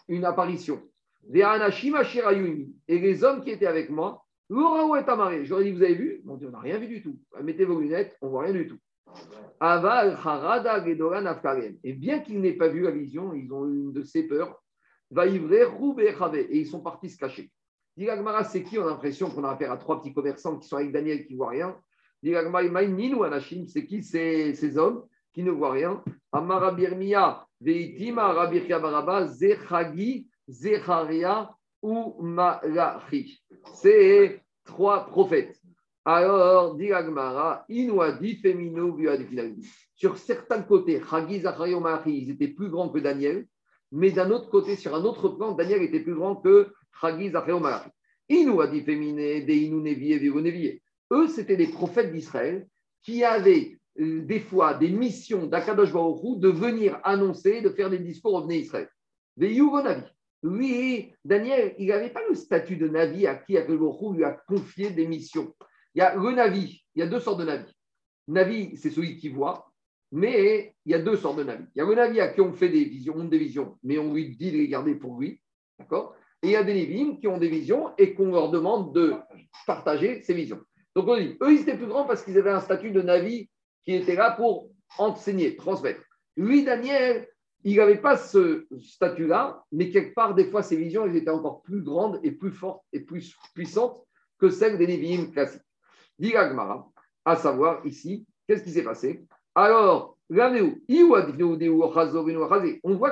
une 0.09 0.25
apparition. 0.25 0.83
Et 1.33 1.43
les 2.89 3.25
hommes 3.25 3.43
qui 3.43 3.51
étaient 3.51 3.67
avec 3.67 3.91
moi, 3.91 4.25
L'Oraou 4.51 4.97
est 4.97 5.09
amarré. 5.09 5.45
J'aurais 5.45 5.65
dit, 5.65 5.73
vous 5.73 5.83
avez 5.83 5.95
vu? 5.95 6.23
On 6.29 6.37
dit, 6.37 6.47
on 6.47 6.51
n'a 6.51 6.61
rien 6.61 6.79
vu 6.79 6.87
du 6.87 7.03
tout. 7.03 7.19
Mettez 7.43 7.65
vos 7.65 7.81
lunettes, 7.81 8.17
on 8.21 8.29
voit 8.29 8.45
rien 8.45 8.53
du 8.53 8.69
tout. 8.69 8.79
Aval 9.59 10.19
harada. 10.23 10.85
Et 11.83 11.93
bien 11.93 12.19
qu'ils 12.21 12.41
n'aient 12.41 12.53
pas 12.53 12.69
vu 12.69 12.83
la 12.83 12.91
vision, 12.91 13.33
ils 13.33 13.51
ont 13.53 13.67
eu 13.67 13.75
une 13.75 13.93
de 13.93 14.03
ces 14.03 14.25
peurs. 14.25 14.61
Va 15.11 15.27
ivrer 15.27 15.65
roube 15.65 16.01
et 16.01 16.15
ils 16.51 16.67
sont 16.67 16.81
partis 16.81 17.09
se 17.09 17.19
cacher. 17.19 17.51
Dit 17.97 18.09
c'est 18.51 18.63
qui? 18.63 18.79
On 18.79 18.87
a 18.87 18.91
l'impression 18.91 19.31
qu'on 19.31 19.45
a 19.45 19.53
affaire 19.53 19.73
à 19.73 19.77
trois 19.77 20.01
petits 20.01 20.13
commerçants 20.13 20.59
qui 20.59 20.69
sont 20.69 20.77
avec 20.77 20.93
Daniel 20.93 21.25
qui 21.27 21.33
ne 21.35 21.39
voient 21.39 21.51
rien. 21.51 21.77
Dit 22.23 22.35
Anashim, 22.35 23.67
c'est 23.69 23.87
qui? 23.87 24.03
Ces 24.03 24.77
hommes 24.77 25.05
qui 25.35 25.43
ne 25.43 25.51
voient 25.51 25.73
rien 25.73 26.03
Amara 26.33 26.73
Birmia, 26.73 27.47
Veitima, 27.61 28.33
Rabirkia 28.33 28.79
Baraba, 28.79 29.27
Zechagi, 29.27 30.27
Zecharia 30.49 31.51
ou 31.83 32.23
Malachi. 32.23 33.41
C'est 33.75 34.41
trois 34.65 35.07
prophètes. 35.07 35.61
Alors, 36.05 36.75
dit 36.75 36.93
Agmara, 36.93 37.65
Inouadi, 37.69 38.37
Femino. 38.37 38.99
Sur 39.95 40.19
certains 40.19 40.63
côtés, 40.63 41.01
Chagi, 41.09 41.41
Zacharia 41.41 41.77
ou 41.77 41.81
Malachi, 41.81 42.19
ils 42.23 42.31
étaient 42.31 42.49
plus 42.49 42.69
grands 42.69 42.89
que 42.89 42.99
Daniel, 42.99 43.47
mais 43.93 44.11
d'un 44.11 44.31
autre 44.31 44.51
côté, 44.51 44.77
sur 44.77 44.95
un 44.95 45.05
autre 45.05 45.29
plan, 45.29 45.53
Daniel 45.53 45.83
était 45.83 46.01
plus 46.01 46.15
grand 46.15 46.37
que 46.37 46.73
Chagi, 47.01 47.31
Zacharia 47.31 47.57
ou 47.57 47.61
Malachi. 47.61 47.91
Inouadi, 48.29 48.83
Femine, 48.83 49.45
Deinu, 49.47 49.81
Nevié, 49.81 50.19
Vivo, 50.19 50.41
Nevié. 50.41 50.83
Eux, 51.13 51.29
c'était 51.29 51.57
des 51.57 51.69
prophètes 51.69 52.13
d'Israël 52.13 52.67
qui 53.03 53.23
avaient 53.23 53.79
des 53.97 54.41
fois 54.41 54.75
des 54.75 54.91
missions 54.91 55.47
d'Akadosh 55.47 55.93
Baruch 55.93 56.41
de 56.41 56.49
venir 56.49 57.01
annoncer, 57.05 57.61
de 57.61 57.71
faire 57.71 57.91
des 57.91 57.99
discours 57.99 58.35
au 58.35 58.43
Bnei 58.43 58.61
Israël. 58.61 58.89
Lui, 60.43 61.15
Daniel, 61.25 61.75
il 61.79 61.87
n'avait 61.87 62.11
pas 62.11 62.21
le 62.29 62.35
statut 62.35 62.77
de 62.77 62.87
Navi 62.87 63.27
à 63.27 63.35
qui 63.35 63.57
Akadosh 63.57 64.15
lui 64.15 64.25
a 64.25 64.33
confié 64.33 64.91
des 64.91 65.07
missions. 65.07 65.55
Il 65.95 66.01
y 66.01 66.03
a 66.03 66.15
le 66.15 66.33
Navi, 66.33 66.85
il 66.95 67.01
y 67.01 67.03
a 67.03 67.07
deux 67.07 67.21
sortes 67.21 67.41
de 67.41 67.45
Navi. 67.45 67.73
Navi, 68.29 68.77
c'est 68.77 68.91
celui 68.91 69.17
qui 69.17 69.29
voit, 69.29 69.71
mais 70.13 70.75
il 70.85 70.93
y 70.93 70.95
a 70.95 70.99
deux 70.99 71.17
sortes 71.17 71.39
de 71.39 71.45
Navi. 71.45 71.65
Il 71.75 71.79
y 71.79 71.83
a 71.83 71.87
le 71.87 71.95
Navi 71.95 72.21
à 72.21 72.29
qui 72.29 72.41
on 72.41 72.53
fait 72.53 72.69
des 72.69 72.85
visions, 72.85 73.25
des 73.25 73.39
visions, 73.39 73.79
mais 73.83 73.99
on 73.99 74.13
lui 74.13 74.37
dit 74.37 74.53
de 74.53 74.59
les 74.59 74.69
garder 74.69 74.95
pour 74.95 75.19
lui. 75.19 75.41
D'accord? 75.79 76.15
Et 76.43 76.49
il 76.49 76.51
y 76.51 76.57
a 76.57 76.63
des 76.63 76.75
Névim 76.75 77.17
qui 77.17 77.27
ont 77.27 77.39
des 77.39 77.49
visions 77.49 77.93
et 77.97 78.13
qu'on 78.15 78.31
leur 78.31 78.51
demande 78.51 78.95
de 78.95 79.15
partager 79.67 80.21
ces 80.23 80.35
visions. 80.35 80.61
Donc 80.95 81.09
on 81.09 81.17
dit, 81.17 81.39
eux, 81.41 81.53
ils 81.53 81.63
étaient 81.63 81.77
plus 81.77 81.87
grands 81.87 82.05
parce 82.05 82.23
qu'ils 82.23 82.37
avaient 82.37 82.51
un 82.51 82.61
statut 82.61 82.91
de 82.91 83.01
Navi 83.01 83.49
qui 83.85 83.95
était 83.95 84.15
là 84.15 84.33
pour 84.33 84.71
enseigner, 84.99 85.57
transmettre. 85.57 86.01
Lui, 86.37 86.65
Daniel, 86.65 87.29
il 87.65 87.77
n'avait 87.77 88.01
pas 88.01 88.17
ce 88.17 88.67
statut-là, 88.81 89.63
mais 89.73 89.91
quelque 89.91 90.15
part, 90.15 90.35
des 90.35 90.51
fois, 90.51 90.63
ses 90.63 90.77
visions, 90.77 91.07
étaient 91.07 91.31
encore 91.31 91.63
plus 91.63 91.83
grandes 91.83 92.21
et 92.23 92.33
plus 92.33 92.53
fortes 92.53 92.85
et 92.93 93.01
plus 93.01 93.35
puissantes 93.55 94.05
que 94.39 94.51
celles 94.51 94.79
des 94.79 94.87
Névi'im 94.87 95.31
classiques. 95.33 95.63
Dit 96.19 96.35
à 96.37 97.37
savoir 97.37 97.85
ici, 97.87 98.27
qu'est-ce 98.47 98.63
qui 98.63 98.71
s'est 98.71 98.85
passé? 98.85 99.25
Alors, 99.55 100.19
on 100.31 100.37
voit 101.07 101.23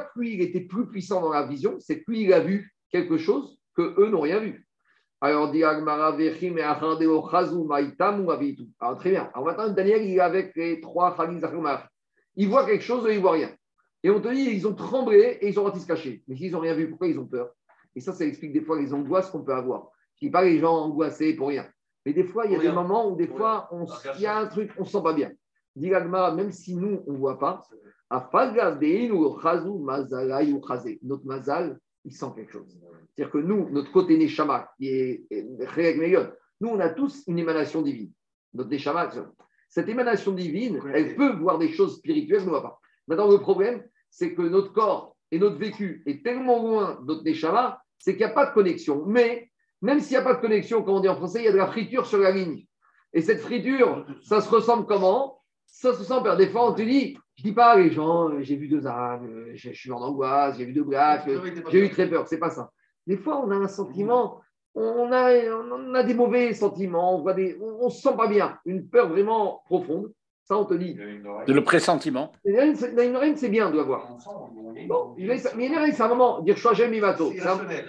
que 0.01 0.18
lui, 0.18 0.35
il 0.35 0.41
était 0.41 0.61
plus 0.61 0.87
puissant 0.89 1.20
dans 1.20 1.33
la 1.33 1.47
vision, 1.47 1.79
c'est 1.79 2.03
que 2.03 2.11
lui, 2.11 2.23
il 2.23 2.33
a 2.33 2.41
vu 2.41 2.75
quelque 2.91 3.18
chose 3.18 3.59
que 3.75 3.95
eux 4.01 4.09
n'ont 4.09 4.20
rien 4.20 4.41
vu. 4.41 4.66
Alors, 5.25 5.53
dit 5.53 5.62
Agmara, 5.62 6.11
Vechim 6.16 6.57
et 6.57 6.62
Achandeo 6.62 7.29
Chazou 7.31 7.64
Maïtam 7.64 8.25
ou 8.27 8.33
Avitu. 8.33 8.64
Alors, 8.81 8.99
très 8.99 9.11
bien. 9.11 9.31
Alors, 9.33 9.47
maintenant, 9.47 9.68
Daniel, 9.68 10.03
il 10.03 10.16
est 10.16 10.20
avec 10.20 10.53
les 10.57 10.81
trois 10.81 11.16
Zachumar. 11.39 11.89
Il 12.35 12.49
voit 12.49 12.66
quelque 12.66 12.83
chose 12.83 13.07
et 13.07 13.12
il 13.12 13.18
ne 13.18 13.23
voit 13.23 13.33
rien. 13.33 13.51
Et 14.03 14.11
on 14.11 14.20
te 14.20 14.27
dit, 14.27 14.51
ils 14.51 14.66
ont 14.66 14.75
tremblé 14.75 15.39
et 15.41 15.49
ils 15.49 15.61
ont 15.61 15.62
parti 15.62 15.79
se 15.79 15.87
cacher. 15.87 16.25
Mais 16.27 16.35
s'ils 16.35 16.51
n'ont 16.51 16.59
rien 16.59 16.75
vu, 16.75 16.89
pourquoi 16.89 17.07
ils 17.07 17.20
ont 17.20 17.27
peur? 17.27 17.51
Et 17.95 18.01
ça, 18.01 18.12
ça 18.12 18.25
explique 18.25 18.53
des 18.53 18.62
fois 18.62 18.81
les 18.81 18.93
angoisses 18.93 19.31
qu'on 19.31 19.45
peut 19.45 19.55
avoir. 19.55 19.91
Je 20.16 20.27
ne 20.27 20.29
dis 20.29 20.33
pas 20.33 20.43
les 20.43 20.59
gens 20.59 20.75
angoissés 20.75 21.35
pour 21.37 21.49
rien. 21.49 21.68
Mais 22.05 22.12
des 22.12 22.25
fois, 22.25 22.47
il 22.47 22.53
y 22.53 22.57
a 22.57 22.59
des 22.59 22.73
moments 22.73 23.09
où 23.09 23.14
des 23.14 23.29
Pour 23.29 23.39
fois, 23.39 23.68
on- 23.70 23.87
il 24.16 24.23
y 24.23 24.27
a 24.27 24.39
un 24.39 24.47
truc, 24.47 24.73
on 24.77 24.81
ne 24.81 24.87
se 24.87 24.91
sent 24.91 25.03
pas 25.05 25.12
bien. 25.12 25.31
Dit 25.77 25.91
même 25.91 26.51
si 26.51 26.75
nous, 26.75 27.05
on 27.07 27.12
ne 27.12 27.18
voit 27.18 27.39
pas. 27.39 27.62
Notre 31.03 31.27
mazal, 31.27 31.79
il 32.05 32.12
sent 32.12 32.26
quelque 32.34 32.53
chose. 32.53 32.78
C'est-à-dire 33.14 33.32
que 33.32 33.38
nous, 33.38 33.70
notre 33.70 33.92
côté 33.92 34.16
Neshama, 34.16 34.70
qui 34.76 34.88
est 34.88 35.26
nous, 36.61 36.68
on 36.68 36.80
a 36.80 36.90
tous 36.90 37.24
une 37.26 37.38
émanation 37.38 37.82
divine. 37.82 38.12
Notre 38.55 38.70
Neshama, 38.70 39.11
cette 39.68 39.88
émanation 39.88 40.32
divine, 40.32 40.80
elle 40.94 41.16
peut 41.16 41.32
voir 41.36 41.59
des 41.59 41.72
choses 41.72 41.96
spirituelles, 41.96 42.42
on 42.42 42.46
ne 42.46 42.50
voit 42.50 42.62
pas. 42.62 42.80
Maintenant, 43.09 43.30
le 43.30 43.38
problème, 43.38 43.84
c'est 44.11 44.34
que 44.34 44.42
notre 44.42 44.72
corps 44.72 45.16
et 45.30 45.38
notre 45.38 45.57
vécu 45.57 46.03
est 46.07 46.24
tellement 46.24 46.62
loin 46.62 47.00
de 47.00 47.07
notre 47.07 47.24
Neshama, 47.24 47.82
c'est 47.98 48.12
qu'il 48.12 48.26
n'y 48.26 48.30
a 48.30 48.34
pas 48.34 48.46
de 48.46 48.55
connexion. 48.55 49.05
Mais 49.07 49.50
même 49.80 50.00
s'il 50.00 50.12
n'y 50.12 50.18
a 50.18 50.22
pas 50.22 50.34
de 50.34 50.40
connexion, 50.40 50.82
comme 50.82 50.96
on 50.96 51.00
dit 51.00 51.09
en 51.09 51.16
français, 51.16 51.40
il 51.40 51.44
y 51.44 51.48
a 51.48 51.53
de 51.53 51.57
la 51.57 51.66
friture 51.66 52.07
sur 52.07 52.18
la 52.18 52.30
ligne. 52.30 52.66
Et 53.12 53.22
cette 53.22 53.40
friture, 53.40 54.07
ça 54.22 54.40
se 54.40 54.48
ressemble 54.48 54.86
comment? 54.86 55.42
Ça 55.66 55.92
se 55.94 55.98
ressemble, 55.98 56.24
par 56.24 56.36
des 56.36 56.48
fois, 56.48 56.70
on 56.70 56.74
te 56.74 56.82
dit, 56.82 57.16
je 57.43 57.49
dis 57.49 57.53
pas, 57.55 57.76
les 57.76 57.90
gens, 57.90 58.28
euh, 58.30 58.40
j'ai 58.43 58.55
vu 58.55 58.68
deux 58.68 58.86
âmes, 58.86 59.26
euh, 59.28 59.51
je 59.55 59.70
suis 59.72 59.90
en 59.90 60.01
angoisse, 60.01 60.57
j'ai 60.59 60.64
vu 60.64 60.72
deux 60.72 60.84
blagues, 60.84 61.22
euh, 61.28 61.40
j'ai 61.72 61.78
eu 61.80 61.90
très 61.90 62.09
peur. 62.09 62.28
C'est 62.28 62.38
pas 62.38 62.51
ça. 62.51 62.70
Des 63.07 63.16
fois, 63.16 63.43
on 63.45 63.51
a 63.51 63.57
un 63.57 63.66
sentiment, 63.68 64.40
on 64.76 65.11
a, 65.11 65.32
on 65.53 65.93
a 65.95 66.03
des 66.05 66.14
mauvais 66.14 66.53
sentiments, 66.55 67.18
on 67.18 67.22
voit 67.22 67.34
des, 67.34 67.59
on, 67.61 67.86
on 67.86 67.90
se 67.90 68.01
sent 68.01 68.14
pas 68.16 68.28
bien, 68.28 68.59
une 68.64 68.86
peur 68.88 69.09
vraiment 69.09 69.62
profonde. 69.66 70.12
Ça, 70.45 70.57
on 70.59 70.64
te 70.64 70.74
dit. 70.74 70.95
De 71.47 71.53
le 71.53 71.64
pressentiment. 71.64 72.32
Une 72.45 72.57
oreille, 72.57 72.76
c'est- 72.76 73.07
une 73.09 73.16
oreille, 73.16 73.36
c'est 73.36 73.49
bien 73.49 73.70
de 73.70 73.76
l'avoir. 73.76 74.09
Bon, 74.88 75.14
mais 75.16 75.66
une 75.66 75.74
oreille, 75.76 75.93
c'est 75.93 76.03
un 76.03 76.09
moment, 76.09 76.40
dire 76.43 76.57
je 76.57 76.74
suis 76.74 76.88
mimato. 76.88 77.30
C'est 77.32 77.40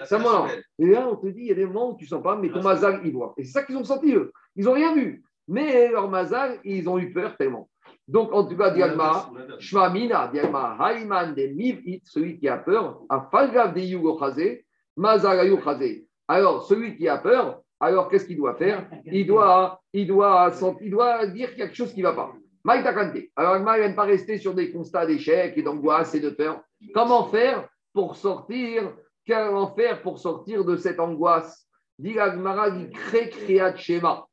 C'est 0.06 0.14
un- 0.14 0.18
moment. 0.18 0.46
Et 0.78 0.86
là, 0.86 1.08
on 1.08 1.16
te 1.16 1.26
dit, 1.28 1.40
il 1.42 1.46
y 1.46 1.50
a 1.52 1.54
des 1.54 1.66
moments 1.66 1.90
où 1.92 1.96
tu 1.96 2.04
ne 2.04 2.08
sens 2.08 2.22
pas, 2.22 2.36
mais 2.36 2.48
ton 2.50 2.62
mazal, 2.62 3.00
il 3.04 3.12
voit. 3.12 3.34
Et 3.36 3.44
c'est 3.44 3.52
ça 3.52 3.62
qu'ils 3.64 3.76
ont 3.76 3.84
senti, 3.84 4.14
eux. 4.14 4.32
Ils 4.56 4.64
n'ont 4.64 4.72
rien 4.72 4.94
vu. 4.94 5.24
Mais 5.48 5.88
leur 5.90 6.08
mazal, 6.08 6.58
ils 6.64 6.88
ont 6.88 6.98
eu 6.98 7.12
peur 7.12 7.36
tellement. 7.36 7.68
Donc, 8.06 8.32
en 8.32 8.44
tout 8.44 8.56
cas, 8.56 8.70
Diagma, 8.70 9.30
Shmamina, 9.58 10.28
Diagma, 10.28 10.76
Haïman 10.78 11.34
de 11.34 11.46
Mivit, 11.46 12.02
celui 12.04 12.38
qui 12.38 12.48
a 12.48 12.58
peur, 12.58 13.00
a 13.08 13.28
Falgav 13.30 13.74
de 13.74 13.80
Yugo 13.80 14.18
Chazé, 14.18 14.66
Mazal 14.96 15.40
Ayu 15.40 15.56
Chazé. 15.62 16.06
Alors, 16.28 16.64
celui 16.64 16.96
qui 16.96 17.08
a 17.08 17.18
peur, 17.18 17.62
alors 17.80 18.08
qu'est-ce 18.08 18.26
qu'il 18.26 18.36
doit 18.36 18.54
faire? 18.54 18.86
Il 19.06 19.26
doit, 19.26 19.80
il, 19.92 20.06
doit, 20.06 20.52
il 20.80 20.90
doit 20.90 21.26
dire 21.26 21.50
qu'il 21.50 21.58
y 21.58 21.62
a 21.62 21.66
quelque 21.66 21.76
chose 21.76 21.92
qui 21.92 22.00
ne 22.00 22.06
va 22.06 22.12
pas. 22.12 22.32
Maïta. 22.62 22.94
Alors, 23.36 23.54
Agma, 23.54 23.78
il 23.78 23.82
n'aime 23.82 23.94
pas 23.94 24.04
rester 24.04 24.38
sur 24.38 24.54
des 24.54 24.70
constats 24.70 25.06
d'échec 25.06 25.54
et 25.56 25.62
d'angoisse 25.62 26.14
et 26.14 26.20
de 26.20 26.30
peur. 26.30 26.62
Comment 26.94 27.28
faire 27.28 27.68
pour 27.92 28.16
sortir 28.16 28.90
Comment 29.26 29.74
faire 29.74 30.02
pour 30.02 30.18
sortir 30.18 30.64
de 30.64 30.76
cette 30.76 31.00
angoisse? 31.00 31.66
Dit 31.98 32.18
Agmara, 32.18 32.68
il 32.68 32.90
crée 32.90 33.30
Kriyat 33.30 33.76
Shema. 33.76 34.26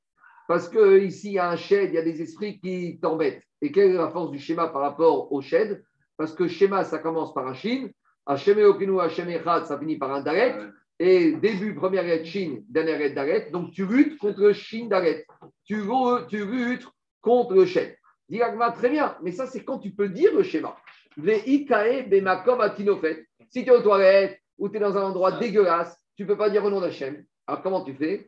Parce 0.47 0.67
que 0.67 0.99
ici, 0.99 1.29
il 1.29 1.33
y 1.33 1.39
a 1.39 1.49
un 1.49 1.55
shed, 1.55 1.89
il 1.91 1.95
y 1.95 1.97
a 1.97 2.01
des 2.01 2.21
esprits 2.21 2.59
qui 2.59 2.99
t'embêtent. 3.01 3.43
Et 3.61 3.71
quelle 3.71 3.91
est 3.91 3.93
la 3.93 4.09
force 4.09 4.31
du 4.31 4.39
schéma 4.39 4.67
par 4.67 4.81
rapport 4.81 5.31
au 5.31 5.41
shed? 5.41 5.83
Parce 6.17 6.33
que 6.33 6.47
schéma, 6.47 6.83
ça 6.83 6.99
commence 6.99 7.33
par 7.33 7.47
un 7.47 7.53
shin. 7.53 7.89
Hashem 8.25 8.59
Eokinu, 8.59 8.99
Hashem 8.99 9.29
Echad, 9.29 9.65
ça 9.65 9.79
finit 9.79 9.97
par 9.97 10.11
un 10.13 10.21
daret. 10.21 10.55
Et 10.99 11.31
début, 11.33 11.73
première 11.73 12.03
lettre 12.03 12.25
shin, 12.25 12.59
dernière 12.69 12.99
lettre 12.99 13.15
daret. 13.15 13.49
Donc 13.51 13.71
tu 13.71 13.85
luttes 13.85 14.19
contre 14.19 14.41
le 14.41 14.53
shin 14.53 14.87
daret. 14.87 15.25
Tu, 15.63 15.81
tu 16.29 16.45
luttes 16.45 16.87
contre 17.21 17.55
le 17.55 17.65
shed. 17.65 17.95
Dit 18.29 18.41
Agmara, 18.41 18.71
très 18.71 18.89
bien. 18.89 19.17
Mais 19.23 19.31
ça, 19.31 19.45
c'est 19.47 19.63
quand 19.63 19.79
tu 19.79 19.91
peux 19.91 20.09
dire 20.09 20.33
le 20.35 20.43
schéma. 20.43 20.75
Ve'ikae 21.17 22.03
bemakom 22.03 22.61
atinofet. 22.61 23.25
Si 23.49 23.63
tu 23.63 23.69
es 23.69 23.73
aux 23.73 23.81
toilettes 23.81 24.39
ou 24.57 24.69
tu 24.69 24.77
es 24.77 24.79
dans 24.79 24.95
un 24.95 25.03
endroit 25.03 25.33
dégueulasse, 25.33 25.97
tu 26.15 26.23
ne 26.23 26.27
peux 26.27 26.37
pas 26.37 26.49
dire 26.49 26.63
au 26.63 26.69
nom 26.69 26.79
d'Hachem. 26.79 27.25
Alors 27.47 27.61
comment 27.61 27.83
tu 27.83 27.93
fais? 27.93 28.27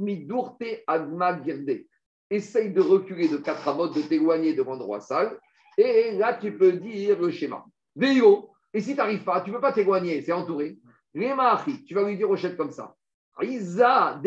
Midurte 0.00 0.84
agma 0.86 1.42
girde. 1.42 1.84
Essaye 2.30 2.70
de 2.70 2.80
reculer 2.80 3.28
de 3.28 3.38
quatre 3.38 3.66
amotes, 3.66 3.96
de 3.96 4.02
t'éloigner 4.02 4.54
de 4.54 4.62
l'endroit 4.62 5.00
sale. 5.00 5.38
Et 5.76 6.12
là, 6.12 6.34
tu 6.34 6.56
peux 6.56 6.72
dire 6.72 7.18
le 7.20 7.30
schéma. 7.30 7.64
Veyo. 7.96 8.50
Et 8.72 8.80
si 8.80 8.92
tu 8.92 8.96
n'arrives 8.98 9.24
pas, 9.24 9.40
tu 9.40 9.50
ne 9.50 9.56
peux 9.56 9.60
pas 9.60 9.72
t'éloigner, 9.72 10.22
c'est 10.22 10.32
entouré. 10.32 10.78
Tu 11.12 11.94
vas 11.94 12.04
lui 12.04 12.16
dire 12.16 12.30
au 12.30 12.36
chef 12.36 12.56
comme 12.56 12.70
ça. 12.70 12.94
Isa, 13.42 14.20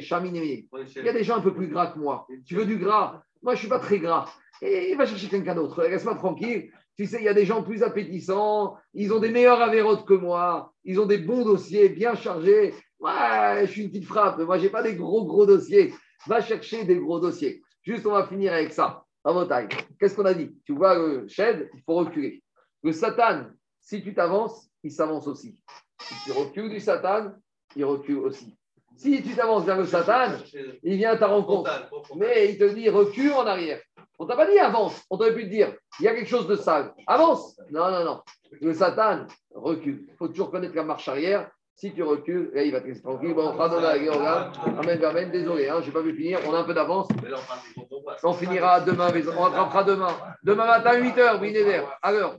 chaminemi. 0.00 0.68
Il 0.96 1.04
y 1.04 1.08
a 1.08 1.12
des 1.12 1.24
gens 1.24 1.36
un 1.36 1.40
peu 1.40 1.54
plus 1.54 1.68
gras 1.68 1.88
que 1.88 1.98
moi. 1.98 2.28
Tu 2.44 2.54
veux 2.54 2.66
du 2.66 2.76
gras? 2.76 3.22
Moi, 3.42 3.54
je 3.54 3.58
ne 3.58 3.60
suis 3.60 3.68
pas 3.68 3.78
très 3.78 3.98
gras. 3.98 4.30
Et 4.62 4.94
va 4.94 5.04
chercher 5.06 5.28
quelqu'un 5.28 5.54
d'autre. 5.54 5.82
Reste-moi 5.82 6.14
tranquille. 6.14 6.70
Tu 6.96 7.06
sais, 7.06 7.18
il 7.18 7.24
y 7.24 7.28
a 7.28 7.34
des 7.34 7.44
gens 7.44 7.62
plus 7.62 7.82
appétissants. 7.82 8.76
Ils 8.94 9.12
ont 9.12 9.20
des 9.20 9.30
meilleurs 9.30 9.60
avérotes 9.60 10.06
que 10.06 10.14
moi. 10.14 10.72
Ils 10.84 10.98
ont 10.98 11.06
des 11.06 11.18
bons 11.18 11.44
dossiers 11.44 11.90
bien 11.90 12.14
chargés. 12.14 12.74
Ouais, 12.98 13.66
je 13.66 13.70
suis 13.70 13.82
une 13.82 13.90
petite 13.90 14.06
frappe. 14.06 14.38
Moi, 14.38 14.58
je 14.58 14.64
n'ai 14.64 14.70
pas 14.70 14.82
des 14.82 14.94
gros, 14.94 15.26
gros 15.26 15.44
dossiers. 15.44 15.92
Va 16.26 16.40
chercher 16.40 16.84
des 16.84 16.96
gros 16.96 17.20
dossiers. 17.20 17.62
Juste, 17.82 18.06
on 18.06 18.12
va 18.12 18.26
finir 18.26 18.52
avec 18.52 18.72
ça. 18.72 19.04
Taille. 19.48 19.68
Qu'est-ce 19.98 20.14
qu'on 20.14 20.24
a 20.24 20.34
dit? 20.34 20.56
Tu 20.64 20.72
vois 20.72 20.96
le 20.96 21.26
shed, 21.26 21.68
il 21.74 21.82
faut 21.82 21.94
reculer. 21.94 22.42
Le 22.82 22.92
Satan, 22.92 23.46
si 23.80 24.02
tu 24.02 24.14
t'avances, 24.14 24.68
il 24.84 24.92
s'avance 24.92 25.26
aussi. 25.26 25.58
Si 26.00 26.14
tu 26.24 26.32
recules 26.32 26.70
du 26.70 26.78
Satan, 26.78 27.32
il 27.74 27.84
recule 27.84 28.18
aussi. 28.18 28.56
Si 28.96 29.22
tu 29.22 29.34
t'avances 29.34 29.64
vers 29.64 29.78
le 29.78 29.86
Satan, 29.86 30.32
il 30.82 30.96
vient 30.96 31.12
à 31.12 31.16
ta 31.16 31.26
rencontre. 31.26 31.70
Mais 32.16 32.52
il 32.52 32.58
te 32.58 32.72
dit 32.72 32.88
recule 32.88 33.32
en 33.32 33.46
arrière. 33.46 33.80
On 34.18 34.26
t'a 34.26 34.36
pas 34.36 34.46
dit 34.50 34.58
avance. 34.58 35.04
On 35.10 35.18
t'aurait 35.18 35.34
pu 35.34 35.44
te 35.44 35.50
dire 35.50 35.72
il 36.00 36.04
y 36.04 36.08
a 36.08 36.14
quelque 36.14 36.28
chose 36.28 36.46
de 36.46 36.56
sale. 36.56 36.92
Avance. 37.06 37.58
Non, 37.70 37.90
non, 37.90 38.04
non. 38.04 38.20
Le 38.60 38.72
Satan 38.72 39.26
recule. 39.54 40.06
Il 40.08 40.16
faut 40.16 40.28
toujours 40.28 40.50
connaître 40.50 40.74
la 40.74 40.84
marche 40.84 41.08
arrière. 41.08 41.50
Si 41.78 41.92
tu 41.92 42.02
recules, 42.02 42.50
là, 42.54 42.62
il 42.62 42.72
va 42.72 42.80
te 42.80 42.86
laisser 42.86 43.02
tranquille. 43.02 43.34
Bon, 43.34 43.54
pardon, 43.54 43.80
là. 43.80 43.90
Amen, 44.78 45.04
amen. 45.04 45.30
Désolé, 45.30 45.68
hein, 45.68 45.76
je 45.82 45.86
n'ai 45.88 45.92
pas 45.92 46.00
vu 46.00 46.16
finir. 46.16 46.38
On 46.46 46.54
a 46.54 46.60
un 46.60 46.64
peu 46.64 46.72
d'avance. 46.72 47.06
On 48.22 48.32
finira 48.32 48.80
demain. 48.80 49.10
mais 49.12 49.28
On 49.28 49.42
rattrapera 49.42 49.84
demain. 49.84 50.08
Demain 50.42 50.66
matin, 50.66 50.98
8h, 50.98 51.38
Binéder. 51.38 51.82
À 52.00 52.12
l'heure. 52.12 52.36